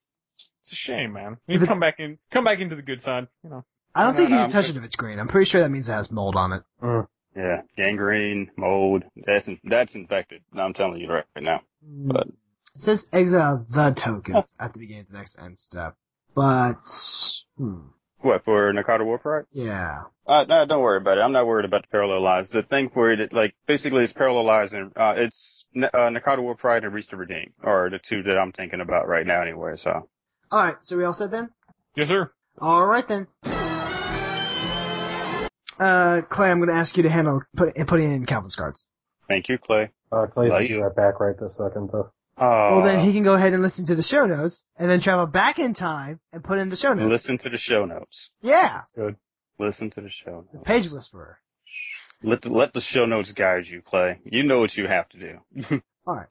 It's 0.63 0.73
a 0.73 0.75
shame, 0.75 1.13
man. 1.13 1.37
You 1.47 1.59
come 1.65 1.79
back 1.79 1.95
in, 1.99 2.17
come 2.33 2.43
back 2.43 2.59
into 2.59 2.75
the 2.75 2.81
good 2.81 2.99
side. 2.99 3.27
You 3.43 3.51
know. 3.51 3.65
I 3.95 4.03
don't 4.03 4.15
No, 4.15 4.19
think 4.19 4.29
no, 4.31 4.35
you 4.35 4.41
I'm 4.43 4.49
should 4.49 4.53
touch 4.55 4.65
good. 4.65 4.75
it 4.75 4.79
if 4.79 4.83
it's 4.83 4.95
green. 4.97 5.17
I'm 5.17 5.29
pretty 5.29 5.49
sure 5.49 5.61
that 5.61 5.69
means 5.69 5.87
it 5.87 5.93
has 5.93 6.11
mold 6.11 6.35
on 6.35 6.51
it. 6.51 6.63
Mm. 6.83 7.07
Yeah, 7.37 7.61
gangrene, 7.77 8.49
mold, 8.57 9.03
that's 9.27 9.47
in, 9.47 9.59
that's 9.63 9.93
infected. 9.93 10.41
I'm 10.57 10.73
telling 10.73 10.99
you 10.99 11.07
right, 11.11 11.23
right 11.35 11.43
now. 11.43 11.61
But 11.83 12.27
It 12.27 12.81
says 12.81 13.05
exile 13.13 13.63
the 13.69 13.95
tokens 14.03 14.55
at 14.59 14.73
the 14.73 14.79
beginning 14.79 15.01
of 15.03 15.09
the 15.09 15.17
next 15.19 15.37
end 15.37 15.59
step. 15.59 15.93
But, 16.35 16.77
hmm, 17.55 17.89
what 18.21 18.43
for 18.43 18.73
Nacatl 18.73 19.05
War 19.05 19.19
Pride? 19.19 19.45
yeah. 19.51 20.05
Uh, 20.25 20.45
no, 20.49 20.65
don't 20.65 20.81
worry 20.81 20.97
about 20.97 21.17
it. 21.19 21.21
I'm 21.21 21.31
not 21.31 21.45
worried 21.47 21.63
about 21.65 21.83
the 21.83 21.87
parallel 21.89 22.21
lives. 22.21 22.49
The 22.49 22.63
thing 22.63 22.89
for 22.93 23.11
it, 23.11 23.31
like, 23.31 23.53
basically 23.67 24.03
it's 24.03 24.13
parallel 24.13 24.45
lives 24.45 24.73
and, 24.73 24.91
uh, 24.97 25.13
it's, 25.15 25.63
N- 25.75 25.85
uh, 25.85 26.09
Nacatl 26.09 26.41
War 26.41 26.55
Pride 26.55 26.83
and 26.83 26.93
Reach 26.93 27.07
to 27.09 27.17
Redeem, 27.17 27.53
are 27.63 27.89
the 27.91 27.99
two 28.09 28.23
that 28.23 28.37
I'm 28.37 28.51
thinking 28.51 28.81
about 28.81 29.07
right 29.07 29.25
now 29.27 29.41
anyway, 29.43 29.73
so. 29.77 30.09
Alright, 30.51 30.77
so 30.81 30.97
we 30.97 31.03
all 31.03 31.13
set 31.13 31.29
then? 31.31 31.51
Yes, 31.95 32.07
sir. 32.07 32.31
Alright 32.59 33.07
then. 33.07 33.27
Uh, 35.79 36.21
Clay, 36.29 36.49
I'm 36.49 36.59
gonna 36.59 36.73
ask 36.73 36.97
you 36.97 37.03
to 37.03 37.09
handle 37.09 37.41
put, 37.55 37.75
putting 37.87 38.11
in 38.11 38.25
Calvin's 38.25 38.55
cards. 38.55 38.85
Thank 39.27 39.49
you, 39.49 39.57
Clay. 39.57 39.91
Uh, 40.11 40.25
Clay's 40.27 40.51
Like- 40.51 40.67
be 40.69 40.75
right 40.75 40.95
back 40.95 41.19
right 41.19 41.35
this 41.39 41.57
second 41.57 41.89
though. 41.91 42.11
Uh, 42.37 42.69
well, 42.75 42.83
then 42.83 42.99
he 43.03 43.11
can 43.13 43.23
go 43.23 43.33
ahead 43.33 43.53
and 43.53 43.63
listen 43.63 43.83
to 43.87 43.95
the 43.95 44.03
show 44.03 44.27
notes, 44.27 44.63
and 44.77 44.87
then 44.89 45.01
travel 45.01 45.25
back 45.25 45.57
in 45.57 45.73
time 45.73 46.19
and 46.31 46.43
put 46.43 46.59
in 46.59 46.69
the 46.69 46.75
show 46.75 46.93
notes. 46.93 47.09
listen 47.09 47.37
to 47.39 47.49
the 47.49 47.57
show 47.57 47.83
notes. 47.85 48.29
Yeah, 48.41 48.77
That's 48.81 48.91
good. 48.91 49.15
Listen 49.59 49.89
to 49.91 50.01
the 50.01 50.09
show 50.11 50.31
notes. 50.41 50.49
the 50.53 50.59
page 50.59 50.85
whisperer. 50.91 51.39
Let 52.21 52.43
the, 52.43 52.49
let 52.49 52.73
the 52.73 52.81
show 52.81 53.05
notes 53.05 53.31
guide 53.31 53.65
you, 53.65 53.81
Clay. 53.81 54.19
You 54.23 54.43
know 54.43 54.59
what 54.59 54.75
you 54.77 54.87
have 54.87 55.09
to 55.09 55.17
do. 55.19 55.81
Alright. 56.07 56.27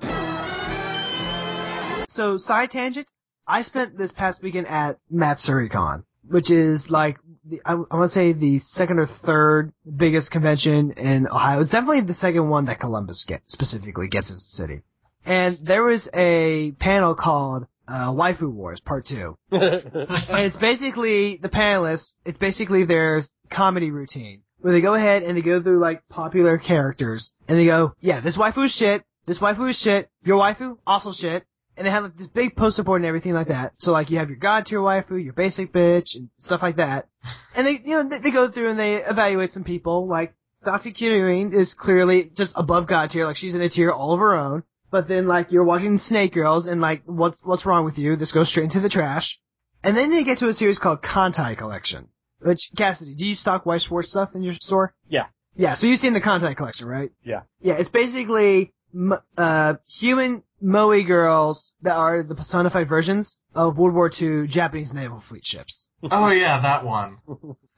So, 2.11 2.37
side 2.37 2.71
tangent, 2.71 3.09
I 3.47 3.63
spent 3.63 3.99
this 3.99 4.13
past 4.13 4.43
weekend 4.45 4.69
at 4.69 4.99
Matsuricon, 5.13 6.05
which 6.29 6.51
is 6.51 6.87
like, 6.89 7.19
the, 7.45 7.61
I, 7.65 7.73
I 7.73 7.97
want 7.97 8.11
to 8.11 8.15
say 8.15 8.33
the 8.33 8.59
second 8.61 8.99
or 8.99 9.07
third 9.07 9.73
biggest 9.97 10.31
convention 10.31 10.93
in 10.93 11.29
Ohio. 11.29 11.61
It's 11.61 11.71
definitely 11.71 12.03
the 12.03 12.15
second 12.15 12.49
one 12.49 12.67
that 12.67 12.81
Columbus 12.81 13.25
get, 13.27 13.43
specifically 13.47 14.09
gets 14.09 14.31
as 14.31 14.37
a 14.37 14.57
city. 14.57 14.83
And 15.25 15.59
there 15.65 15.83
was 15.83 16.09
a 16.15 16.73
panel 16.79 17.15
called 17.15 17.67
uh, 17.89 18.13
Waifu 18.13 18.51
Wars 18.51 18.81
Part 18.81 19.07
2. 19.07 19.37
and 19.51 20.47
it's 20.47 20.57
basically 20.57 21.39
the 21.41 21.49
panelists. 21.49 22.13
It's 22.25 22.39
basically 22.39 22.85
their 22.85 23.23
comedy 23.51 23.91
routine 23.91 24.43
where 24.61 24.73
they 24.73 24.81
go 24.81 24.95
ahead 24.95 25.23
and 25.23 25.37
they 25.37 25.43
go 25.43 25.63
through 25.63 25.79
like 25.79 26.03
popular 26.09 26.59
characters 26.59 27.35
and 27.49 27.59
they 27.59 27.67
go, 27.67 27.95
yeah, 28.01 28.21
this 28.21 28.37
waifu 28.37 28.67
is 28.67 28.73
shit. 28.73 29.05
This 29.27 29.39
waifu 29.39 29.71
is 29.71 29.79
shit. 29.79 30.11
Your 30.25 30.39
waifu 30.41 30.79
also 30.87 31.13
shit. 31.13 31.45
And 31.77 31.87
they 31.87 31.91
have 31.91 32.05
like, 32.05 32.17
this 32.17 32.27
big 32.29 32.57
poster 32.57 32.83
board 32.83 33.03
and 33.03 33.07
everything 33.07 33.33
like 33.35 33.49
that. 33.49 33.73
So 33.79 33.93
like 33.93 34.11
you 34.11 34.19
have 34.19 34.29
your 34.31 34.39
god 34.39 34.67
tier 34.67 34.79
waifu, 34.79 35.23
your 35.23 35.35
basic 35.35 35.73
bitch, 35.73 36.15
and 36.15 36.31
stuff 36.39 36.63
like 36.63 36.77
that. 36.77 37.07
And 37.55 37.67
they, 37.67 37.81
you 37.85 37.91
know, 37.97 38.09
they, 38.09 38.19
they 38.21 38.31
go 38.31 38.51
through 38.51 38.71
and 38.71 38.79
they 38.79 38.97
evaluate 38.97 39.53
some 39.53 39.65
people. 39.65 40.09
Like 40.09 40.35
Satsuki 40.65 40.97
Kiryuin 40.99 41.53
is 41.55 41.75
clearly 41.79 42.31
just 42.35 42.53
above 42.57 42.89
god 42.89 43.11
tier. 43.11 43.27
Like 43.27 43.37
she's 43.37 43.55
in 43.55 43.61
a 43.61 43.69
tier 43.69 43.91
all 43.91 44.15
of 44.15 44.21
her 44.21 44.35
own. 44.35 44.63
But 44.91 45.09
then 45.09 45.27
like 45.27 45.53
you're 45.53 45.65
watching 45.65 45.99
Snake 45.99 46.33
Girls 46.33 46.67
and 46.67 46.81
like 46.81 47.03
what's 47.05 47.39
what's 47.43 47.67
wrong 47.67 47.85
with 47.85 47.99
you? 47.99 48.17
This 48.17 48.33
goes 48.33 48.51
straight 48.51 48.65
into 48.65 48.81
the 48.81 48.89
trash. 48.89 49.39
And 49.85 49.97
then 49.97 50.11
they 50.11 50.25
get 50.25 50.39
to 50.39 50.49
a 50.49 50.55
series 50.55 50.79
called 50.79 51.03
Kantai 51.03 51.59
Collection. 51.59 52.09
Which 52.41 52.71
Cassidy, 52.77 53.15
do 53.15 53.25
you 53.25 53.35
stock 53.35 53.67
Weiss 53.67 53.85
Schwarz 53.87 54.11
stuff 54.11 54.31
in 54.35 54.43
your 54.43 54.55
store? 54.61 54.95
Yeah. 55.09 55.27
Yeah, 55.55 55.75
so 55.75 55.87
you've 55.87 56.01
seen 56.01 56.13
the 56.13 56.21
Kantai 56.21 56.57
Collection, 56.57 56.87
right? 56.87 57.11
Yeah. 57.25 57.43
Yeah, 57.61 57.75
it's 57.75 57.89
basically 57.89 58.73
m- 58.95 59.19
uh 59.37 59.75
human 60.01 60.43
Moe 60.61 61.03
girls 61.03 61.73
that 61.83 61.95
are 61.97 62.23
the 62.23 62.35
personified 62.35 62.89
versions 62.89 63.37
of 63.55 63.77
World 63.77 63.95
War 63.95 64.11
II 64.11 64.47
Japanese 64.49 64.93
naval 64.93 65.23
fleet 65.29 65.45
ships. 65.45 65.89
Oh 66.11 66.31
yeah, 66.31 66.61
that 66.63 66.85
one. 66.85 67.19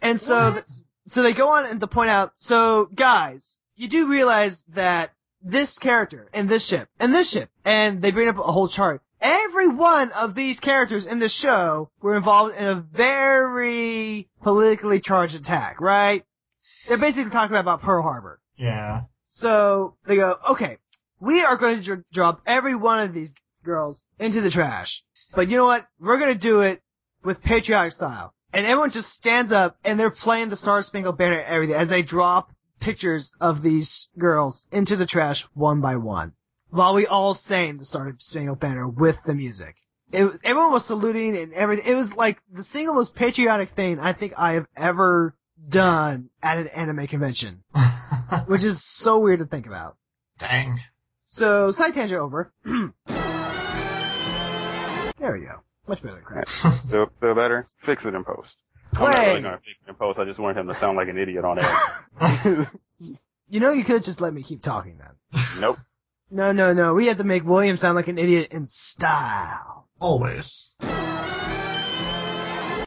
And 0.02 0.20
so, 0.20 0.52
th- 0.54 0.64
so 1.08 1.22
they 1.22 1.32
go 1.34 1.48
on 1.48 1.64
and 1.66 1.80
to 1.80 1.86
point 1.86 2.10
out, 2.10 2.32
so 2.38 2.88
guys, 2.94 3.56
you 3.76 3.88
do 3.88 4.08
realize 4.08 4.62
that 4.74 5.12
this 5.42 5.78
character 5.78 6.28
and 6.34 6.48
this 6.48 6.66
ship 6.68 6.88
and 7.00 7.14
this 7.14 7.30
ship, 7.30 7.48
and 7.64 8.02
they 8.02 8.10
bring 8.10 8.28
up 8.28 8.38
a 8.38 8.42
whole 8.52 8.68
chart. 8.68 9.00
Every 9.20 9.68
one 9.68 10.12
of 10.12 10.34
these 10.34 10.60
characters 10.60 11.06
in 11.06 11.18
the 11.20 11.28
show 11.28 11.90
were 12.02 12.16
involved 12.16 12.54
in 12.56 12.64
a 12.64 12.84
very 12.94 14.28
politically 14.42 15.00
charged 15.00 15.34
attack, 15.34 15.80
right? 15.80 16.24
They're 16.86 16.98
basically 16.98 17.30
talking 17.30 17.56
about 17.56 17.82
Pearl 17.82 18.02
Harbor. 18.02 18.40
Yeah. 18.56 19.02
So 19.26 19.94
they 20.06 20.16
go, 20.16 20.36
okay, 20.50 20.78
we 21.20 21.42
are 21.42 21.56
going 21.56 21.78
to 21.78 21.84
dr- 21.84 22.04
drop 22.12 22.42
every 22.46 22.74
one 22.74 23.00
of 23.00 23.14
these 23.14 23.32
girls 23.64 24.02
into 24.18 24.40
the 24.40 24.50
trash. 24.50 25.02
But 25.34 25.48
you 25.48 25.56
know 25.56 25.66
what? 25.66 25.86
We're 26.00 26.18
going 26.18 26.32
to 26.32 26.40
do 26.40 26.60
it 26.60 26.82
with 27.24 27.42
patriotic 27.42 27.92
style. 27.92 28.34
And 28.52 28.64
everyone 28.64 28.90
just 28.90 29.08
stands 29.10 29.52
up 29.52 29.76
and 29.84 30.00
they're 30.00 30.10
playing 30.10 30.48
the 30.48 30.56
Star 30.56 30.82
Spangled 30.82 31.18
Banner 31.18 31.38
and 31.38 31.54
everything 31.54 31.76
as 31.76 31.88
they 31.88 32.02
drop 32.02 32.50
pictures 32.80 33.30
of 33.40 33.62
these 33.62 34.08
girls 34.18 34.66
into 34.72 34.96
the 34.96 35.06
trash 35.06 35.44
one 35.54 35.80
by 35.80 35.96
one. 35.96 36.32
While 36.70 36.94
we 36.94 37.06
all 37.06 37.34
sang 37.34 37.78
the 37.78 37.84
Star 37.84 38.14
Spangled 38.18 38.60
Banner 38.60 38.88
with 38.88 39.16
the 39.26 39.34
music. 39.34 39.74
It 40.10 40.24
was, 40.24 40.40
everyone 40.42 40.72
was 40.72 40.86
saluting 40.86 41.36
and 41.36 41.52
everything. 41.52 41.84
It 41.86 41.94
was 41.94 42.10
like 42.16 42.38
the 42.50 42.64
single 42.64 42.94
most 42.94 43.14
patriotic 43.14 43.70
thing 43.70 43.98
I 44.00 44.14
think 44.14 44.32
I 44.38 44.52
have 44.54 44.66
ever 44.74 45.34
done 45.68 46.30
at 46.42 46.56
an 46.56 46.68
anime 46.68 47.06
convention. 47.06 47.62
Which 48.48 48.64
is 48.64 48.82
so 49.02 49.18
weird 49.18 49.40
to 49.40 49.46
think 49.46 49.66
about. 49.66 49.96
Dang. 50.38 50.78
So, 51.30 51.72
side 51.72 51.92
tangent 51.92 52.18
over. 52.18 52.50
there 52.64 52.92
we 55.32 55.40
go. 55.40 55.60
Much 55.86 56.02
better 56.02 56.14
than 56.14 56.24
crap. 56.24 56.46
Feel, 56.90 57.10
feel 57.20 57.34
better? 57.34 57.66
Fix 57.84 58.02
it 58.04 58.14
in 58.14 58.24
post. 58.24 58.48
I'm 58.94 59.04
not 59.04 59.14
Clay, 59.14 59.26
really 59.28 59.42
gonna 59.42 59.58
fix 59.58 59.76
it 59.86 59.90
in 59.90 59.94
post. 59.94 60.18
I 60.18 60.24
just 60.24 60.38
wanted 60.38 60.58
him 60.60 60.68
to 60.68 60.74
sound 60.74 60.96
like 60.96 61.08
an 61.08 61.18
idiot 61.18 61.44
on 61.44 61.58
air. 61.58 61.76
you 63.48 63.60
know 63.60 63.72
you 63.72 63.84
could 63.84 64.04
just 64.04 64.22
let 64.22 64.32
me 64.32 64.42
keep 64.42 64.62
talking 64.62 64.96
then. 64.98 65.42
nope. 65.60 65.76
No, 66.30 66.52
no, 66.52 66.72
no. 66.72 66.94
We 66.94 67.06
had 67.06 67.18
to 67.18 67.24
make 67.24 67.44
William 67.44 67.76
sound 67.76 67.96
like 67.96 68.08
an 68.08 68.18
idiot 68.18 68.48
in 68.50 68.66
style. 68.66 69.86
Always. 70.00 70.74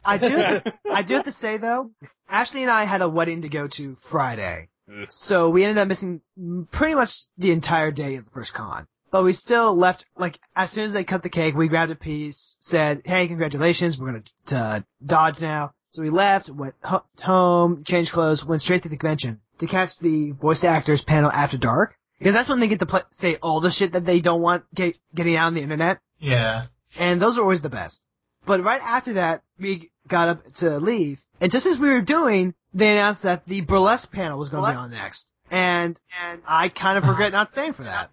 I 0.04 0.18
do, 0.20 0.26
have 0.36 0.64
to, 0.64 0.72
I 0.92 1.02
do 1.02 1.14
have 1.14 1.24
to 1.26 1.32
say 1.32 1.58
though, 1.58 1.92
Ashley 2.28 2.62
and 2.62 2.70
I 2.70 2.86
had 2.86 3.02
a 3.02 3.08
wedding 3.08 3.42
to 3.42 3.48
go 3.48 3.68
to 3.76 3.96
Friday. 4.10 4.68
Ugh. 4.88 5.06
So 5.10 5.50
we 5.50 5.64
ended 5.64 5.78
up 5.78 5.88
missing 5.88 6.20
mm, 6.38 6.70
pretty 6.70 6.94
much 6.94 7.10
the 7.38 7.52
entire 7.52 7.90
day 7.90 8.16
of 8.16 8.24
the 8.24 8.30
first 8.30 8.54
con. 8.54 8.86
But 9.10 9.24
we 9.24 9.34
still 9.34 9.76
left, 9.76 10.06
like, 10.16 10.38
as 10.56 10.70
soon 10.70 10.84
as 10.84 10.94
they 10.94 11.04
cut 11.04 11.22
the 11.22 11.28
cake, 11.28 11.54
we 11.54 11.68
grabbed 11.68 11.92
a 11.92 11.96
piece, 11.96 12.56
said, 12.60 13.02
hey, 13.04 13.28
congratulations, 13.28 13.98
we're 13.98 14.12
gonna 14.12 14.64
uh, 14.64 14.80
Dodge 15.04 15.38
now. 15.38 15.72
So 15.90 16.00
we 16.00 16.08
left, 16.08 16.48
went 16.48 16.74
ho- 16.82 17.04
home, 17.20 17.84
changed 17.84 18.12
clothes, 18.12 18.42
went 18.42 18.62
straight 18.62 18.82
to 18.84 18.88
the 18.88 18.96
convention 18.96 19.40
to 19.58 19.66
catch 19.66 19.90
the 20.00 20.32
voice 20.32 20.64
actors 20.64 21.04
panel 21.06 21.30
after 21.30 21.58
dark. 21.58 21.94
Because 22.18 22.34
that's 22.34 22.48
when 22.48 22.60
they 22.60 22.68
get 22.68 22.78
to 22.78 22.86
play, 22.86 23.02
say 23.10 23.36
all 23.42 23.60
the 23.60 23.70
shit 23.70 23.92
that 23.92 24.06
they 24.06 24.20
don't 24.20 24.40
want 24.40 24.64
get, 24.74 24.96
getting 25.14 25.36
out 25.36 25.48
on 25.48 25.54
the 25.54 25.60
internet. 25.60 25.98
Yeah. 26.18 26.64
And 26.98 27.20
those 27.20 27.36
are 27.36 27.42
always 27.42 27.60
the 27.60 27.68
best. 27.68 28.06
But 28.46 28.64
right 28.64 28.80
after 28.80 29.14
that, 29.14 29.42
we 29.58 29.90
got 30.08 30.28
up 30.28 30.42
to 30.58 30.78
leave. 30.78 31.20
And 31.40 31.52
just 31.52 31.66
as 31.66 31.78
we 31.78 31.88
were 31.88 32.00
doing, 32.00 32.54
they 32.74 32.88
announced 32.88 33.22
that 33.22 33.44
the 33.46 33.60
burlesque 33.62 34.10
panel 34.12 34.38
was 34.38 34.48
going 34.48 34.64
to 34.64 34.70
be 34.72 34.76
on 34.76 34.90
next. 34.90 35.32
And, 35.50 35.98
and 36.24 36.40
I 36.46 36.68
kind 36.68 36.96
of 36.98 37.04
regret 37.04 37.32
not 37.32 37.50
staying 37.50 37.74
for 37.74 37.84
that. 37.84 38.10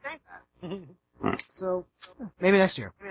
So, 1.52 1.86
maybe 2.39 2.58
next 2.58 2.78
year. 2.78 2.93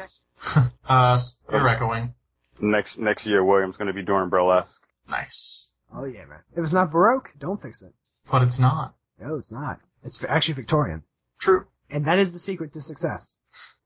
Uh, 0.88 1.14
s- 1.14 1.42
you're 1.52 1.68
echoing. 1.68 2.14
Next 2.61 2.96
next 2.98 3.26
year, 3.26 3.44
William's 3.44 3.76
gonna 3.76 3.92
be 3.92 4.02
doing 4.02 4.30
burlesque. 4.30 4.80
Nice. 5.11 5.72
Oh 5.94 6.04
yeah, 6.04 6.24
man. 6.24 6.38
If 6.56 6.64
it's 6.64 6.72
not 6.72 6.90
Baroque, 6.90 7.30
don't 7.38 7.61
fix 7.61 7.82
it. 7.82 7.92
But 8.30 8.42
it's 8.42 8.58
not. 8.58 8.94
No, 9.20 9.34
it's 9.34 9.52
not. 9.52 9.80
It's 10.04 10.24
actually 10.26 10.54
Victorian. 10.54 11.02
True. 11.40 11.66
And 11.90 12.06
that 12.06 12.18
is 12.18 12.32
the 12.32 12.38
secret 12.38 12.72
to 12.72 12.80
success. 12.80 13.37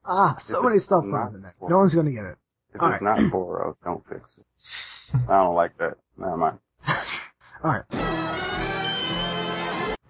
Ah, 0.04 0.36
so 0.44 0.62
many 0.62 0.78
stuff 0.78 1.02
puns 1.10 1.34
in 1.34 1.42
there. 1.42 1.54
No 1.68 1.78
one's 1.78 1.94
going 1.94 2.06
to 2.06 2.12
get 2.12 2.24
it. 2.24 2.36
If 2.74 2.80
All 2.82 2.92
it's 2.92 3.02
right. 3.02 3.18
not 3.20 3.30
Boro, 3.32 3.76
don't 3.82 4.06
fix 4.08 4.38
it. 4.38 4.46
I 5.28 5.34
don't 5.42 5.54
like 5.56 5.76
that. 5.78 5.96
Never 6.16 6.36
mind. 6.36 6.58
Alright. 7.64 7.84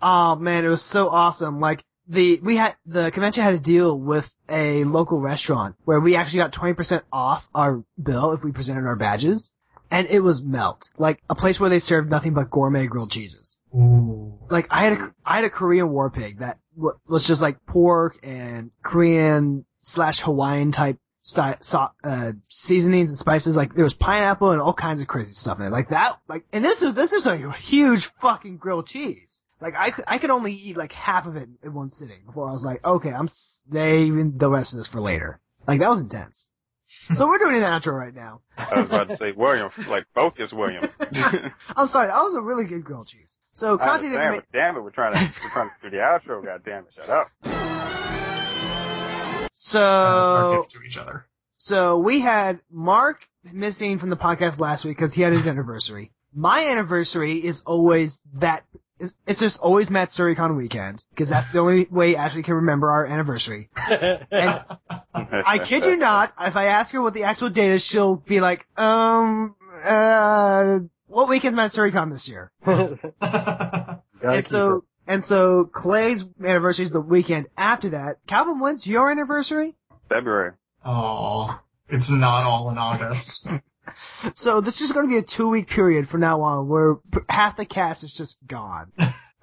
Oh 0.00 0.34
man, 0.36 0.64
it 0.64 0.68
was 0.68 0.84
so 0.90 1.08
awesome. 1.08 1.60
Like, 1.60 1.84
the, 2.08 2.40
we 2.40 2.56
had, 2.56 2.74
the 2.86 3.10
convention 3.12 3.44
had 3.44 3.54
a 3.54 3.60
deal 3.60 3.96
with 3.98 4.24
a 4.48 4.84
local 4.84 5.20
restaurant 5.20 5.76
where 5.84 6.00
we 6.00 6.16
actually 6.16 6.38
got 6.38 6.52
20% 6.52 7.02
off 7.12 7.42
our 7.54 7.84
bill 8.02 8.32
if 8.32 8.42
we 8.42 8.52
presented 8.52 8.86
our 8.86 8.96
badges. 8.96 9.52
And 9.90 10.08
it 10.08 10.20
was 10.20 10.42
melt. 10.42 10.88
Like, 10.96 11.20
a 11.28 11.34
place 11.34 11.60
where 11.60 11.68
they 11.68 11.78
served 11.78 12.10
nothing 12.10 12.32
but 12.32 12.50
gourmet 12.50 12.86
grilled 12.86 13.10
cheeses. 13.10 13.58
Ooh. 13.74 14.38
Like, 14.50 14.66
I 14.70 14.84
had 14.84 14.92
a, 14.94 15.14
I 15.24 15.36
had 15.36 15.44
a 15.44 15.50
Korean 15.50 15.90
war 15.90 16.10
pig 16.10 16.38
that 16.38 16.58
was 16.76 17.26
just 17.26 17.42
like 17.42 17.64
pork 17.66 18.16
and 18.22 18.70
Korean 18.82 19.66
slash 19.82 20.20
Hawaiian 20.22 20.72
type 20.72 20.98
style, 21.22 21.56
so, 21.60 21.88
uh, 22.04 22.32
seasonings 22.48 23.10
and 23.10 23.18
spices. 23.18 23.56
Like, 23.56 23.74
there 23.74 23.84
was 23.84 23.94
pineapple 23.94 24.50
and 24.50 24.60
all 24.60 24.74
kinds 24.74 25.00
of 25.00 25.08
crazy 25.08 25.32
stuff 25.32 25.58
in 25.58 25.66
it. 25.66 25.72
Like 25.72 25.90
that, 25.90 26.18
like, 26.28 26.44
and 26.52 26.64
this 26.64 26.82
is, 26.82 26.94
this 26.94 27.12
is 27.12 27.26
a 27.26 27.52
huge 27.52 28.10
fucking 28.20 28.58
grilled 28.58 28.86
cheese. 28.86 29.40
Like, 29.60 29.74
I 29.78 29.92
could, 29.92 30.04
I 30.08 30.18
could 30.18 30.30
only 30.30 30.52
eat 30.52 30.76
like 30.76 30.92
half 30.92 31.26
of 31.26 31.36
it 31.36 31.48
in 31.62 31.72
one 31.72 31.90
sitting 31.90 32.18
before 32.26 32.48
I 32.48 32.52
was 32.52 32.64
like, 32.64 32.84
okay, 32.84 33.10
I'm 33.10 33.30
saving 33.72 34.34
the 34.36 34.50
rest 34.50 34.74
of 34.74 34.78
this 34.78 34.88
for 34.88 35.00
later. 35.00 35.40
Like, 35.66 35.80
that 35.80 35.88
was 35.88 36.00
intense. 36.00 36.50
so 37.16 37.26
we're 37.26 37.38
doing 37.38 37.56
an 37.56 37.62
outro 37.62 37.98
right 37.98 38.14
now. 38.14 38.40
I 38.56 38.80
was 38.80 38.88
about 38.88 39.08
to 39.08 39.16
say 39.16 39.32
William, 39.32 39.70
like 39.88 40.04
focus 40.14 40.52
William. 40.52 40.84
I'm 41.00 41.88
sorry, 41.88 42.08
that 42.08 42.22
was 42.22 42.34
a 42.36 42.42
really 42.42 42.64
good 42.64 42.84
grilled 42.84 43.06
cheese. 43.06 43.34
So, 43.54 43.74
I 43.74 43.78
contact 43.78 44.04
understand, 44.04 44.22
information. 44.22 44.48
damn 44.52 44.76
it, 44.76 44.80
we're 44.80 44.90
trying 44.90 45.12
to 45.12 45.34
we're 45.42 45.50
trying 45.50 45.70
to 45.70 45.90
do 45.90 45.96
the 45.96 46.02
outro. 46.02 46.44
God 46.44 46.62
damn 46.64 46.84
it, 46.84 46.90
shut 46.94 47.08
up. 47.08 47.71
So, 49.64 49.78
That's 49.78 49.84
our 49.84 50.56
gift 50.60 50.72
to 50.72 50.82
each 50.82 50.96
other. 50.96 51.26
So 51.58 51.98
we 51.98 52.20
had 52.20 52.60
Mark 52.70 53.20
missing 53.44 54.00
from 54.00 54.10
the 54.10 54.16
podcast 54.16 54.58
last 54.58 54.84
week 54.84 54.96
because 54.96 55.14
he 55.14 55.22
had 55.22 55.32
his 55.32 55.46
anniversary. 55.46 56.10
My 56.34 56.66
anniversary 56.66 57.38
is 57.38 57.62
always 57.64 58.20
that. 58.40 58.64
It's 58.98 59.14
it's 59.26 59.40
just 59.40 59.58
always 59.60 59.88
MatsuriCon 59.88 60.56
weekend 60.56 61.02
because 61.10 61.28
that's 61.28 61.52
the 61.52 61.58
only 61.60 61.86
way 61.90 62.14
Ashley 62.16 62.42
can 62.42 62.54
remember 62.54 62.90
our 62.90 63.06
anniversary. 63.06 63.68
And 63.74 64.64
I 65.14 65.58
kid 65.68 65.84
you 65.84 65.96
not, 65.96 66.32
if 66.40 66.56
I 66.56 66.66
ask 66.66 66.92
her 66.92 67.02
what 67.02 67.14
the 67.14 67.24
actual 67.24 67.50
date 67.50 67.72
is, 67.72 67.84
she'll 67.84 68.16
be 68.16 68.40
like, 68.40 68.64
um, 68.76 69.54
uh, 69.84 70.78
what 71.06 71.28
weekend's 71.28 71.58
MatsuriCon 71.58 72.10
this 72.10 72.28
year? 72.28 72.50
And 74.24 74.46
so 74.46 74.84
and 75.06 75.22
so 75.24 75.68
Clay's 75.72 76.24
anniversary 76.44 76.84
is 76.84 76.92
the 76.92 77.00
weekend 77.00 77.46
after 77.56 77.90
that. 77.90 78.16
Calvin, 78.28 78.60
when's 78.60 78.86
your 78.86 79.10
anniversary? 79.10 79.76
February. 80.08 80.52
Oh, 80.84 81.58
it's 81.88 82.10
not 82.10 82.44
all 82.44 82.70
in 82.70 82.78
August. 82.78 83.48
So 84.36 84.60
this 84.60 84.80
is 84.80 84.92
going 84.92 85.06
to 85.06 85.10
be 85.10 85.18
a 85.18 85.36
two 85.36 85.48
week 85.48 85.66
period 85.68 86.08
from 86.08 86.20
now 86.20 86.40
on 86.42 86.68
where 86.68 86.94
p- 86.94 87.18
half 87.28 87.56
the 87.56 87.66
cast 87.66 88.04
is 88.04 88.14
just 88.16 88.38
gone. 88.46 88.92
Yeah. 88.96 89.12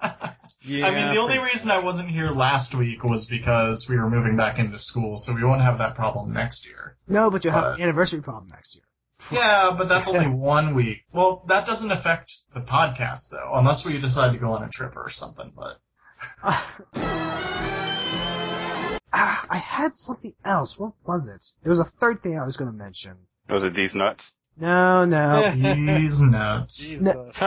I 0.86 0.90
mean, 0.94 1.14
the 1.14 1.20
only 1.20 1.38
reason 1.38 1.70
I 1.70 1.84
wasn't 1.84 2.08
here 2.08 2.30
last 2.30 2.74
week 2.76 3.04
was 3.04 3.26
because 3.30 3.86
we 3.90 3.98
were 3.98 4.08
moving 4.08 4.36
back 4.38 4.58
into 4.58 4.78
school, 4.78 5.18
so 5.18 5.34
we 5.34 5.44
won't 5.44 5.60
have 5.60 5.76
that 5.78 5.94
problem 5.94 6.32
next 6.32 6.66
year. 6.66 6.96
No, 7.06 7.30
but 7.30 7.44
you'll 7.44 7.52
have 7.52 7.64
Uh, 7.64 7.72
an 7.74 7.82
anniversary 7.82 8.22
problem 8.22 8.48
next 8.50 8.74
year. 8.74 8.84
Yeah, 9.30 9.74
but 9.76 9.88
that's 9.88 10.08
only 10.08 10.28
one 10.38 10.74
week. 10.74 10.98
Well, 11.14 11.44
that 11.48 11.66
doesn't 11.66 11.90
affect 11.90 12.32
the 12.54 12.60
podcast 12.60 13.30
though, 13.30 13.52
unless 13.54 13.84
we 13.86 13.98
decide 14.00 14.32
to 14.32 14.38
go 14.38 14.52
on 14.52 14.62
a 14.62 14.68
trip 14.68 14.96
or 14.96 15.08
something. 15.08 15.52
But 15.54 15.78
ah, 16.42 16.80
I 19.12 19.58
had 19.58 19.94
something 19.94 20.34
else. 20.44 20.74
What 20.78 20.92
was 21.06 21.28
it? 21.28 21.42
There 21.62 21.70
was 21.70 21.80
a 21.80 21.90
third 22.00 22.22
thing 22.22 22.38
I 22.38 22.44
was 22.44 22.56
going 22.56 22.70
to 22.70 22.76
mention. 22.76 23.16
Was 23.48 23.64
it 23.64 23.74
these 23.74 23.94
nuts? 23.94 24.32
No, 24.56 25.04
no. 25.06 25.50
these 25.54 26.20
nuts. 26.20 26.76
Jesus. 26.78 27.38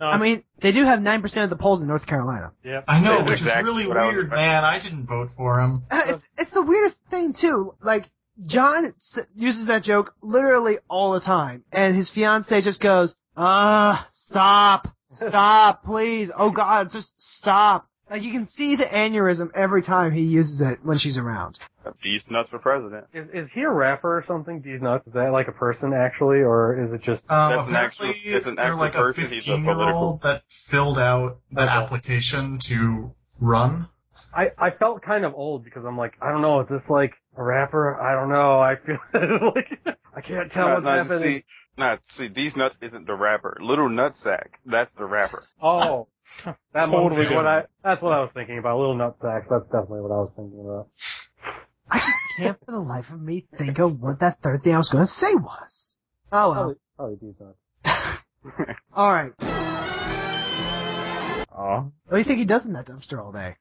I 0.00 0.18
mean, 0.18 0.42
they 0.60 0.72
do 0.72 0.84
have 0.84 0.98
9% 0.98 1.44
of 1.44 1.50
the 1.50 1.56
polls 1.56 1.80
in 1.80 1.88
North 1.88 2.06
Carolina. 2.06 2.52
Yep. 2.64 2.84
I 2.88 3.00
know, 3.00 3.18
That's 3.18 3.30
which 3.30 3.42
is 3.42 3.48
really 3.62 3.86
what 3.86 3.96
I 3.96 4.08
weird, 4.08 4.30
man. 4.30 4.64
I 4.64 4.80
didn't 4.82 5.06
vote 5.06 5.28
for 5.36 5.60
him. 5.60 5.84
Uh, 5.90 6.02
It's, 6.08 6.28
it's 6.36 6.50
the 6.52 6.62
weirdest 6.62 6.98
thing 7.10 7.34
too. 7.38 7.74
Like, 7.82 8.06
John 8.46 8.94
uses 9.34 9.66
that 9.66 9.82
joke 9.82 10.14
literally 10.22 10.78
all 10.88 11.12
the 11.12 11.20
time, 11.20 11.64
and 11.72 11.96
his 11.96 12.10
fiance 12.10 12.60
just 12.62 12.80
goes, 12.80 13.14
"Ah, 13.36 14.06
stop, 14.12 14.88
stop, 15.10 15.82
please, 15.84 16.30
oh 16.36 16.50
God, 16.50 16.88
just 16.92 17.14
stop." 17.20 17.86
Like 18.10 18.22
you 18.22 18.32
can 18.32 18.46
see 18.46 18.74
the 18.76 18.84
aneurysm 18.86 19.50
every 19.54 19.82
time 19.82 20.12
he 20.12 20.22
uses 20.22 20.62
it 20.62 20.78
when 20.82 20.98
she's 20.98 21.18
around. 21.18 21.58
These 22.02 22.22
nuts 22.30 22.48
for 22.50 22.58
president. 22.58 23.06
Is, 23.12 23.28
is 23.34 23.50
he 23.52 23.62
a 23.62 23.70
rapper 23.70 24.16
or 24.18 24.24
something? 24.26 24.62
These 24.62 24.80
nuts? 24.80 25.06
Is 25.06 25.12
that 25.14 25.30
like 25.32 25.48
a 25.48 25.52
person 25.52 25.92
actually, 25.92 26.38
or 26.38 26.82
is 26.82 26.92
it 26.92 27.02
just? 27.02 27.30
Um, 27.30 27.50
That's 27.50 27.68
an 27.68 27.74
apparently, 27.74 28.08
actual- 28.08 28.36
it's 28.36 28.46
an 28.46 28.54
they're 28.54 28.64
actual 28.66 28.78
like 28.80 28.94
a 28.94 28.98
person. 28.98 29.22
He's 29.26 29.42
a 29.48 29.56
15 29.56 29.64
year 29.64 29.92
old 29.92 30.20
that 30.22 30.42
filled 30.70 30.98
out 30.98 31.38
that 31.52 31.62
Okay. 31.68 31.70
application 31.84 32.58
to 32.68 33.10
run. 33.40 33.88
I 34.34 34.50
I 34.58 34.70
felt 34.70 35.02
kind 35.02 35.24
of 35.24 35.34
old 35.34 35.64
because 35.64 35.84
I'm 35.84 35.96
like 35.98 36.14
I 36.22 36.30
don't 36.30 36.42
know. 36.42 36.60
Is 36.60 36.68
this 36.68 36.82
like 36.88 37.12
A 37.38 37.42
rapper? 37.42 37.98
I 38.00 38.14
don't 38.14 38.28
know. 38.30 38.58
I 38.60 38.74
feel 38.84 38.98
like 39.54 39.96
I 40.14 40.20
can't 40.20 40.50
tell 40.52 40.66
Not- 40.66 40.74
what's 40.74 40.84
not- 40.84 40.98
happening. 41.06 41.38
See, 41.38 41.44
not 41.78 42.00
see. 42.16 42.26
These 42.28 42.56
nuts 42.56 42.76
isn't 42.82 43.06
the 43.06 43.14
rapper. 43.14 43.56
Little 43.60 43.88
Nutsack. 43.88 44.48
That's 44.66 44.90
the 44.98 45.04
rapper. 45.04 45.44
Oh, 45.62 46.08
that 46.44 46.86
Totally 46.86 47.32
what 47.34 47.46
I. 47.46 47.62
That's 47.84 48.02
what 48.02 48.12
I 48.12 48.20
was 48.20 48.30
thinking 48.34 48.58
about. 48.58 48.78
Little 48.78 48.96
nut 48.96 49.16
sacks. 49.22 49.46
That's 49.48 49.64
definitely 49.66 50.00
what 50.00 50.10
I 50.10 50.18
was 50.18 50.32
thinking 50.34 50.58
about. 50.60 50.88
I 51.90 51.98
just 51.98 52.12
can't 52.36 52.58
for 52.66 52.72
the 52.72 52.80
life 52.80 53.06
of 53.12 53.20
me 53.22 53.46
think 53.56 53.78
of 53.78 54.00
what 54.00 54.18
that 54.20 54.38
third 54.42 54.64
thing 54.64 54.74
I 54.74 54.78
was 54.78 54.88
going 54.90 55.04
to 55.04 55.10
say 55.10 55.32
was. 55.34 55.96
Oh 56.32 56.50
well. 56.50 56.54
Probably, 56.54 56.74
probably 56.96 57.16
these 57.22 57.36
nuts. 57.40 58.76
All 58.92 59.12
right. 59.12 59.32
Oh. 61.56 61.92
What 62.06 62.10
do 62.12 62.18
you 62.18 62.24
think 62.24 62.38
he 62.40 62.44
does 62.44 62.66
in 62.66 62.72
that 62.74 62.86
dumpster 62.86 63.18
all 63.18 63.32
day? 63.32 63.56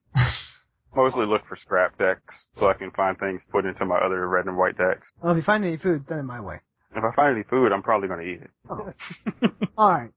Mostly 0.96 1.26
look 1.26 1.46
for 1.48 1.56
scrap 1.56 1.98
decks 1.98 2.48
so 2.58 2.68
I 2.68 2.74
can 2.74 2.92
find 2.92 3.18
things 3.18 3.44
to 3.46 3.52
put 3.52 3.66
into 3.66 3.86
my 3.86 3.98
other 3.98 4.28
red 4.28 4.46
and 4.46 4.58
white 4.58 4.78
decks. 4.78 5.12
Well, 5.22 5.34
if 5.34 5.38
you 5.38 5.44
find 5.44 5.64
any 5.64 5.78
food, 5.78 6.06
send 6.08 6.20
it 6.20 6.24
my 6.24 6.42
way. 6.42 6.60
If 6.96 7.04
I 7.04 7.14
find 7.16 7.36
any 7.36 7.44
food, 7.44 7.72
I'm 7.72 7.84
probably 7.84 8.08
going 8.08 8.26
to 8.26 8.32
eat 8.32 8.42
it. 8.42 9.52
All 9.78 9.92
right. 9.92 10.12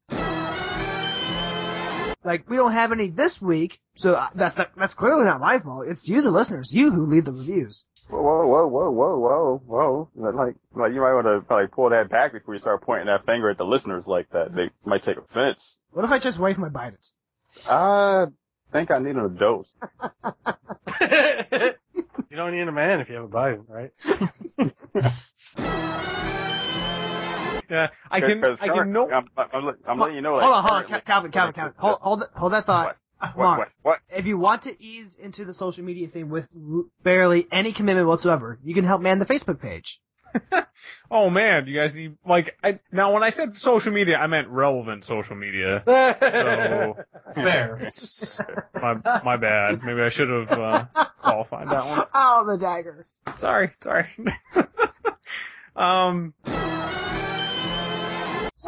Like 2.23 2.49
we 2.51 2.57
don't 2.57 2.73
have 2.73 2.93
any 2.93 3.09
this 3.09 3.41
week, 3.41 3.81
so 3.97 4.11
uh, 4.11 4.29
that's 4.35 4.57
not, 4.57 4.73
that's 4.77 4.93
clearly 4.93 5.25
not 5.25 5.41
my 5.41 5.59
fault. 5.59 5.87
It's 5.89 6.07
you, 6.07 6.21
the 6.21 6.31
listeners, 6.31 6.71
you 6.71 6.91
who 6.91 7.07
leave 7.07 7.25
the 7.25 7.33
reviews. 7.33 7.87
Whoa, 8.11 8.47
whoa, 8.47 8.66
whoa, 8.66 8.91
whoa, 8.91 8.91
whoa, 8.91 9.62
whoa, 9.66 10.09
whoa. 10.14 10.31
Like, 10.33 10.55
like 10.77 10.93
you 10.93 11.01
might 11.01 11.14
want 11.14 11.27
to 11.27 11.41
probably 11.47 11.68
pull 11.68 11.89
that 11.91 12.11
back 12.11 12.33
before 12.33 12.55
you 12.55 12.61
start 12.61 12.83
pointing 12.83 13.07
that 13.07 13.25
finger 13.25 13.49
at 13.49 13.57
the 13.57 13.64
listeners 13.64 14.05
like 14.07 14.29
that. 14.31 14.55
They 14.55 14.68
might 14.85 15.03
take 15.03 15.16
offense. 15.16 15.77
What 15.93 16.05
if 16.05 16.11
I 16.11 16.18
just 16.18 16.39
wait 16.39 16.57
for 16.57 16.61
my 16.62 16.68
biters? 16.68 17.12
I 17.66 18.27
think 18.73 18.91
I 18.91 18.99
need 18.99 19.16
a 19.16 19.29
dose. 19.29 19.73
you 22.31 22.37
don't 22.37 22.53
need 22.53 22.68
a 22.68 22.73
man 22.73 23.01
if 23.01 23.09
you 23.09 23.16
have 23.16 23.25
a 23.25 23.29
Biden, 23.29 23.64
right? 23.68 23.93
Yeah, 27.71 27.87
I 28.11 28.21
can, 28.21 28.43
I 28.45 28.57
can 28.57 28.75
current- 28.75 28.91
know. 28.91 29.09
I'm, 29.09 29.29
I'm, 29.37 29.77
I'm 29.87 29.99
letting 30.01 30.16
you 30.16 30.23
know. 30.23 30.31
hold 30.31 30.43
like, 30.43 30.51
on, 30.51 30.62
hold 30.62 30.73
on, 30.73 30.83
currently- 30.89 31.07
Calvin, 31.07 31.31
Calvin, 31.31 31.55
Calvin. 31.55 31.75
Hold, 31.79 31.99
hold, 32.01 32.23
it- 32.23 32.29
hold 32.35 32.53
that 32.53 32.66
thought. 32.66 32.97
What? 33.35 33.37
Mark. 33.37 33.59
What? 33.59 33.68
What? 33.83 33.99
If 34.09 34.27
you 34.27 34.39
want 34.39 34.62
to 34.62 34.83
ease 34.83 35.14
into 35.23 35.45
the 35.45 35.55
social 35.55 35.85
media 35.85 36.09
thing 36.09 36.31
with 36.31 36.47
barely 37.05 37.47
any 37.53 37.73
commitment 37.73 38.09
whatsoever, 38.09 38.59
you 38.64 38.75
can 38.75 38.85
help 38.85 39.03
man 39.03 39.18
the 39.21 39.27
Facebook 39.27 39.61
page. 39.61 40.01
Oh 41.12 41.28
man, 41.28 41.66
you 41.66 41.74
guys 41.76 41.93
need 41.93 42.16
like 42.24 42.57
I 42.62 42.78
now 42.93 43.12
when 43.12 43.22
I 43.24 43.31
said 43.31 43.55
social 43.57 43.93
media, 43.93 44.16
I 44.16 44.28
meant 44.28 44.49
relevant 44.49 45.05
social 45.05 45.37
media. 45.37 45.83
So 47.31 47.43
Fair. 47.43 47.91
my 48.74 48.95
my 49.24 49.37
bad. 49.37 49.81
Maybe 49.85 50.01
I 50.01 50.11
should 50.11 50.28
have 50.28 50.59
uh, 50.59 50.85
qualified 51.20 51.68
that 51.68 51.85
one. 51.85 52.07
Oh, 52.14 52.45
the 52.47 52.59
dagger. 52.59 52.95
Sorry, 53.39 53.72
sorry. 53.83 54.07
um, 55.76 56.35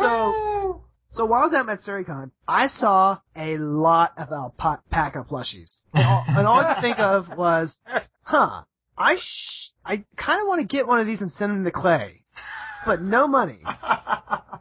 So, 0.02 0.84
so 1.10 1.26
while 1.26 1.42
I 1.42 1.46
was 1.46 1.54
at 1.54 1.66
MatsuriCon, 1.66 2.30
I 2.48 2.68
saw 2.68 3.18
a 3.36 3.58
lot 3.58 4.12
of 4.16 4.32
alpaca 4.32 5.24
plushies. 5.28 5.76
And 5.92 6.06
all, 6.06 6.24
and 6.26 6.46
all 6.46 6.60
I 6.60 6.74
could 6.74 6.80
think 6.82 6.98
of 6.98 7.28
was, 7.36 7.78
huh, 8.22 8.62
I 8.96 9.16
sh- 9.16 9.70
I 9.84 10.04
kind 10.16 10.40
of 10.40 10.48
want 10.48 10.60
to 10.60 10.66
get 10.66 10.86
one 10.86 11.00
of 11.00 11.06
these 11.06 11.20
and 11.20 11.30
send 11.32 11.52
them 11.52 11.64
to 11.64 11.70
Clay, 11.70 12.22
but 12.86 13.00
no 13.00 13.26
money. 13.26 13.60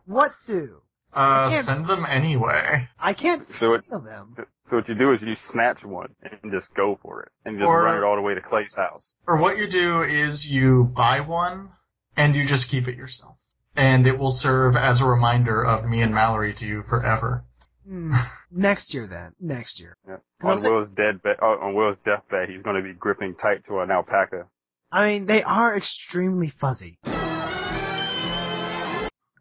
What 0.06 0.32
do? 0.48 0.82
Uh, 1.14 1.64
send 1.64 1.88
them 1.88 2.06
anyway. 2.10 2.88
I 3.00 3.14
can't 3.14 3.46
So 3.48 3.74
it- 3.74 3.84
steal 3.84 4.02
them. 4.02 4.36
So 4.66 4.78
what 4.78 4.90
you 4.90 4.96
do 4.96 5.12
is 5.14 5.22
you 5.22 5.36
snatch 5.52 5.84
one 5.84 6.16
and 6.22 6.52
just 6.52 6.74
go 6.76 6.98
for 7.02 7.24
it, 7.24 7.32
and 7.46 7.58
just 7.60 7.68
Or- 7.68 7.84
run 7.84 7.98
it 7.98 8.04
all 8.04 8.16
the 8.16 8.22
way 8.22 8.34
to 8.34 8.42
Clay's 8.42 8.74
house. 8.76 9.14
Or 9.28 9.38
what 9.38 9.58
you 9.58 9.70
do 9.70 10.02
is 10.04 10.48
you 10.50 10.86
buy 10.96 11.20
one 11.22 11.70
and 12.18 12.36
you 12.36 12.46
just 12.48 12.70
keep 12.72 12.88
it 12.88 12.96
yourself. 12.98 13.38
And 13.76 14.06
it 14.08 14.18
will 14.18 14.32
serve 14.32 14.76
as 14.76 15.02
a 15.02 15.06
reminder 15.06 15.64
of 15.66 15.86
me 15.86 16.02
and 16.02 16.14
Mallory 16.14 16.54
to 16.58 16.66
you 16.66 16.84
forever. 16.90 17.44
Hmm. 17.92 18.14
Next 18.52 18.94
year 18.94 19.06
then. 19.06 19.34
Next 19.42 19.78
year. 19.82 19.98
Yeah. 20.08 20.16
'Cause 20.16 20.24
I'm 20.44 20.50
On 20.52 20.60
saying- 20.62 20.74
Will's 20.74 20.90
dead 20.92 21.22
bed, 21.22 21.36
uh, 21.42 21.58
on 21.60 21.74
Will's 21.76 21.98
deathbed, 22.06 22.48
he's 22.50 22.62
going 22.62 22.78
to 22.78 22.82
be 22.82 22.94
gripping 22.94 23.36
tight 23.36 23.66
to 23.68 23.80
an 23.82 23.92
alpaca. 23.92 24.46
I 24.94 25.08
mean, 25.08 25.26
they 25.26 25.44
are 25.44 25.76
extremely 25.76 26.48
fuzzy. 26.48 26.98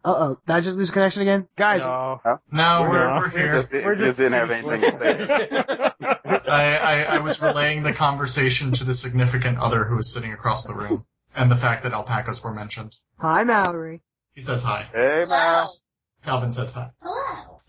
Uh 0.03 0.15
oh, 0.17 0.37
did 0.47 0.53
I 0.53 0.59
just 0.61 0.75
lose 0.77 0.89
connection 0.91 1.21
again? 1.21 1.47
Guys, 1.57 1.81
no. 1.81 2.19
No, 2.51 2.87
we're, 2.89 3.07
No. 3.07 3.15
we're 3.19 3.29
here. 3.29 3.61
Just, 3.61 3.71
We're 3.71 3.95
just 3.95 4.05
just 4.05 4.17
didn't 4.17 4.33
have 4.33 4.49
anything 4.49 4.81
to 4.81 4.97
say. 4.97 5.19
I, 6.49 6.75
I, 6.77 7.01
I 7.03 7.19
was 7.19 7.39
relaying 7.41 7.83
the 7.83 7.93
conversation 7.93 8.73
to 8.73 8.83
the 8.83 8.95
significant 8.95 9.59
other 9.59 9.83
who 9.85 9.95
was 9.95 10.11
sitting 10.11 10.33
across 10.33 10.65
the 10.65 10.73
room, 10.73 11.05
and 11.35 11.51
the 11.51 11.55
fact 11.55 11.83
that 11.83 11.93
alpacas 11.93 12.41
were 12.43 12.51
mentioned. 12.53 12.95
hi 13.19 13.43
Mallory. 13.43 14.01
He 14.33 14.41
says 14.41 14.63
hi. 14.63 14.89
Hey, 14.91 15.23
man. 15.29 15.67
Calvin 16.25 16.51
says 16.51 16.73
hi. 16.73 16.89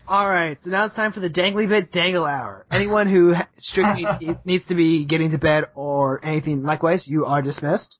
Alright, 0.07 0.59
so 0.61 0.69
now 0.69 0.85
it's 0.85 0.95
time 0.95 1.13
for 1.13 1.21
the 1.21 1.29
Dangly 1.29 1.67
Bit 1.67 1.91
Dangle 1.91 2.25
Hour. 2.25 2.65
Anyone 2.69 3.07
who 3.09 3.33
strictly 3.57 4.05
needs 4.45 4.67
to 4.67 4.75
be 4.75 5.05
getting 5.05 5.31
to 5.31 5.37
bed 5.37 5.65
or 5.75 6.23
anything 6.25 6.63
likewise, 6.63 7.07
you 7.07 7.25
are 7.25 7.41
dismissed. 7.41 7.97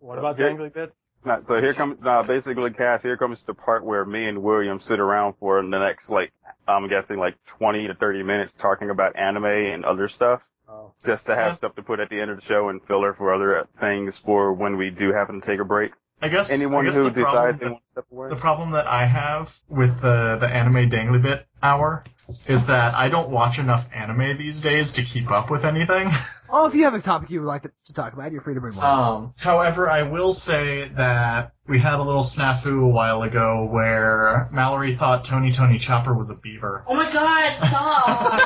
What 0.00 0.18
about 0.18 0.34
Okay. 0.34 0.42
dangly 0.42 0.72
bits? 0.74 0.92
Now, 1.24 1.38
so 1.46 1.60
here 1.60 1.72
comes, 1.72 1.98
uh, 2.04 2.24
basically, 2.26 2.72
Cass, 2.72 3.00
here 3.02 3.16
comes 3.16 3.38
the 3.46 3.54
part 3.54 3.84
where 3.84 4.04
me 4.04 4.26
and 4.26 4.42
William 4.42 4.80
sit 4.88 4.98
around 4.98 5.34
for 5.38 5.62
the 5.62 5.68
next, 5.68 6.10
like, 6.10 6.32
I'm 6.66 6.88
guessing 6.88 7.16
like 7.16 7.36
20 7.58 7.86
to 7.86 7.94
30 7.94 8.24
minutes 8.24 8.54
talking 8.60 8.90
about 8.90 9.14
anime 9.16 9.44
and 9.44 9.84
other 9.84 10.08
stuff. 10.08 10.40
Oh. 10.68 10.92
Just 11.06 11.26
to 11.26 11.36
have 11.36 11.58
stuff 11.58 11.76
to 11.76 11.82
put 11.82 12.00
at 12.00 12.08
the 12.08 12.20
end 12.20 12.30
of 12.32 12.38
the 12.38 12.42
show 12.42 12.70
and 12.70 12.80
filler 12.88 13.14
for 13.14 13.32
other 13.32 13.68
things 13.78 14.18
for 14.24 14.52
when 14.52 14.76
we 14.76 14.90
do 14.90 15.12
happen 15.12 15.40
to 15.40 15.46
take 15.46 15.60
a 15.60 15.64
break. 15.64 15.92
I 16.22 16.28
guess 16.28 16.50
Anyone 16.50 16.86
I 16.86 16.90
guess 16.90 16.94
who 16.96 17.10
the 17.10 17.20
problem 17.22 17.58
decides 17.58 17.58
they 17.58 17.64
that- 17.66 17.72
want 17.72 17.84
to 17.84 17.90
step 17.90 18.04
away. 18.12 18.28
The 18.30 18.36
problem 18.40 18.70
that 18.72 18.86
I 18.86 19.06
have 19.06 19.48
with 19.68 20.00
the 20.00 20.38
the 20.40 20.46
anime 20.46 20.88
dangly 20.88 21.20
bit 21.20 21.46
hour 21.62 22.04
is 22.46 22.64
that 22.68 22.94
I 22.94 23.08
don't 23.10 23.30
watch 23.30 23.58
enough 23.58 23.84
anime 23.92 24.38
these 24.38 24.60
days 24.62 24.92
to 24.94 25.02
keep 25.04 25.30
up 25.30 25.50
with 25.50 25.64
anything. 25.64 26.08
Oh, 26.54 26.66
if 26.66 26.74
you 26.74 26.84
have 26.84 26.92
a 26.92 27.00
topic 27.00 27.30
you 27.30 27.40
would 27.40 27.46
like 27.46 27.62
to, 27.62 27.70
to 27.86 27.94
talk 27.94 28.12
about, 28.12 28.30
you're 28.30 28.42
free 28.42 28.52
to 28.52 28.60
bring 28.60 28.76
one. 28.76 28.84
Um, 28.84 29.34
however, 29.38 29.88
I 29.88 30.02
will 30.02 30.34
say 30.34 30.86
that 30.98 31.52
we 31.66 31.80
had 31.80 31.94
a 31.94 32.02
little 32.02 32.22
snafu 32.36 32.84
a 32.84 32.88
while 32.88 33.22
ago 33.22 33.66
where 33.72 34.50
Mallory 34.52 34.94
thought 34.94 35.24
Tony 35.26 35.50
Tony 35.56 35.78
Chopper 35.78 36.12
was 36.12 36.28
a 36.28 36.38
beaver. 36.42 36.84
Oh 36.86 36.94
my 36.94 37.10
god, 37.10 37.56
stop! 37.56 38.38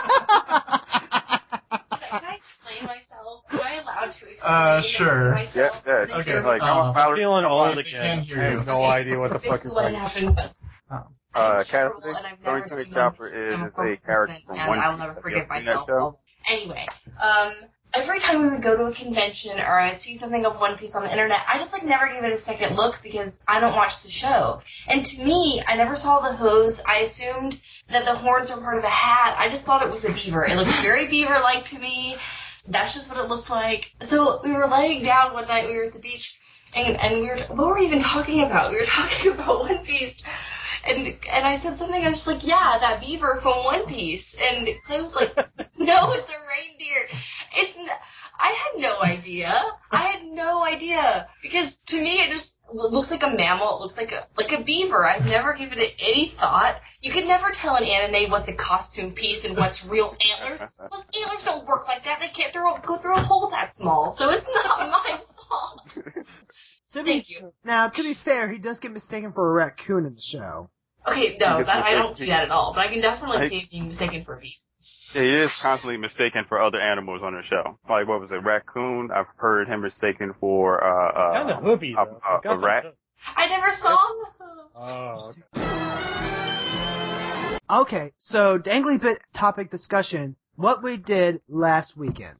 Can 2.08 2.22
I 2.22 2.36
explain 2.38 2.86
myself? 2.86 3.42
Am 3.50 3.58
I 3.60 3.80
allowed 3.82 4.12
to 4.12 4.30
explain 4.30 4.35
Uh, 4.46 4.80
sure. 4.96 5.34
Yeah, 5.54 5.70
yeah, 5.84 6.06
okay, 6.22 6.38
like, 6.40 6.62
Uh, 6.62 6.92
I'm 6.94 7.16
Feeling 7.16 7.44
I 7.44 7.48
old 7.48 7.78
again. 7.78 8.24
I 8.30 8.42
have 8.54 8.66
no 8.66 8.84
idea 8.84 9.18
what 9.18 9.32
the 9.32 9.40
fuck 9.40 9.62
Basically 9.64 9.70
you're 9.74 9.74
what 9.74 9.90
talking 9.92 10.26
happened 10.30 10.36
was 10.36 10.54
uh, 11.34 11.40
I'm 11.40 11.64
Cassidy, 11.66 11.70
terrible 11.70 12.14
and 12.16 12.26
I've 12.26 12.42
Tony 12.44 12.62
Tony 12.70 12.84
Chopper 12.94 13.28
is, 13.28 13.74
I'm 13.76 13.86
a 13.86 13.96
character 13.98 14.38
from 14.46 14.58
and 14.58 14.68
One 14.68 14.78
I'll 14.78 14.92
Piece. 14.94 15.00
never 15.00 15.08
Have 15.08 15.16
you 15.16 15.22
forgive 15.22 15.48
that 15.48 15.64
myself. 15.66 15.86
show? 15.88 16.18
Anyway, 16.48 16.86
um, 17.20 17.52
every 17.92 18.20
time 18.20 18.40
we 18.40 18.48
would 18.54 18.62
go 18.62 18.76
to 18.76 18.84
a 18.84 18.94
convention 18.94 19.58
or 19.58 19.80
I'd 19.80 19.98
see 20.00 20.16
something 20.16 20.46
of 20.46 20.60
One 20.60 20.78
Piece 20.78 20.94
on 20.94 21.02
the 21.02 21.10
internet, 21.10 21.40
I 21.48 21.58
just 21.58 21.72
like 21.74 21.82
never 21.82 22.06
gave 22.06 22.22
it 22.22 22.32
a 22.32 22.38
second 22.38 22.76
look 22.76 23.02
because 23.02 23.36
I 23.48 23.58
don't 23.58 23.74
watch 23.74 23.92
the 24.04 24.10
show. 24.10 24.62
And 24.86 25.04
to 25.04 25.16
me, 25.24 25.60
I 25.66 25.74
never 25.76 25.96
saw 25.96 26.20
the 26.22 26.36
hose. 26.36 26.80
I 26.86 26.98
assumed 27.04 27.58
that 27.90 28.04
the 28.06 28.14
horns 28.14 28.48
were 28.54 28.62
part 28.62 28.76
of 28.76 28.82
the 28.82 28.88
hat. 28.94 29.34
I 29.36 29.50
just 29.50 29.66
thought 29.66 29.82
it 29.84 29.90
was 29.90 30.04
a 30.06 30.14
beaver. 30.14 30.46
It 30.46 30.54
looked 30.54 30.70
very 30.80 31.10
beaver-like 31.10 31.66
to 31.74 31.78
me. 31.78 32.16
That's 32.68 32.94
just 32.94 33.08
what 33.08 33.18
it 33.18 33.28
looked 33.28 33.50
like. 33.50 33.86
So 34.08 34.40
we 34.44 34.52
were 34.52 34.68
laying 34.68 35.04
down 35.04 35.34
one 35.34 35.46
night. 35.48 35.66
We 35.68 35.76
were 35.76 35.84
at 35.84 35.92
the 35.92 36.00
beach, 36.00 36.34
and 36.74 36.96
and 36.96 37.22
we 37.22 37.28
were 37.28 37.38
what 37.54 37.66
were 37.66 37.74
we 37.78 37.86
even 37.86 38.00
talking 38.02 38.42
about? 38.42 38.70
We 38.70 38.78
were 38.78 38.86
talking 38.94 39.32
about 39.32 39.60
One 39.60 39.84
Piece. 39.84 40.22
And 40.84 41.06
and 41.06 41.44
I 41.44 41.58
said 41.58 41.78
something. 41.78 42.02
I 42.02 42.08
was 42.08 42.18
just 42.18 42.26
like, 42.26 42.46
"Yeah, 42.46 42.78
that 42.80 43.00
beaver 43.00 43.38
from 43.42 43.64
One 43.64 43.86
Piece." 43.86 44.34
And 44.38 44.68
Clay 44.86 45.00
was 45.00 45.14
like, 45.14 45.34
"No, 45.78 46.12
it's 46.12 46.30
a 46.30 46.40
reindeer." 46.46 47.08
It's. 47.54 47.76
N- 47.78 47.88
I 48.38 48.52
had 48.52 48.80
no 48.82 49.00
idea. 49.00 49.50
I 49.90 50.12
had 50.12 50.22
no 50.24 50.62
idea 50.62 51.26
because 51.42 51.74
to 51.88 51.96
me 51.96 52.20
it 52.20 52.30
just 52.30 52.55
looks 52.72 53.10
like 53.10 53.22
a 53.22 53.30
mammal. 53.30 53.78
It 53.78 53.80
looks 53.82 53.96
like 53.96 54.10
a 54.12 54.26
like 54.36 54.52
a 54.52 54.62
beaver. 54.64 55.04
I've 55.04 55.24
never 55.24 55.54
given 55.54 55.78
it 55.78 55.92
any 55.98 56.34
thought. 56.38 56.76
You 57.00 57.12
can 57.12 57.28
never 57.28 57.52
tell 57.54 57.76
an 57.76 57.84
anime 57.84 58.30
what's 58.30 58.48
a 58.48 58.56
costume 58.56 59.14
piece 59.14 59.44
and 59.44 59.56
what's 59.56 59.84
real 59.88 60.16
antlers. 60.32 60.60
Plus, 60.76 61.04
antlers 61.22 61.44
don't 61.44 61.66
work 61.66 61.86
like 61.86 62.04
that. 62.04 62.18
They 62.20 62.30
can't 62.34 62.52
throw 62.52 62.76
go 62.86 62.98
through 62.98 63.16
a 63.16 63.22
hole 63.22 63.48
that 63.50 63.74
small. 63.76 64.14
So 64.18 64.30
it's 64.30 64.46
not 64.64 64.78
my 64.90 65.20
fault. 65.48 66.04
To 66.92 67.02
Thank 67.04 67.26
be, 67.26 67.34
you. 67.34 67.52
Now, 67.64 67.88
to 67.88 68.02
be 68.02 68.14
fair, 68.24 68.50
he 68.50 68.58
does 68.58 68.80
get 68.80 68.90
mistaken 68.92 69.32
for 69.32 69.50
a 69.50 69.52
raccoon 69.52 70.06
in 70.06 70.14
the 70.14 70.22
show. 70.22 70.70
Okay, 71.06 71.36
no, 71.38 71.62
that, 71.62 71.84
I 71.84 71.92
don't 71.92 72.16
see 72.16 72.26
that 72.26 72.44
at 72.44 72.50
all. 72.50 72.72
But 72.74 72.86
I 72.86 72.88
can 72.88 73.00
definitely 73.00 73.36
I- 73.38 73.48
see 73.48 73.58
it 73.58 73.70
being 73.70 73.88
mistaken 73.88 74.24
for 74.24 74.36
a 74.36 74.40
beaver. 74.40 74.54
Yeah, 75.14 75.22
he 75.22 75.28
is 75.44 75.50
constantly 75.62 75.96
mistaken 75.96 76.44
for 76.48 76.60
other 76.62 76.80
animals 76.80 77.20
on 77.22 77.32
the 77.34 77.42
show. 77.48 77.78
Like, 77.88 78.06
what 78.08 78.20
was 78.20 78.30
it, 78.30 78.42
raccoon? 78.44 79.10
I've 79.14 79.26
heard 79.36 79.68
him 79.68 79.82
mistaken 79.82 80.34
for, 80.40 80.82
uh, 80.82 81.08
uh, 81.12 81.32
Kind 81.32 81.50
of 81.50 81.62
hoopy, 81.62 81.94
a, 81.96 82.04
though. 82.04 82.50
a, 82.50 82.54
a 82.54 82.58
rat. 82.58 82.82
some- 82.84 82.92
I 83.36 83.46
never 83.48 83.72
saw 83.80 83.98
those. 84.38 84.70
Oh, 84.78 85.30
okay. 85.30 85.42
Okay, 87.68 88.12
so 88.18 88.58
Dangly 88.58 89.00
Bit 89.00 89.18
topic 89.34 89.70
discussion. 89.70 90.36
What 90.56 90.82
we 90.82 90.96
did 90.96 91.40
last 91.48 91.96
weekend. 91.96 92.38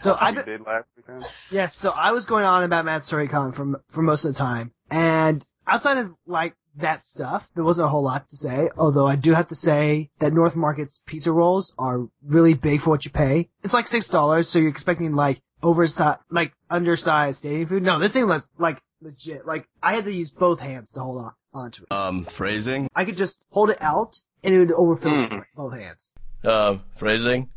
So 0.00 0.12
I 0.12 0.30
we 0.32 0.42
did 0.42 0.62
last 0.62 0.86
weekend. 0.96 1.24
Yes, 1.50 1.76
so 1.80 1.90
I 1.90 2.12
was 2.12 2.24
going 2.26 2.44
on 2.44 2.64
about 2.64 2.84
MatsuriCon 2.84 3.54
for 3.54 3.80
for 3.94 4.02
most 4.02 4.24
of 4.24 4.32
the 4.32 4.38
time, 4.38 4.72
and 4.90 5.46
outside 5.70 5.98
of 5.98 6.06
like 6.26 6.54
that 6.76 7.04
stuff, 7.04 7.46
there 7.54 7.64
wasn't 7.64 7.86
a 7.86 7.90
whole 7.90 8.02
lot 8.04 8.28
to 8.30 8.36
say. 8.36 8.68
Although 8.76 9.06
I 9.06 9.16
do 9.16 9.32
have 9.34 9.48
to 9.48 9.54
say 9.56 10.10
that 10.20 10.32
North 10.32 10.54
Market's 10.56 11.00
pizza 11.06 11.32
rolls 11.32 11.72
are 11.78 12.06
really 12.24 12.54
big 12.54 12.80
for 12.82 12.90
what 12.90 13.04
you 13.04 13.10
pay. 13.10 13.48
It's 13.62 13.74
like 13.74 13.86
six 13.86 14.08
dollars, 14.08 14.48
so 14.52 14.58
you're 14.58 14.68
expecting 14.70 15.14
like 15.14 15.40
oversized, 15.62 16.20
like 16.30 16.52
undersized 16.68 17.38
stadium 17.38 17.68
food. 17.68 17.82
No, 17.82 17.98
this 17.98 18.12
thing 18.12 18.26
was 18.26 18.48
like 18.58 18.78
legit. 19.00 19.46
Like 19.46 19.66
I 19.82 19.94
had 19.94 20.04
to 20.04 20.12
use 20.12 20.30
both 20.30 20.60
hands 20.60 20.90
to 20.92 21.00
hold 21.00 21.18
on 21.24 21.32
onto 21.52 21.82
it. 21.82 21.92
Um, 21.92 22.24
phrasing? 22.24 22.88
I 22.94 23.04
could 23.04 23.16
just 23.16 23.44
hold 23.50 23.70
it 23.70 23.78
out, 23.80 24.16
and 24.44 24.54
it 24.54 24.58
would 24.58 24.72
overfill 24.72 25.10
Mm. 25.12 25.38
with 25.38 25.46
both 25.56 25.74
hands. 25.74 26.12
Um, 26.44 26.82
phrasing? 26.96 27.48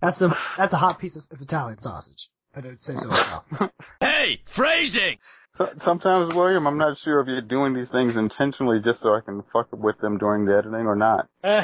That's 0.00 0.20
a 0.20 0.36
that's 0.58 0.72
a 0.72 0.78
hot 0.78 0.98
piece 0.98 1.16
of 1.30 1.40
Italian 1.40 1.80
sausage. 1.80 2.28
I 2.54 2.60
don't 2.60 2.80
say 2.80 2.94
so 2.96 3.08
myself. 3.08 3.44
Hey, 4.00 4.40
phrasing! 4.46 5.18
So, 5.58 5.68
sometimes, 5.84 6.34
William, 6.34 6.66
I'm 6.66 6.78
not 6.78 6.96
sure 6.98 7.20
if 7.20 7.26
you're 7.26 7.42
doing 7.42 7.74
these 7.74 7.90
things 7.90 8.16
intentionally 8.16 8.80
just 8.82 9.02
so 9.02 9.14
I 9.14 9.20
can 9.20 9.42
fuck 9.52 9.68
with 9.72 9.98
them 9.98 10.16
during 10.16 10.46
the 10.46 10.56
editing 10.56 10.86
or 10.86 10.96
not. 10.96 11.28
hey, 11.42 11.58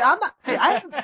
I'm 0.00 0.20
not. 0.20 0.34
Hey, 0.44 0.56
I 0.56 0.74
haven't 0.74 0.94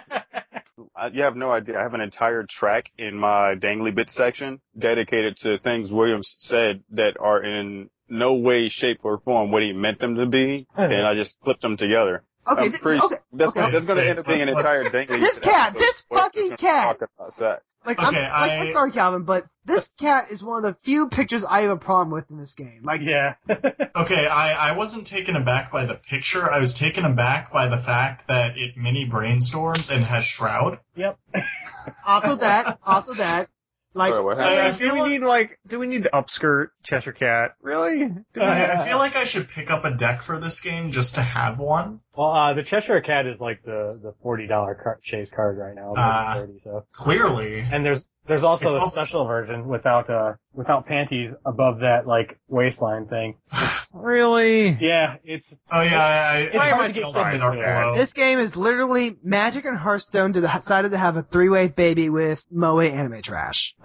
I, 1.00 1.06
you 1.08 1.22
have 1.22 1.36
no 1.36 1.50
idea. 1.50 1.78
I 1.78 1.82
have 1.82 1.94
an 1.94 2.00
entire 2.00 2.46
track 2.48 2.90
in 2.98 3.16
my 3.16 3.54
dangly 3.54 3.94
bit 3.94 4.10
section 4.10 4.60
dedicated 4.78 5.36
to 5.38 5.58
things 5.58 5.90
Williams 5.90 6.34
said 6.38 6.82
that 6.90 7.16
are 7.18 7.42
in 7.42 7.88
no 8.08 8.34
way, 8.34 8.68
shape, 8.68 9.00
or 9.02 9.18
form 9.20 9.50
what 9.50 9.62
he 9.62 9.72
meant 9.72 10.00
them 10.00 10.16
to 10.16 10.26
be, 10.26 10.66
and 10.76 11.06
I 11.06 11.14
just 11.14 11.36
clipped 11.42 11.62
them 11.62 11.76
together. 11.76 12.22
Okay, 12.48 12.62
I'm 12.62 12.70
th- 12.70 12.82
pretty- 12.82 13.00
okay, 13.04 13.16
That's, 13.32 13.48
okay. 13.50 13.70
that's 13.72 13.86
going 13.86 13.98
to 14.02 14.08
end 14.08 14.18
up 14.18 14.26
being 14.26 14.40
an 14.42 14.48
entire 14.48 14.84
dangly. 14.90 15.20
This 15.20 15.38
cat, 15.40 15.74
this 15.74 16.02
fucking 16.08 16.56
cat. 16.58 16.98
talk 16.98 17.08
about 17.16 17.32
sex. 17.34 17.62
Like, 17.86 17.98
I'm, 17.98 18.12
like, 18.12 18.22
I- 18.24 18.58
I'm 18.58 18.72
sorry, 18.72 18.92
Calvin, 18.92 19.24
but 19.24 19.44
this 19.64 19.88
cat 20.00 20.30
is 20.30 20.42
one 20.42 20.64
of 20.64 20.74
the 20.74 20.80
few 20.84 21.08
pictures 21.08 21.44
I 21.48 21.62
have 21.62 21.70
a 21.70 21.76
problem 21.76 22.10
with 22.10 22.30
in 22.30 22.38
this 22.38 22.54
game. 22.54 22.80
Like, 22.84 23.00
yeah. 23.02 23.34
Okay, 23.96 24.26
I, 24.26 24.70
I 24.70 24.76
wasn't 24.76 25.06
taken 25.06 25.34
aback 25.36 25.72
by 25.72 25.84
the 25.84 26.00
picture. 26.08 26.48
I 26.50 26.60
was 26.60 26.76
taken 26.78 27.04
aback 27.04 27.52
by 27.52 27.66
the 27.68 27.82
fact 27.84 28.28
that 28.28 28.56
it 28.56 28.76
mini 28.76 29.08
brainstorms 29.10 29.90
and 29.90 30.04
has 30.04 30.24
Shroud. 30.24 30.78
yep. 30.94 31.18
also 32.06 32.36
that, 32.36 32.78
also 32.84 33.14
that, 33.14 33.48
like, 33.92 34.12
Sorry, 34.12 34.24
what 34.24 34.38
I, 34.38 34.42
happened? 34.42 34.60
I 34.60 34.78
do 34.78 34.84
feel 34.84 34.94
we 34.94 35.00
like, 35.00 35.10
need 35.10 35.20
like 35.26 35.58
do 35.66 35.78
we 35.80 35.86
need 35.88 36.04
the 36.04 36.10
upskirt 36.10 36.68
Cheshire 36.84 37.12
Cat? 37.12 37.56
Really? 37.60 38.04
I, 38.40 38.82
I 38.84 38.88
feel 38.88 38.98
like 38.98 39.16
I 39.16 39.24
should 39.26 39.48
pick 39.48 39.68
up 39.68 39.84
a 39.84 39.96
deck 39.96 40.20
for 40.24 40.38
this 40.38 40.60
game 40.62 40.92
just 40.92 41.16
to 41.16 41.22
have 41.22 41.58
one. 41.58 42.00
Well, 42.16 42.32
uh, 42.32 42.54
the 42.54 42.62
Cheshire 42.64 43.00
Cat 43.00 43.26
is 43.26 43.38
like 43.40 43.62
the 43.64 43.98
the 44.02 44.14
forty 44.22 44.46
dollar 44.46 44.74
car- 44.74 44.98
chase 45.02 45.30
card 45.34 45.56
right 45.58 45.74
now, 45.74 45.94
Ah. 45.96 46.34
thirty. 46.36 46.58
So, 46.58 46.84
Clearly. 46.92 47.60
and 47.60 47.84
there's 47.84 48.06
there's 48.26 48.42
also 48.42 48.66
It's 48.74 48.76
a 48.76 48.80
also- 48.80 49.00
special 49.02 49.26
version 49.26 49.68
without 49.68 50.10
uh 50.10 50.34
without 50.52 50.86
panties 50.86 51.30
above 51.46 51.78
that 51.80 52.06
like 52.08 52.38
waistline 52.48 53.06
thing. 53.06 53.36
really? 53.94 54.76
Yeah, 54.80 55.16
it's 55.24 55.46
Oh 55.70 55.82
yeah, 55.82 55.98
I, 56.02 56.12
I, 56.12 56.38
It's 56.40 56.54
I 56.56 56.68
hard 56.70 56.80
might 56.80 56.86
to 56.88 56.92
get 56.94 57.02
feel 57.02 57.12
right 57.14 57.30
fingers 57.32 57.42
up 57.46 57.52
to 57.54 57.60
that. 57.60 57.82
below. 57.84 57.96
this 57.96 58.12
game 58.12 58.38
is 58.40 58.56
literally 58.56 59.16
Magic 59.22 59.64
and 59.64 59.78
Hearthstone 59.78 60.32
decided 60.32 60.90
to 60.90 60.98
have 60.98 61.16
a 61.16 61.22
three-way 61.22 61.68
baby 61.68 62.08
with 62.10 62.40
Moe 62.50 62.80
anime 62.80 63.22
trash. 63.22 63.72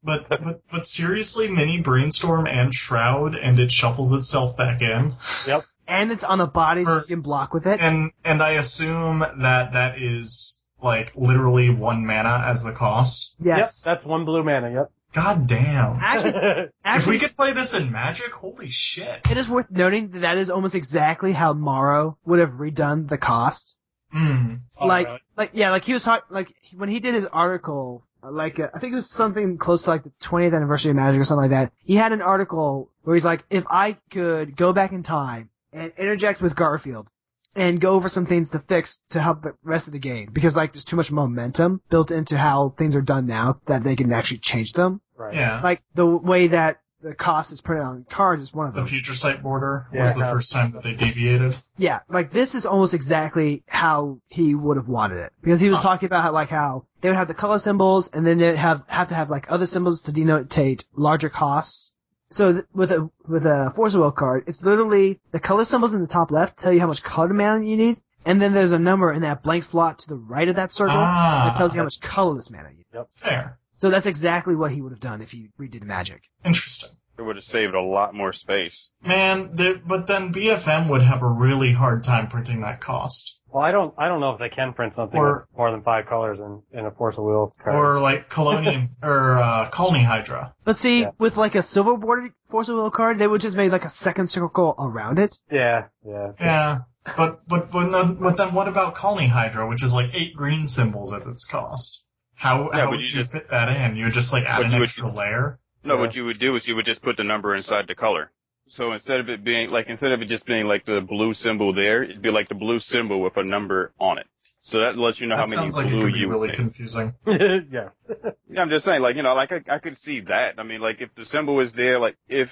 But 0.00 0.28
but 0.28 0.62
but 0.70 0.86
seriously, 0.86 1.48
mini 1.48 1.82
brainstorm 1.82 2.46
and 2.46 2.72
Shroud, 2.72 3.34
and 3.34 3.58
it 3.58 3.70
shuffles 3.72 4.12
itself 4.16 4.56
back 4.56 4.80
in. 4.80 5.14
yep. 5.46 5.62
And 5.88 6.12
it's 6.12 6.22
on 6.24 6.38
the 6.38 6.46
body 6.46 6.84
so 6.84 6.96
you 6.98 7.04
can 7.06 7.20
block 7.22 7.54
with 7.54 7.66
it. 7.66 7.80
And 7.80 8.12
and 8.24 8.42
I 8.42 8.52
assume 8.52 9.20
that 9.20 9.72
that 9.72 9.98
is 10.00 10.58
like 10.82 11.12
literally 11.16 11.70
one 11.74 12.06
mana 12.06 12.44
as 12.46 12.62
the 12.62 12.74
cost. 12.76 13.34
Yep, 13.40 13.56
Yes. 13.58 13.82
that's 13.84 14.04
one 14.04 14.24
blue 14.24 14.42
mana. 14.44 14.70
Yep. 14.72 14.90
God 15.14 15.48
damn. 15.48 15.98
Actually, 16.02 16.68
if 16.84 17.06
we 17.08 17.18
could 17.18 17.34
play 17.34 17.54
this 17.54 17.74
in 17.74 17.90
Magic, 17.90 18.30
holy 18.30 18.68
shit. 18.68 19.22
it 19.30 19.36
is 19.38 19.48
worth 19.48 19.70
noting 19.70 20.10
that 20.10 20.20
that 20.20 20.36
is 20.36 20.50
almost 20.50 20.74
exactly 20.74 21.32
how 21.32 21.54
Maro 21.54 22.18
would 22.26 22.38
have 22.40 22.50
redone 22.50 23.08
the 23.08 23.16
cost. 23.16 23.74
Mm. 24.14 24.58
Oh, 24.78 24.86
like, 24.86 25.06
really? 25.06 25.18
like, 25.36 25.50
yeah, 25.54 25.70
like 25.70 25.82
he 25.84 25.94
was 25.94 26.02
talking, 26.02 26.24
like 26.30 26.48
when 26.76 26.88
he 26.90 27.00
did 27.00 27.14
his 27.14 27.26
article, 27.32 28.04
like 28.22 28.60
uh, 28.60 28.68
I 28.74 28.78
think 28.80 28.92
it 28.92 28.96
was 28.96 29.10
something 29.10 29.56
close 29.58 29.84
to 29.84 29.90
like 29.90 30.04
the 30.04 30.12
20th 30.30 30.54
anniversary 30.54 30.90
of 30.90 30.96
Magic 30.96 31.20
or 31.20 31.24
something 31.24 31.50
like 31.50 31.58
that. 31.68 31.72
He 31.82 31.96
had 31.96 32.12
an 32.12 32.20
article 32.22 32.90
where 33.02 33.16
he's 33.16 33.24
like, 33.24 33.44
if 33.50 33.64
I 33.70 33.96
could 34.12 34.56
go 34.56 34.72
back 34.74 34.92
in 34.92 35.02
time 35.02 35.48
and 35.72 35.92
interject 35.98 36.40
with 36.40 36.56
Garfield 36.56 37.08
and 37.54 37.80
go 37.80 37.90
over 37.94 38.08
some 38.08 38.26
things 38.26 38.50
to 38.50 38.62
fix 38.68 39.00
to 39.10 39.20
help 39.20 39.42
the 39.42 39.54
rest 39.64 39.86
of 39.86 39.92
the 39.92 39.98
game 39.98 40.30
because 40.32 40.54
like 40.54 40.72
there's 40.72 40.84
too 40.84 40.96
much 40.96 41.10
momentum 41.10 41.80
built 41.90 42.10
into 42.10 42.36
how 42.36 42.74
things 42.78 42.94
are 42.94 43.02
done 43.02 43.26
now 43.26 43.60
that 43.66 43.82
they 43.84 43.96
can 43.96 44.12
actually 44.12 44.40
change 44.42 44.72
them. 44.74 45.00
Right. 45.16 45.34
Yeah. 45.34 45.60
Like 45.62 45.82
the 45.94 46.06
way 46.06 46.48
that 46.48 46.80
the 47.02 47.14
cost 47.14 47.52
is 47.52 47.60
printed 47.60 47.84
on 47.86 48.06
cards 48.10 48.42
is 48.42 48.52
one 48.52 48.66
of 48.66 48.74
The 48.74 48.80
them. 48.80 48.88
Future 48.88 49.12
Sight 49.14 49.42
border 49.42 49.86
Yeah. 49.92 50.04
was 50.04 50.14
the 50.14 50.20
first 50.32 50.52
time 50.52 50.72
that 50.72 50.82
they 50.82 50.94
deviated. 50.94 51.54
Yeah, 51.76 52.00
like 52.08 52.32
this 52.32 52.54
is 52.54 52.66
almost 52.66 52.92
exactly 52.92 53.62
how 53.68 54.18
he 54.28 54.54
would 54.54 54.76
have 54.76 54.88
wanted 54.88 55.18
it 55.18 55.32
because 55.42 55.60
he 55.60 55.68
was 55.68 55.78
Huh. 55.78 55.82
talking 55.90 56.06
about 56.06 56.22
how, 56.24 56.32
like 56.32 56.48
how 56.48 56.84
they 57.00 57.08
would 57.08 57.16
have 57.16 57.28
the 57.28 57.34
color 57.34 57.58
symbols 57.60 58.10
and 58.12 58.26
then 58.26 58.38
they'd 58.38 58.56
have 58.56 58.82
have 58.88 59.08
to 59.08 59.14
have 59.14 59.30
like 59.30 59.46
other 59.48 59.66
symbols 59.66 60.02
to 60.02 60.12
denotate 60.12 60.84
larger 60.96 61.30
costs. 61.30 61.92
So 62.30 62.52
th- 62.52 62.64
with 62.74 62.90
a 62.90 63.10
with 63.26 63.44
a 63.46 63.72
Force 63.74 63.94
of 63.94 64.00
Will 64.00 64.12
card, 64.12 64.44
it's 64.46 64.62
literally 64.62 65.18
the 65.32 65.40
color 65.40 65.64
symbols 65.64 65.94
in 65.94 66.00
the 66.00 66.06
top 66.06 66.30
left 66.30 66.58
tell 66.58 66.72
you 66.72 66.80
how 66.80 66.86
much 66.86 67.02
color 67.02 67.32
mana 67.32 67.64
you 67.64 67.76
need, 67.76 68.00
and 68.26 68.40
then 68.40 68.52
there's 68.52 68.72
a 68.72 68.78
number 68.78 69.12
in 69.12 69.22
that 69.22 69.42
blank 69.42 69.64
slot 69.64 69.98
to 70.00 70.08
the 70.08 70.16
right 70.16 70.48
of 70.48 70.56
that 70.56 70.72
circle 70.72 70.94
Ah. 70.96 71.50
that 71.52 71.58
tells 71.58 71.72
you 71.72 71.78
how 71.78 71.84
much 71.84 71.98
colorless 72.02 72.50
mana 72.50 72.68
you 72.70 72.76
need. 72.78 72.86
Yep. 72.92 73.08
Fair. 73.22 73.58
So 73.78 73.90
that's 73.90 74.06
exactly 74.06 74.54
what 74.56 74.72
he 74.72 74.82
would 74.82 74.92
have 74.92 75.00
done 75.00 75.22
if 75.22 75.30
he 75.30 75.48
redid 75.58 75.84
Magic. 75.84 76.22
Interesting. 76.44 76.90
It 77.18 77.22
would 77.22 77.36
have 77.36 77.44
saved 77.44 77.74
a 77.74 77.80
lot 77.80 78.14
more 78.14 78.32
space. 78.32 78.90
Man, 79.04 79.56
the, 79.56 79.80
but 79.88 80.06
then 80.06 80.32
BFM 80.32 80.88
would 80.90 81.02
have 81.02 81.22
a 81.22 81.28
really 81.32 81.72
hard 81.72 82.04
time 82.04 82.28
printing 82.28 82.60
that 82.60 82.80
cost. 82.80 83.37
Well, 83.52 83.64
I 83.64 83.70
don't 83.70 83.94
I 83.96 84.08
don't 84.08 84.20
know 84.20 84.30
if 84.32 84.38
they 84.38 84.48
can 84.50 84.72
print 84.74 84.94
something 84.94 85.18
Or- 85.18 85.38
with 85.38 85.46
more 85.56 85.70
than 85.70 85.82
five 85.82 86.06
colors 86.06 86.38
in 86.40 86.62
in 86.72 86.84
a 86.86 86.90
Force 86.90 87.16
of 87.16 87.24
Will 87.24 87.52
card. 87.64 87.74
Or 87.76 87.98
like 88.00 88.28
Colonian 88.28 88.90
or 89.02 89.38
uh, 89.38 89.70
Khalni 89.70 90.04
Hydra. 90.04 90.54
But 90.64 90.76
see, 90.76 91.00
Yeah. 91.00 91.10
with 91.18 91.36
like 91.36 91.54
a 91.54 91.62
silver 91.62 91.96
bordered 91.96 92.32
Force 92.50 92.68
of 92.68 92.76
Will 92.76 92.90
card, 92.90 93.18
they 93.18 93.26
would 93.26 93.40
just 93.40 93.56
make 93.56 93.72
like 93.72 93.84
a 93.84 93.90
second 93.90 94.28
circle 94.30 94.74
around 94.78 95.18
it. 95.18 95.34
yeah, 95.50 95.86
yeah. 96.04 96.32
Yeah. 96.40 96.76
But 97.16 97.40
but 97.48 97.70
but 97.72 97.90
then, 97.90 98.18
but 98.20 98.36
then 98.36 98.54
what 98.54 98.68
about 98.68 98.94
Khalni 98.94 99.28
Hydra, 99.30 99.66
which 99.66 99.82
is 99.82 99.92
like 99.92 100.10
eight 100.14 100.34
green 100.34 100.68
symbols 100.68 101.12
at 101.14 101.26
its 101.26 101.48
cost? 101.50 102.04
How 102.34 102.70
Yeah, 102.72 102.80
how 102.84 102.90
would 102.90 103.00
you 103.00 103.06
you 103.06 103.12
just- 103.22 103.32
fit 103.32 103.48
that 103.50 103.68
in? 103.74 103.96
You 103.96 104.04
would 104.04 104.14
just 104.14 104.30
like 104.32 104.44
add 104.44 104.58
But 104.58 104.66
an 104.66 104.72
you 104.72 104.78
would- 104.80 104.88
extra 104.90 105.08
layer. 105.08 105.58
No, 105.84 105.94
Yeah. 105.94 106.00
what 106.00 106.14
you 106.14 106.24
would 106.26 106.38
do 106.38 106.54
is 106.56 106.68
you 106.68 106.76
would 106.76 106.84
just 106.84 107.00
put 107.02 107.16
the 107.16 107.24
number 107.24 107.54
inside 107.54 107.86
the 107.88 107.94
color. 107.94 108.30
So 108.70 108.92
instead 108.92 109.20
of 109.20 109.28
it 109.28 109.44
being 109.44 109.70
like 109.70 109.88
instead 109.88 110.12
of 110.12 110.20
it 110.20 110.28
just 110.28 110.46
being 110.46 110.66
like 110.66 110.84
the 110.84 111.00
blue 111.00 111.34
symbol 111.34 111.74
there, 111.74 112.02
it'd 112.02 112.22
be 112.22 112.30
like 112.30 112.48
the 112.48 112.54
blue 112.54 112.78
symbol 112.78 113.20
with 113.20 113.36
a 113.36 113.44
number 113.44 113.92
on 113.98 114.18
it. 114.18 114.26
So 114.62 114.80
that 114.80 114.98
lets 114.98 115.20
you 115.20 115.26
know 115.26 115.36
how 115.36 115.46
That 115.46 115.56
many 115.56 115.62
sounds 115.62 115.76
like 115.76 115.86
it 115.86 115.90
blue 115.90 116.04
could 116.04 116.12
be 116.12 116.18
you 116.20 116.28
really 116.28 116.48
would 116.48 116.56
confusing. 116.56 117.14
yes. 117.26 117.90
Yeah, 118.50 118.62
I'm 118.62 118.70
just 118.70 118.86
saying, 118.86 119.02
like, 119.02 119.16
you 119.16 119.22
know, 119.22 119.34
like 119.34 119.52
I, 119.52 119.62
I 119.74 119.78
could 119.78 119.96
see 119.98 120.20
that. 120.22 120.58
I 120.58 120.62
mean, 120.62 120.80
like 120.80 121.02
if 121.02 121.14
the 121.14 121.26
symbol 121.26 121.54
was 121.54 121.72
there, 121.74 121.98
like 121.98 122.16
if 122.28 122.48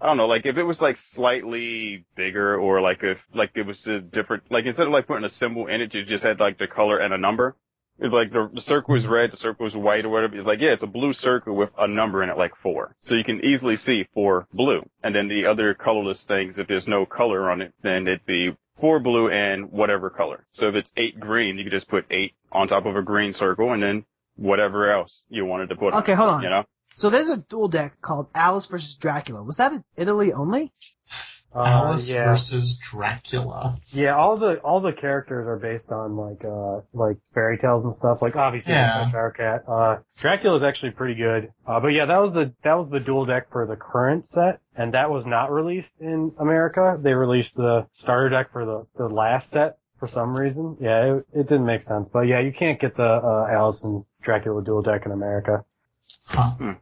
I 0.00 0.06
don't 0.06 0.16
know, 0.16 0.26
like 0.26 0.46
if 0.46 0.56
it 0.56 0.62
was 0.62 0.80
like 0.80 0.96
slightly 1.12 2.04
bigger 2.14 2.56
or 2.58 2.80
like 2.80 3.02
if 3.02 3.18
like 3.34 3.50
it 3.54 3.66
was 3.66 3.86
a 3.86 4.00
different, 4.00 4.44
like 4.50 4.66
instead 4.66 4.86
of 4.86 4.92
like 4.92 5.06
putting 5.06 5.24
a 5.24 5.30
symbol 5.30 5.66
in 5.66 5.80
it, 5.80 5.94
you 5.94 6.04
just 6.04 6.24
had 6.24 6.40
like 6.40 6.58
the 6.58 6.66
color 6.66 6.98
and 6.98 7.12
a 7.12 7.18
number. 7.18 7.56
It's 8.00 8.12
like 8.12 8.32
the, 8.32 8.50
the 8.54 8.62
circle 8.62 8.96
is 8.96 9.06
red, 9.06 9.30
the 9.30 9.36
circle 9.36 9.66
is 9.66 9.74
white 9.74 10.06
or 10.06 10.08
whatever. 10.08 10.36
It's 10.36 10.46
like, 10.46 10.60
yeah, 10.60 10.72
it's 10.72 10.82
a 10.82 10.86
blue 10.86 11.12
circle 11.12 11.54
with 11.54 11.68
a 11.78 11.86
number 11.86 12.22
in 12.22 12.30
it, 12.30 12.38
like 12.38 12.52
four. 12.62 12.96
So 13.02 13.14
you 13.14 13.24
can 13.24 13.44
easily 13.44 13.76
see 13.76 14.08
four 14.14 14.46
blue. 14.54 14.80
And 15.04 15.14
then 15.14 15.28
the 15.28 15.46
other 15.46 15.74
colorless 15.74 16.24
things, 16.26 16.54
if 16.56 16.66
there's 16.66 16.88
no 16.88 17.04
color 17.04 17.50
on 17.50 17.60
it, 17.60 17.74
then 17.82 18.06
it'd 18.06 18.24
be 18.24 18.56
four 18.80 19.00
blue 19.00 19.28
and 19.28 19.70
whatever 19.70 20.08
color. 20.08 20.46
So 20.54 20.68
if 20.68 20.74
it's 20.74 20.90
eight 20.96 21.20
green, 21.20 21.58
you 21.58 21.64
could 21.64 21.72
just 21.72 21.88
put 21.88 22.06
eight 22.10 22.32
on 22.50 22.68
top 22.68 22.86
of 22.86 22.96
a 22.96 23.02
green 23.02 23.34
circle 23.34 23.72
and 23.72 23.82
then 23.82 24.04
whatever 24.36 24.90
else 24.90 25.22
you 25.28 25.44
wanted 25.44 25.68
to 25.68 25.76
put 25.76 25.92
on 25.92 26.02
Okay, 26.02 26.12
it, 26.12 26.16
hold 26.16 26.30
on. 26.30 26.42
You 26.42 26.48
know? 26.48 26.64
So 26.94 27.10
there's 27.10 27.28
a 27.28 27.36
dual 27.36 27.68
deck 27.68 28.00
called 28.00 28.28
Alice 28.34 28.66
versus 28.70 28.96
Dracula. 28.98 29.42
Was 29.42 29.56
that 29.56 29.72
in 29.72 29.84
Italy 29.96 30.32
only? 30.32 30.72
Uh, 31.54 31.64
Alice 31.64 32.08
yeah. 32.12 32.26
versus 32.26 32.78
Dracula. 32.92 33.76
Yeah, 33.92 34.14
all 34.14 34.36
the 34.38 34.58
all 34.60 34.80
the 34.80 34.92
characters 34.92 35.46
are 35.48 35.56
based 35.56 35.90
on 35.90 36.16
like 36.16 36.44
uh 36.44 36.82
like 36.92 37.16
fairy 37.34 37.58
tales 37.58 37.84
and 37.84 37.94
stuff. 37.96 38.22
Like 38.22 38.36
obviously 38.36 38.72
Yeah. 38.72 38.98
the 38.98 39.04
Cheshire 39.06 39.34
Cat. 39.36 39.64
Uh 39.68 39.96
Dracula's 40.20 40.62
actually 40.62 40.92
pretty 40.92 41.14
good. 41.16 41.52
Uh 41.66 41.80
but 41.80 41.88
yeah, 41.88 42.06
that 42.06 42.20
was 42.20 42.32
the 42.32 42.52
that 42.62 42.74
was 42.78 42.88
the 42.90 43.00
dual 43.00 43.26
deck 43.26 43.50
for 43.50 43.66
the 43.66 43.74
current 43.74 44.28
set 44.28 44.60
and 44.76 44.94
that 44.94 45.10
was 45.10 45.24
not 45.26 45.50
released 45.50 45.92
in 46.00 46.32
America. 46.38 46.96
They 47.02 47.14
released 47.14 47.56
the 47.56 47.86
starter 47.94 48.28
deck 48.28 48.52
for 48.52 48.64
the 48.64 48.86
the 48.96 49.08
last 49.08 49.50
set 49.50 49.78
for 49.98 50.06
some 50.06 50.36
reason. 50.36 50.76
Yeah, 50.80 51.16
it, 51.16 51.26
it 51.32 51.48
didn't 51.48 51.66
make 51.66 51.82
sense. 51.82 52.08
But 52.12 52.28
yeah, 52.28 52.38
you 52.40 52.52
can't 52.52 52.80
get 52.80 52.96
the 52.96 53.02
uh 53.02 53.48
Alice 53.50 53.82
and 53.82 54.04
Dracula 54.22 54.62
dual 54.62 54.82
deck 54.82 55.02
in 55.04 55.10
America. 55.10 55.64
Huh. 56.26 56.74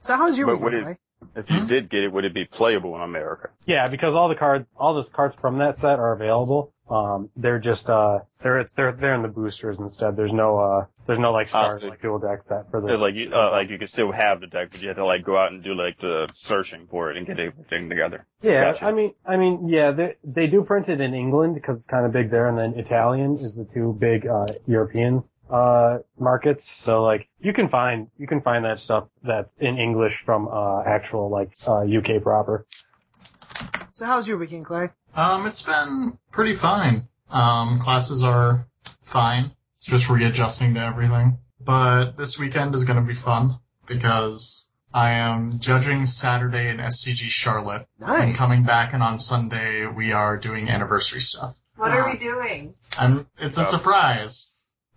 So 0.00 0.16
how's 0.16 0.38
your 0.38 0.46
But 0.46 0.54
week, 0.54 0.62
what 0.62 0.74
is- 0.74 0.78
anyway? 0.80 0.98
If 1.36 1.48
you 1.48 1.66
did 1.68 1.90
get 1.90 2.02
it, 2.02 2.12
would 2.12 2.24
it 2.24 2.34
be 2.34 2.44
playable 2.44 2.96
in 2.96 3.02
America? 3.02 3.50
Yeah, 3.66 3.88
because 3.88 4.14
all 4.14 4.28
the 4.28 4.34
cards 4.34 4.66
all 4.76 4.94
those 4.94 5.08
cards 5.14 5.34
from 5.40 5.58
that 5.58 5.76
set 5.76 5.98
are 5.98 6.12
available. 6.12 6.72
Um, 6.90 7.30
they're 7.36 7.60
just 7.60 7.88
uh, 7.88 8.18
they're 8.42 8.64
they're 8.76 8.92
they're 8.92 9.14
in 9.14 9.22
the 9.22 9.28
boosters 9.28 9.76
instead. 9.78 10.16
There's 10.16 10.32
no 10.32 10.58
uh, 10.58 10.86
there's 11.06 11.20
no 11.20 11.30
like 11.30 11.46
stars 11.46 11.82
like 11.84 12.02
dual 12.02 12.18
deck 12.18 12.42
set 12.42 12.68
for 12.70 12.80
this. 12.80 12.90
It's 12.90 13.00
like 13.00 13.14
you, 13.14 13.30
uh, 13.32 13.52
like 13.52 13.70
you 13.70 13.78
could 13.78 13.90
still 13.90 14.10
have 14.10 14.40
the 14.40 14.48
deck, 14.48 14.70
but 14.72 14.80
you 14.80 14.88
have 14.88 14.96
to 14.96 15.06
like 15.06 15.24
go 15.24 15.36
out 15.36 15.52
and 15.52 15.62
do 15.62 15.74
like 15.74 15.98
the 16.00 16.28
searching 16.34 16.88
for 16.90 17.12
it 17.12 17.16
and 17.16 17.26
get 17.26 17.38
everything 17.38 17.88
together. 17.88 18.26
Yeah, 18.42 18.72
Gotcha. 18.72 18.86
I 18.86 18.92
mean, 18.92 19.14
I 19.24 19.36
mean, 19.36 19.68
yeah, 19.68 19.92
they 19.92 20.16
they 20.24 20.48
do 20.48 20.62
print 20.62 20.88
it 20.88 21.00
in 21.00 21.14
England 21.14 21.54
because 21.54 21.76
it's 21.76 21.86
kind 21.86 22.06
of 22.06 22.12
big 22.12 22.30
there, 22.32 22.48
and 22.48 22.58
then 22.58 22.74
Italian 22.76 23.34
is 23.34 23.54
the 23.54 23.68
two 23.72 23.96
big 24.00 24.26
uh, 24.26 24.46
European 24.66 25.22
uh 25.52 25.98
markets. 26.18 26.64
So 26.84 27.02
like, 27.02 27.28
you 27.40 27.52
can 27.52 27.68
find 27.68 28.08
you 28.18 28.26
can 28.26 28.40
find 28.40 28.64
that 28.64 28.78
stuff 28.80 29.08
that's 29.22 29.52
in 29.58 29.78
English 29.78 30.14
from 30.24 30.48
uh 30.48 30.82
actual 30.86 31.30
like 31.30 31.50
uh 31.66 31.80
UK 31.82 32.22
proper. 32.22 32.66
So 33.92 34.06
how's 34.06 34.26
your 34.26 34.38
weekend, 34.38 34.66
Clay? 34.66 34.88
Um, 35.14 35.46
it's 35.46 35.62
been 35.62 36.18
pretty 36.32 36.56
fine. 36.58 37.08
Um, 37.30 37.80
classes 37.82 38.22
are 38.24 38.66
fine. 39.12 39.52
It's 39.76 39.86
just 39.86 40.08
readjusting 40.10 40.74
to 40.74 40.80
everything. 40.80 41.38
But 41.64 42.12
this 42.16 42.38
weekend 42.40 42.74
is 42.74 42.84
going 42.84 43.00
to 43.00 43.06
be 43.06 43.18
fun 43.22 43.58
because 43.86 44.68
I 44.94 45.12
am 45.12 45.58
judging 45.60 46.04
Saturday 46.06 46.68
in 46.70 46.78
SCG 46.78 47.28
Charlotte. 47.28 47.86
Nice. 47.98 48.22
And 48.22 48.36
coming 48.38 48.64
back, 48.64 48.94
and 48.94 49.02
on 49.02 49.18
Sunday 49.18 49.86
we 49.86 50.12
are 50.12 50.38
doing 50.38 50.68
anniversary 50.68 51.20
stuff. 51.20 51.54
What 51.76 51.90
are 51.92 52.10
we 52.10 52.18
doing? 52.18 52.74
I'm, 52.92 53.26
it's 53.38 53.56
a 53.58 53.66
Oh. 53.68 53.76
surprise. 53.78 54.46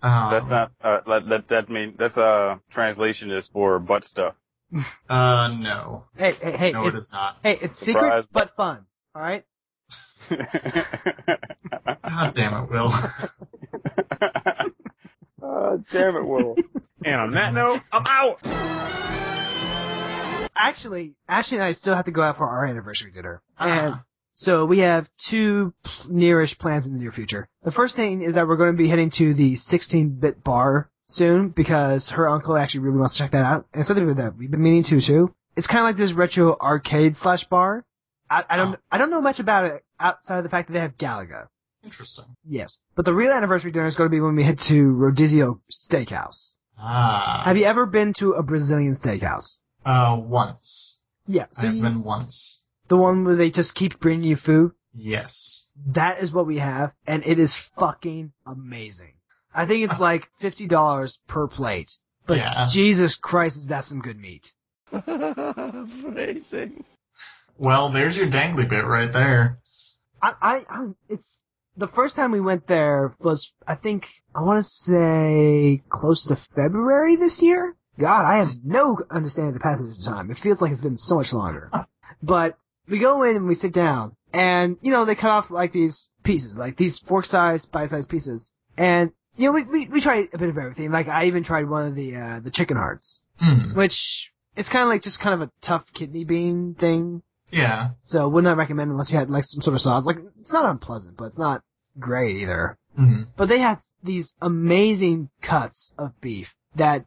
Um, 0.04 0.32
That's 0.32 0.50
not 0.50 0.72
uh, 0.84 1.00
that 1.08 1.30
that 1.30 1.48
that 1.50 1.70
mean 1.70 1.96
that's 1.98 2.18
a 2.18 2.60
translation 2.72 3.32
is 3.32 3.48
for 3.54 3.80
butt 3.80 4.04
stuff. 4.04 4.36
Uh, 5.10 5.56
no. 5.60 6.04
Hey, 6.18 6.34
hey, 6.42 6.58
hey, 6.58 6.72
No, 6.74 6.88
it 6.88 6.96
it's, 6.96 7.10
not. 7.14 7.38
hey, 7.42 7.58
it's 7.62 7.80
Surprise. 7.80 8.24
secret 8.24 8.26
but 8.34 8.54
fun. 8.58 8.86
All 9.16 9.22
right. 9.22 9.46
God 10.30 10.40
damn 12.36 12.64
it, 12.64 12.70
Will. 12.70 12.92
oh, 15.42 15.84
damn 15.92 16.16
it, 16.18 16.26
Will. 16.26 16.58
And 17.06 17.16
on 17.22 17.32
that 17.32 17.54
note, 17.54 17.82
I'm 17.92 18.04
out. 18.06 18.40
Actually, 20.56 21.16
Ashley 21.28 21.58
and 21.58 21.66
I 21.66 21.74
still 21.74 21.96
have 21.96 22.06
to 22.06 22.12
go 22.12 22.22
out 22.22 22.38
for 22.38 22.48
our 22.48 22.66
anniversary 22.66 23.12
dinner, 23.12 23.42
and 23.60 23.96
Ah. 23.96 24.04
So 24.34 24.66
we 24.66 24.80
have 24.80 25.08
two 25.30 25.74
nearish 26.10 26.58
plans 26.58 26.86
in 26.86 26.94
the 26.94 27.00
near 27.00 27.12
future. 27.12 27.48
The 27.64 27.72
first 27.72 27.96
thing 27.96 28.22
is 28.22 28.36
that 28.36 28.48
we're 28.48 28.58
going 28.58 28.72
to 28.74 28.78
be 28.78 28.90
heading 28.90 29.12
to 29.18 29.34
the 29.34 29.58
16-bit 29.72 30.44
bar 30.44 30.90
soon 31.08 31.50
because 31.50 32.10
her 32.10 32.28
uncle 32.30 32.58
actually 32.58 32.82
really 32.82 32.98
wants 32.98 33.18
to 33.18 33.24
check 33.24 33.32
that 33.32 33.44
out, 33.44 33.66
and 33.74 33.86
something 33.86 34.14
that 34.16 34.38
we've 34.38 34.52
been 34.52 34.64
meaning 34.64 34.84
to 34.86 35.02
too. 35.06 35.34
It's 35.56 35.68
kind 35.68 35.80
of 35.80 35.84
like 35.86 35.98
this 35.98 36.14
retro 36.14 36.58
arcade 36.60 37.16
slash 37.16 37.44
bar. 37.46 37.86
I, 38.30 38.44
I 38.50 38.58
don't, 38.58 38.76
Oh. 38.76 38.80
I 38.92 38.98
don't 38.98 39.12
know 39.12 39.22
much 39.22 39.40
about 39.40 39.66
it 39.66 39.84
outside 40.00 40.38
of 40.38 40.44
the 40.44 40.50
fact 40.50 40.68
that 40.68 40.74
they 40.74 40.80
have 40.80 40.98
Galaga. 40.98 41.48
Interesting. 41.84 42.26
Yes, 42.48 42.78
but 42.96 43.06
the 43.06 43.14
real 43.14 43.32
anniversary 43.32 43.72
dinner 43.72 43.86
is 43.86 43.96
going 43.96 44.10
to 44.10 44.16
be 44.16 44.22
when 44.22 44.36
we 44.36 44.44
head 44.44 44.58
to 44.70 44.74
Rodizio 44.74 45.60
Steakhouse. 45.70 46.56
Ah. 46.80 47.44
Have 47.46 47.58
you 47.58 47.66
ever 47.66 47.86
been 47.86 48.14
to 48.20 48.32
a 48.32 48.42
Brazilian 48.42 48.96
steakhouse? 48.96 49.60
Uh, 49.86 50.18
once. 50.20 51.02
Yeah, 51.28 51.46
so 51.52 51.68
I've 51.68 51.76
you, 51.76 51.82
been 51.82 52.04
once. 52.04 52.63
The 52.94 52.98
one 52.98 53.26
where 53.26 53.36
they 53.36 53.50
just 53.50 53.74
keep 53.74 54.00
bringing 54.00 54.30
you 54.30 54.36
food. 54.36 54.72
Yes. 54.94 55.68
That 55.96 56.22
is 56.22 56.32
what 56.32 56.46
we 56.46 56.60
have, 56.60 56.92
and 57.08 57.26
it 57.26 57.40
is 57.40 57.58
fucking 57.80 58.34
amazing. 58.46 59.14
I 59.52 59.66
think 59.66 59.86
it's 59.86 60.00
uh. 60.00 60.04
like 60.10 60.28
fifty 60.40 60.68
dollars 60.68 61.18
per 61.28 61.48
plate, 61.48 61.90
but 62.28 62.38
Yeah. 62.38 62.68
Jesus 62.72 63.18
Christ, 63.20 63.58
is 63.58 63.68
that 63.70 63.86
some 63.86 64.00
good 64.00 64.20
meat? 64.20 64.46
amazing. 64.92 66.84
Well, 67.58 67.92
there's 67.92 68.16
your 68.16 68.28
dangly 68.28 68.70
bit 68.70 68.86
right 68.86 69.12
there. 69.12 69.58
I, 70.22 70.34
I, 70.40 70.66
I 70.70 70.88
it's 71.10 71.40
the 71.76 71.88
first 71.88 72.16
time 72.16 72.32
we 72.32 72.42
went 72.42 72.68
there 72.68 73.16
was 73.20 73.52
I 73.68 73.74
think 73.74 74.04
I 74.36 74.42
want 74.44 74.64
to 74.64 74.70
say 74.70 75.82
close 75.90 76.28
to 76.28 76.38
February 76.56 77.16
this 77.16 77.42
year. 77.42 77.76
God, 78.00 78.24
I 78.32 78.38
have 78.38 78.50
no 78.64 79.00
understanding 79.10 79.56
of 79.56 79.56
the 79.56 79.64
passage 79.64 79.98
of 79.98 80.06
time. 80.06 80.30
It 80.30 80.38
feels 80.44 80.62
like 80.62 80.72
it's 80.72 80.82
been 80.82 80.98
so 81.00 81.16
much 81.16 81.34
longer. 81.34 81.72
But 82.22 82.58
we 82.90 83.00
go 83.00 83.24
in 83.24 83.36
and 83.36 83.48
we 83.48 83.56
sit 83.56 83.74
down, 83.74 84.16
and 84.34 84.78
you 84.82 84.92
know 84.92 85.06
they 85.06 85.16
cut 85.16 85.30
off 85.30 85.52
like 85.52 85.72
these 85.74 86.10
pieces, 86.24 86.56
like 86.58 86.78
these 86.78 87.00
fork-sized, 87.08 87.72
bite-sized 87.72 88.10
pieces, 88.10 88.52
and 88.78 89.12
you 89.36 89.48
know 89.48 89.54
we, 89.54 89.64
we 89.64 89.88
we 89.88 90.02
tried 90.02 90.30
a 90.34 90.38
bit 90.38 90.50
of 90.50 90.58
everything. 90.58 90.92
Like 90.92 91.08
I 91.08 91.26
even 91.26 91.44
tried 91.44 91.70
one 91.70 91.88
of 91.88 91.96
the 91.96 92.16
uh, 92.16 92.40
the 92.40 92.52
chicken 92.52 92.78
hearts, 92.78 93.22
Hmm. 93.40 93.76
which 93.78 94.30
it's 94.56 94.70
kind 94.70 94.84
of 94.84 94.90
like 94.90 95.02
just 95.02 95.20
kind 95.20 95.42
of 95.42 95.48
a 95.48 95.52
tough 95.66 95.86
kidney 95.94 96.24
bean 96.26 96.76
thing. 96.80 97.24
Yeah. 97.52 97.90
So 98.04 98.28
would 98.30 98.44
not 98.44 98.58
recommend 98.58 98.92
unless 98.92 99.12
you 99.12 99.20
had 99.20 99.30
like 99.30 99.44
some 99.44 99.62
sort 99.62 99.76
of 99.76 99.82
sauce. 99.82 100.06
Like 100.06 100.18
it's 100.42 100.54
not 100.54 100.70
unpleasant, 100.70 101.18
but 101.18 101.26
it's 101.26 101.38
not 101.38 101.62
great 102.00 102.38
either. 102.38 102.78
Hmm. 102.96 103.24
But 103.38 103.48
they 103.48 103.60
had 103.60 103.80
these 104.04 104.34
amazing 104.42 105.30
cuts 105.42 105.94
of 105.98 106.20
beef 106.22 106.48
that 106.76 107.06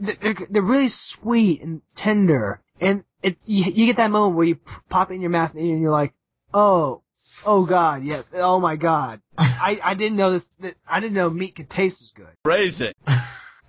they're 0.00 0.34
they're 0.50 0.62
really 0.62 0.88
sweet 0.88 1.62
and 1.62 1.82
tender, 1.96 2.60
and 2.80 3.04
it 3.22 3.36
you, 3.44 3.64
you 3.72 3.86
get 3.86 3.96
that 3.96 4.10
moment 4.10 4.36
where 4.36 4.46
you 4.46 4.58
pop 4.88 5.10
it 5.10 5.14
in 5.14 5.20
your 5.20 5.30
mouth 5.30 5.54
and 5.54 5.80
you're 5.80 5.90
like, 5.90 6.12
oh, 6.54 7.02
oh 7.44 7.66
god, 7.66 8.02
yes, 8.02 8.24
oh 8.34 8.60
my 8.60 8.76
god, 8.76 9.20
I 9.38 9.78
I 9.82 9.94
didn't 9.94 10.16
know 10.16 10.32
this, 10.32 10.44
that 10.60 10.74
I 10.88 11.00
didn't 11.00 11.14
know 11.14 11.30
meat 11.30 11.56
could 11.56 11.70
taste 11.70 12.00
as 12.02 12.12
good. 12.14 12.34
Phrasing. 12.44 12.92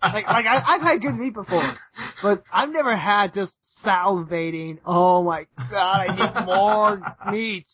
Like 0.02 0.26
like 0.28 0.46
I, 0.46 0.64
I've 0.66 0.82
had 0.82 1.02
good 1.02 1.16
meat 1.16 1.34
before, 1.34 1.76
but 2.22 2.44
I've 2.54 2.70
never 2.70 2.96
had 2.96 3.34
just 3.34 3.58
salivating. 3.86 4.80
Oh 4.86 5.24
my 5.24 5.46
god, 5.70 6.10
I 6.10 6.16
need 6.16 6.46
more 6.46 7.02
meat. 7.30 7.66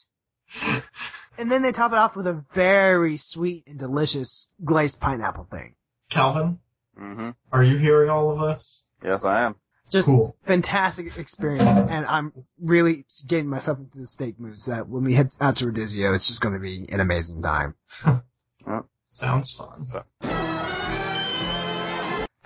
And 1.38 1.51
then 1.51 1.61
they 1.61 1.71
top 1.71 1.91
it 1.91 1.97
off 1.97 2.15
with 2.15 2.26
a 2.26 2.43
very 2.55 3.17
sweet 3.17 3.65
and 3.67 3.78
delicious 3.78 4.47
glazed 4.63 4.99
pineapple 4.99 5.47
thing. 5.51 5.76
Calvin, 6.09 6.59
hmm 6.97 7.30
are 7.51 7.63
you 7.63 7.78
hearing 7.78 8.09
all 8.09 8.32
of 8.32 8.55
this? 8.55 8.88
Yes, 9.03 9.23
I 9.23 9.43
am. 9.43 9.55
Just 9.91 10.07
Cool. 10.07 10.36
fantastic 10.47 11.15
experience, 11.17 11.69
and 11.89 12.05
I'm 12.05 12.33
really 12.59 13.05
getting 13.27 13.47
myself 13.47 13.77
into 13.77 13.99
the 13.99 14.07
steak 14.07 14.39
moves. 14.39 14.65
so 14.65 14.71
that 14.71 14.89
when 14.89 15.03
we 15.03 15.13
head 15.13 15.29
out 15.39 15.57
to 15.57 15.65
Rodizio, 15.65 16.15
it's 16.15 16.27
just 16.27 16.41
going 16.41 16.55
to 16.55 16.59
be 16.59 16.88
an 16.91 16.99
amazing 16.99 17.41
time. 17.41 17.75
Sounds 19.07 19.55
fun. 19.57 19.86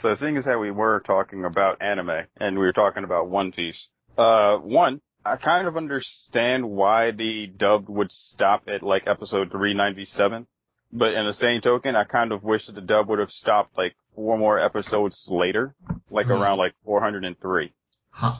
So 0.01 0.15
seeing 0.19 0.37
as 0.37 0.45
how 0.45 0.59
we 0.59 0.71
were 0.71 1.01
talking 1.05 1.43
about 1.43 1.81
anime 1.81 2.25
and 2.37 2.57
we 2.57 2.65
were 2.65 2.73
talking 2.73 3.03
about 3.03 3.27
One 3.27 3.51
Piece, 3.51 3.87
uh, 4.17 4.57
one, 4.57 5.01
I 5.25 5.35
kind 5.37 5.67
of 5.67 5.75
understand 5.75 6.69
why 6.69 7.11
the 7.11 7.47
dub 7.47 7.89
would 7.89 8.11
stop 8.11 8.63
at 8.67 8.83
like 8.83 9.07
episode 9.07 9.51
397, 9.51 10.47
but 10.93 11.13
in 11.13 11.25
the 11.25 11.33
same 11.33 11.61
token, 11.61 11.95
I 11.95 12.03
kind 12.03 12.31
of 12.31 12.43
wish 12.43 12.65
that 12.67 12.75
the 12.75 12.81
dub 12.81 13.09
would 13.09 13.19
have 13.19 13.31
stopped 13.31 13.77
like 13.77 13.95
four 14.19 14.37
more 14.37 14.59
episodes 14.59 15.25
later, 15.29 15.73
like 16.11 16.25
Hmm. 16.25 16.33
around 16.33 16.57
like 16.57 16.73
403. 16.83 17.71
Huh. 18.11 18.33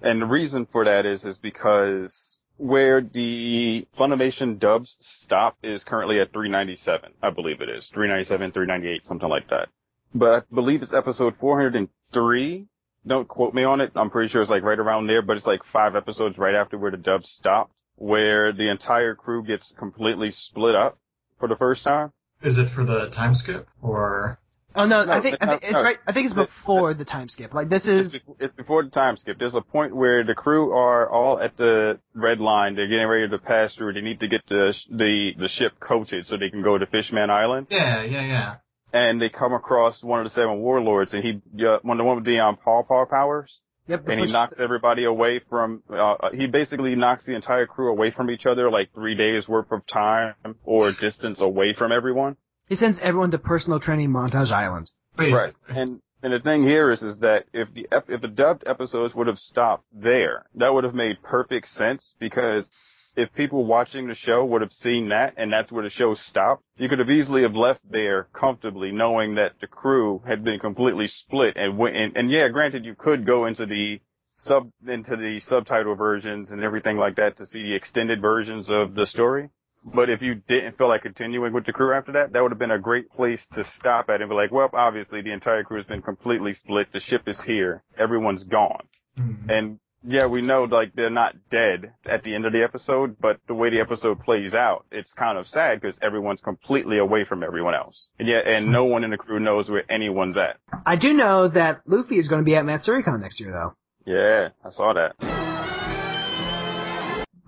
And 0.00 0.22
the 0.22 0.26
reason 0.26 0.64
for 0.70 0.84
that 0.84 1.04
is, 1.06 1.24
is 1.24 1.36
because 1.38 2.38
where 2.56 3.00
the 3.00 3.84
Funimation 3.98 4.60
dubs 4.60 4.94
stop 5.00 5.56
is 5.64 5.82
currently 5.82 6.20
at 6.20 6.32
397. 6.32 7.10
I 7.20 7.30
believe 7.30 7.60
it 7.60 7.68
is. 7.68 7.88
397, 7.92 8.52
398, 8.52 9.06
something 9.08 9.28
like 9.28 9.48
that. 9.50 9.68
But 10.14 10.32
I 10.52 10.54
believe 10.54 10.82
it's 10.82 10.94
episode 10.94 11.34
403. 11.40 12.66
Don't 13.04 13.26
quote 13.26 13.54
me 13.54 13.64
on 13.64 13.80
it. 13.80 13.90
I'm 13.96 14.10
pretty 14.10 14.30
sure 14.30 14.40
it's 14.42 14.50
like 14.52 14.62
right 14.62 14.78
around 14.78 15.08
there, 15.08 15.20
but 15.20 15.36
it's 15.36 15.46
like 15.46 15.62
five 15.72 15.96
episodes 15.96 16.38
right 16.38 16.54
after 16.54 16.78
where 16.78 16.92
the 16.92 16.96
dub 16.96 17.24
stopped, 17.24 17.72
where 17.96 18.52
the 18.52 18.70
entire 18.70 19.16
crew 19.16 19.42
gets 19.44 19.74
completely 19.80 20.30
split 20.30 20.76
up 20.76 20.96
for 21.40 21.48
the 21.48 21.56
first 21.56 21.82
time. 21.82 22.12
Is 22.40 22.56
it 22.56 22.72
for 22.72 22.84
the 22.84 23.10
time 23.12 23.34
skip 23.34 23.66
or? 23.82 24.38
Oh 24.76 24.86
no, 24.86 25.04
No, 25.04 25.12
I 25.12 25.22
think, 25.22 25.38
I 25.40 25.46
think 25.46 25.62
it's 25.62 25.72
no. 25.72 25.82
right. 25.82 25.98
I 26.06 26.12
think 26.12 26.26
it's 26.26 26.34
before 26.34 26.94
the 26.94 27.04
time 27.04 27.28
skip. 27.28 27.54
Like 27.54 27.68
this 27.68 27.86
is 27.86 28.18
it's 28.40 28.54
before 28.54 28.82
the 28.82 28.90
time 28.90 29.16
skip. 29.16 29.38
There's 29.38 29.54
a 29.54 29.60
point 29.60 29.94
where 29.94 30.24
the 30.24 30.34
crew 30.34 30.72
are 30.72 31.08
all 31.08 31.40
at 31.40 31.56
the 31.56 32.00
red 32.14 32.40
line. 32.40 32.74
They're 32.74 32.88
getting 32.88 33.06
ready 33.06 33.28
to 33.28 33.38
pass 33.38 33.74
through. 33.74 33.92
They 33.92 34.00
need 34.00 34.20
to 34.20 34.28
get 34.28 34.42
the 34.48 34.74
the 34.90 35.30
the 35.38 35.48
ship 35.48 35.74
coated 35.80 36.26
so 36.26 36.36
they 36.36 36.50
can 36.50 36.62
go 36.62 36.76
to 36.76 36.86
Fishman 36.86 37.30
Island. 37.30 37.68
Yeah, 37.70 38.02
yeah, 38.02 38.26
yeah. 38.26 38.54
And 38.92 39.20
they 39.20 39.28
come 39.28 39.52
across 39.52 40.02
one 40.02 40.20
of 40.20 40.24
the 40.24 40.30
seven 40.30 40.58
warlords, 40.58 41.12
and 41.14 41.22
he 41.22 41.40
uh, 41.64 41.78
one 41.82 41.98
the 41.98 42.04
one 42.04 42.16
with 42.16 42.24
the 42.24 42.40
um, 42.40 42.56
paw 42.56 42.82
paw 42.82 43.06
powers, 43.06 43.60
yep. 43.86 44.06
and 44.08 44.20
he 44.20 44.32
knocks 44.32 44.54
everybody 44.58 45.04
away 45.04 45.40
from. 45.50 45.82
Uh, 45.88 46.30
he 46.32 46.46
basically 46.46 46.94
knocks 46.94 47.24
the 47.26 47.34
entire 47.34 47.66
crew 47.66 47.90
away 47.90 48.10
from 48.10 48.30
each 48.30 48.46
other, 48.46 48.70
like 48.70 48.92
three 48.94 49.16
days 49.16 49.48
worth 49.48 49.70
of 49.72 49.86
time 49.86 50.34
or 50.64 50.92
distance 51.00 51.40
away 51.40 51.74
from 51.76 51.92
everyone. 51.92 52.36
He 52.68 52.76
sends 52.76 52.98
everyone 53.00 53.30
to 53.32 53.38
personal 53.38 53.80
training 53.80 54.10
montage 54.10 54.50
island. 54.50 54.90
Basically. 55.16 55.32
Right. 55.34 55.54
And 55.68 56.00
and 56.22 56.32
the 56.32 56.40
thing 56.40 56.62
here 56.62 56.90
is 56.90 57.02
is 57.02 57.18
that 57.18 57.44
if 57.52 57.72
the 57.74 57.86
ep- 57.92 58.08
if 58.08 58.22
the 58.22 58.28
dubbed 58.28 58.64
episodes 58.66 59.14
would 59.14 59.26
have 59.26 59.38
stopped 59.38 59.84
there, 59.92 60.46
that 60.54 60.72
would 60.72 60.84
have 60.84 60.94
made 60.94 61.22
perfect 61.22 61.68
sense 61.68 62.14
because 62.18 62.68
if 63.16 63.32
people 63.34 63.64
watching 63.64 64.08
the 64.08 64.14
show 64.14 64.44
would 64.44 64.60
have 64.60 64.72
seen 64.72 65.10
that 65.10 65.34
and 65.36 65.52
that's 65.52 65.70
where 65.70 65.84
the 65.84 65.90
show 65.90 66.14
stopped, 66.14 66.62
you 66.76 66.88
could 66.88 66.98
have 66.98 67.10
easily 67.10 67.42
have 67.42 67.54
left 67.54 67.80
there 67.88 68.28
comfortably 68.32 68.90
knowing 68.90 69.36
that 69.36 69.52
the 69.60 69.66
crew 69.66 70.22
had 70.26 70.42
been 70.42 70.58
completely 70.58 71.06
split 71.06 71.56
and 71.56 71.78
went 71.78 71.94
and, 71.94 72.16
and 72.16 72.30
yeah, 72.30 72.48
granted 72.48 72.84
you 72.84 72.94
could 72.98 73.26
go 73.26 73.46
into 73.46 73.66
the 73.66 74.00
sub 74.32 74.70
into 74.88 75.16
the 75.16 75.40
subtitle 75.40 75.94
versions 75.94 76.50
and 76.50 76.62
everything 76.62 76.96
like 76.96 77.16
that 77.16 77.36
to 77.36 77.46
see 77.46 77.62
the 77.62 77.74
extended 77.74 78.20
versions 78.20 78.68
of 78.68 78.94
the 78.94 79.06
story. 79.06 79.50
But 79.84 80.08
if 80.08 80.22
you 80.22 80.36
didn't 80.48 80.78
feel 80.78 80.88
like 80.88 81.02
continuing 81.02 81.52
with 81.52 81.66
the 81.66 81.72
crew 81.72 81.92
after 81.92 82.12
that, 82.12 82.32
that 82.32 82.42
would 82.42 82.52
have 82.52 82.58
been 82.58 82.70
a 82.70 82.78
great 82.78 83.10
place 83.10 83.44
to 83.54 83.64
stop 83.78 84.08
at 84.08 84.20
and 84.20 84.30
be 84.30 84.34
like, 84.34 84.50
well, 84.50 84.70
obviously 84.72 85.20
the 85.20 85.32
entire 85.32 85.62
crew 85.62 85.76
has 85.76 85.86
been 85.86 86.02
completely 86.02 86.54
split. 86.54 86.88
The 86.92 87.00
ship 87.00 87.22
is 87.26 87.40
here. 87.42 87.82
Everyone's 87.98 88.44
gone. 88.44 88.86
Hmm. 89.16 89.50
And 89.50 89.78
yeah, 90.06 90.26
we 90.26 90.42
know 90.42 90.64
like 90.64 90.92
they're 90.94 91.10
not 91.10 91.34
dead 91.50 91.92
at 92.04 92.22
the 92.24 92.34
end 92.34 92.44
of 92.44 92.52
the 92.52 92.62
episode, 92.62 93.16
but 93.20 93.40
the 93.46 93.54
way 93.54 93.70
the 93.70 93.80
episode 93.80 94.20
plays 94.20 94.52
out, 94.54 94.84
it's 94.90 95.12
kind 95.14 95.38
of 95.38 95.46
sad 95.46 95.80
because 95.80 95.96
everyone's 96.02 96.40
completely 96.40 96.98
away 96.98 97.24
from 97.24 97.42
everyone 97.42 97.74
else. 97.74 98.08
And 98.18 98.28
yeah, 98.28 98.40
and 98.44 98.70
no 98.70 98.84
one 98.84 99.04
in 99.04 99.10
the 99.10 99.16
crew 99.16 99.40
knows 99.40 99.70
where 99.70 99.90
anyone's 99.90 100.36
at. 100.36 100.56
I 100.84 100.96
do 100.96 101.12
know 101.12 101.48
that 101.48 101.82
Luffy 101.86 102.16
is 102.16 102.28
going 102.28 102.42
to 102.42 102.44
be 102.44 102.54
at 102.54 102.64
MatsuriCon 102.64 103.20
next 103.20 103.40
year, 103.40 103.52
though. 103.52 103.74
Yeah, 104.06 104.48
I 104.64 104.70
saw 104.70 104.92
that. 104.92 105.43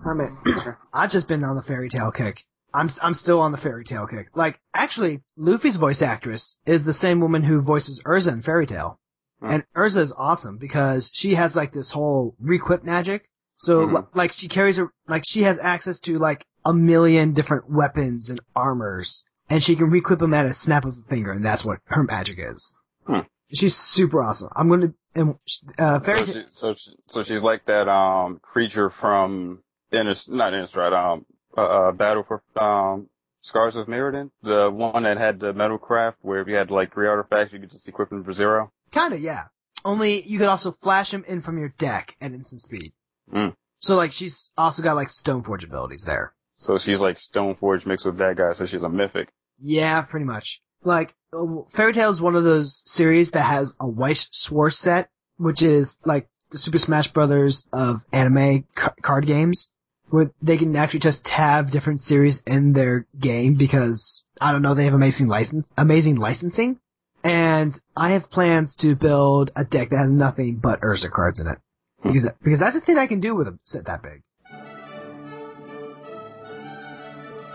I 0.07 0.13
mean, 0.13 0.37
I've 0.93 1.11
just 1.11 1.27
been 1.27 1.43
on 1.43 1.55
the 1.55 1.63
fairy 1.63 1.89
tale 1.89 2.11
kick. 2.11 2.37
I'm 2.73 2.89
I'm 3.01 3.13
still 3.13 3.39
on 3.39 3.51
the 3.51 3.57
fairy 3.57 3.83
tale 3.85 4.07
kick. 4.07 4.27
Like, 4.35 4.59
actually, 4.73 5.21
Luffy's 5.37 5.77
voice 5.77 6.01
actress 6.01 6.57
is 6.65 6.85
the 6.85 6.93
same 6.93 7.19
woman 7.21 7.43
who 7.43 7.61
voices 7.61 8.01
Erza 8.05 8.31
in 8.33 8.41
Fairy 8.43 8.67
Tail, 8.67 8.99
and 9.41 9.63
Erza 9.75 9.97
is 10.03 10.13
awesome 10.17 10.57
because 10.57 11.09
she 11.13 11.35
has 11.35 11.55
like 11.55 11.71
this 11.73 11.91
whole 11.91 12.35
requip 12.39 12.83
magic. 12.83 13.29
So 13.57 13.87
Mhm. 13.87 13.93
li- 13.93 14.07
like 14.13 14.31
she 14.33 14.47
carries 14.47 14.77
her 14.77 14.91
like 15.07 15.23
she 15.25 15.43
has 15.43 15.57
access 15.61 15.99
to 16.01 16.19
like 16.19 16.45
a 16.65 16.73
million 16.73 17.33
different 17.33 17.69
weapons 17.69 18.29
and 18.29 18.39
armors, 18.55 19.23
and 19.49 19.63
she 19.63 19.75
can 19.75 19.89
requip 19.89 20.19
them 20.19 20.33
at 20.33 20.45
a 20.45 20.53
snap 20.53 20.85
of 20.85 20.95
a 20.97 21.09
finger, 21.09 21.31
and 21.31 21.43
that's 21.43 21.65
what 21.65 21.79
her 21.85 22.03
magic 22.03 22.37
is. 22.37 22.73
Hmm. 23.07 23.21
She's 23.53 23.75
super 23.75 24.21
awesome. 24.21 24.49
I'm 24.55 24.69
gonna 24.69 24.93
and 25.15 25.35
uh, 25.79 26.01
fairy 26.01 26.25
So, 26.25 26.33
she, 26.33 26.43
so, 26.51 26.73
she, 26.75 26.91
so 27.07 27.23
she's 27.23 27.41
like 27.41 27.65
that 27.65 27.87
um 27.87 28.39
creature 28.43 28.89
from 28.89 29.63
Innis, 29.91 30.27
not 30.29 30.53
Innistrad, 30.53 30.93
um, 30.93 31.25
uh, 31.57 31.61
uh, 31.61 31.91
Battle 31.91 32.23
for 32.27 32.41
um 32.61 33.09
Scars 33.41 33.75
of 33.77 33.87
Mirrodin, 33.87 34.29
the 34.43 34.69
one 34.71 35.03
that 35.03 35.17
had 35.17 35.39
the 35.39 35.53
metal 35.53 35.77
craft 35.77 36.17
where 36.21 36.41
if 36.41 36.47
you 36.47 36.55
had 36.55 36.69
like 36.69 36.93
three 36.93 37.07
artifacts, 37.07 37.53
you 37.53 37.59
could 37.59 37.71
just 37.71 37.87
equip 37.87 38.09
them 38.09 38.23
for 38.23 38.33
zero. 38.33 38.71
Kinda, 38.91 39.17
yeah. 39.17 39.45
Only 39.85 40.21
you 40.23 40.39
could 40.39 40.49
also 40.49 40.75
flash 40.83 41.11
them 41.11 41.23
in 41.27 41.41
from 41.41 41.57
your 41.57 41.73
deck 41.79 42.15
at 42.19 42.31
instant 42.33 42.61
speed. 42.61 42.93
Mm. 43.33 43.55
So 43.79 43.95
like 43.95 44.11
she's 44.11 44.51
also 44.57 44.83
got 44.83 44.95
like 44.95 45.09
Stoneforge 45.09 45.63
abilities 45.63 46.03
there. 46.05 46.33
So 46.57 46.77
she's 46.77 46.99
like 46.99 47.17
Stoneforge 47.17 47.85
mixed 47.85 48.05
with 48.05 48.17
that 48.17 48.35
guy, 48.35 48.53
so 48.53 48.65
she's 48.65 48.81
a 48.81 48.89
mythic. 48.89 49.29
Yeah, 49.59 50.01
pretty 50.01 50.25
much. 50.25 50.61
Like 50.83 51.13
uh, 51.31 51.45
Fairy 51.75 51.93
Tail 51.93 52.09
is 52.09 52.19
one 52.19 52.35
of 52.35 52.43
those 52.43 52.81
series 52.85 53.31
that 53.31 53.45
has 53.45 53.73
a 53.79 53.87
Weiss 53.87 54.27
Schwarz 54.33 54.77
set, 54.77 55.09
which 55.37 55.61
is 55.61 55.97
like 56.05 56.27
the 56.51 56.57
Super 56.57 56.79
Smash 56.79 57.11
Brothers 57.13 57.65
of 57.71 57.97
anime 58.11 58.65
ca- 58.75 58.93
card 59.01 59.27
games, 59.27 59.71
where 60.09 60.31
they 60.41 60.57
can 60.57 60.75
actually 60.75 61.01
just 61.01 61.27
have 61.27 61.71
different 61.71 61.99
series 61.99 62.41
in 62.45 62.73
their 62.73 63.05
game 63.19 63.55
because 63.55 64.23
I 64.39 64.51
don't 64.51 64.61
know 64.61 64.75
they 64.75 64.85
have 64.85 64.93
amazing 64.93 65.27
license, 65.27 65.67
amazing 65.77 66.15
licensing. 66.15 66.79
And 67.23 67.77
I 67.95 68.11
have 68.13 68.29
plans 68.29 68.75
to 68.77 68.95
build 68.95 69.51
a 69.55 69.65
deck 69.65 69.89
that 69.89 69.97
has 69.97 70.09
nothing 70.09 70.59
but 70.61 70.81
Erza 70.81 71.11
cards 71.11 71.39
in 71.39 71.47
it. 71.47 71.57
Because, 72.03 72.29
because 72.41 72.59
that's 72.59 72.75
the 72.75 72.81
thing 72.81 72.97
I 72.97 73.07
can 73.07 73.19
do 73.19 73.35
with 73.35 73.47
a 73.47 73.59
set 73.63 73.85
that 73.85 74.01
big. 74.01 74.21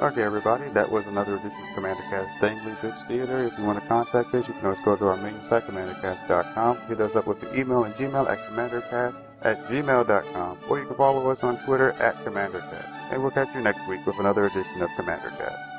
Okay, 0.03 0.23
everybody, 0.23 0.65
that 0.75 0.91
was 0.91 1.07
another 1.07 1.37
edition 1.37 1.53
of 1.53 1.75
Commander 1.77 2.03
Cast 2.11 2.41
Daily 2.41 2.77
Bits 2.83 2.99
Theater. 3.07 3.47
If 3.47 3.57
you 3.57 3.65
want 3.65 3.81
to 3.81 3.87
contact 3.87 4.35
us, 4.35 4.45
you 4.49 4.55
can 4.55 4.67
always 4.67 4.85
go 4.85 4.97
to 4.97 5.07
our 5.07 5.17
main 5.17 5.41
site, 5.49 5.63
commandercast.com. 5.63 6.89
Hit 6.89 7.01
us 7.01 7.15
up 7.15 7.29
with 7.29 7.41
the 7.41 7.57
email 7.57 7.85
and 7.85 7.95
Gmail 7.95 8.29
at 8.29 8.39
commandercast 8.51 9.32
at 9.45 9.65
gmail.com. 9.67 10.59
Or 10.69 10.79
you 10.79 10.87
can 10.87 10.97
follow 10.97 11.31
us 11.31 11.43
on 11.43 11.59
Twitter 11.65 11.93
at 11.93 12.17
commandercast. 12.25 13.13
And 13.13 13.23
we'll 13.23 13.31
catch 13.33 13.55
you 13.55 13.61
next 13.61 13.87
week 13.89 14.05
with 14.07 14.19
another 14.19 14.47
edition 14.47 14.83
of 14.83 14.91
Commander 14.97 15.31
Cast. 15.31 15.72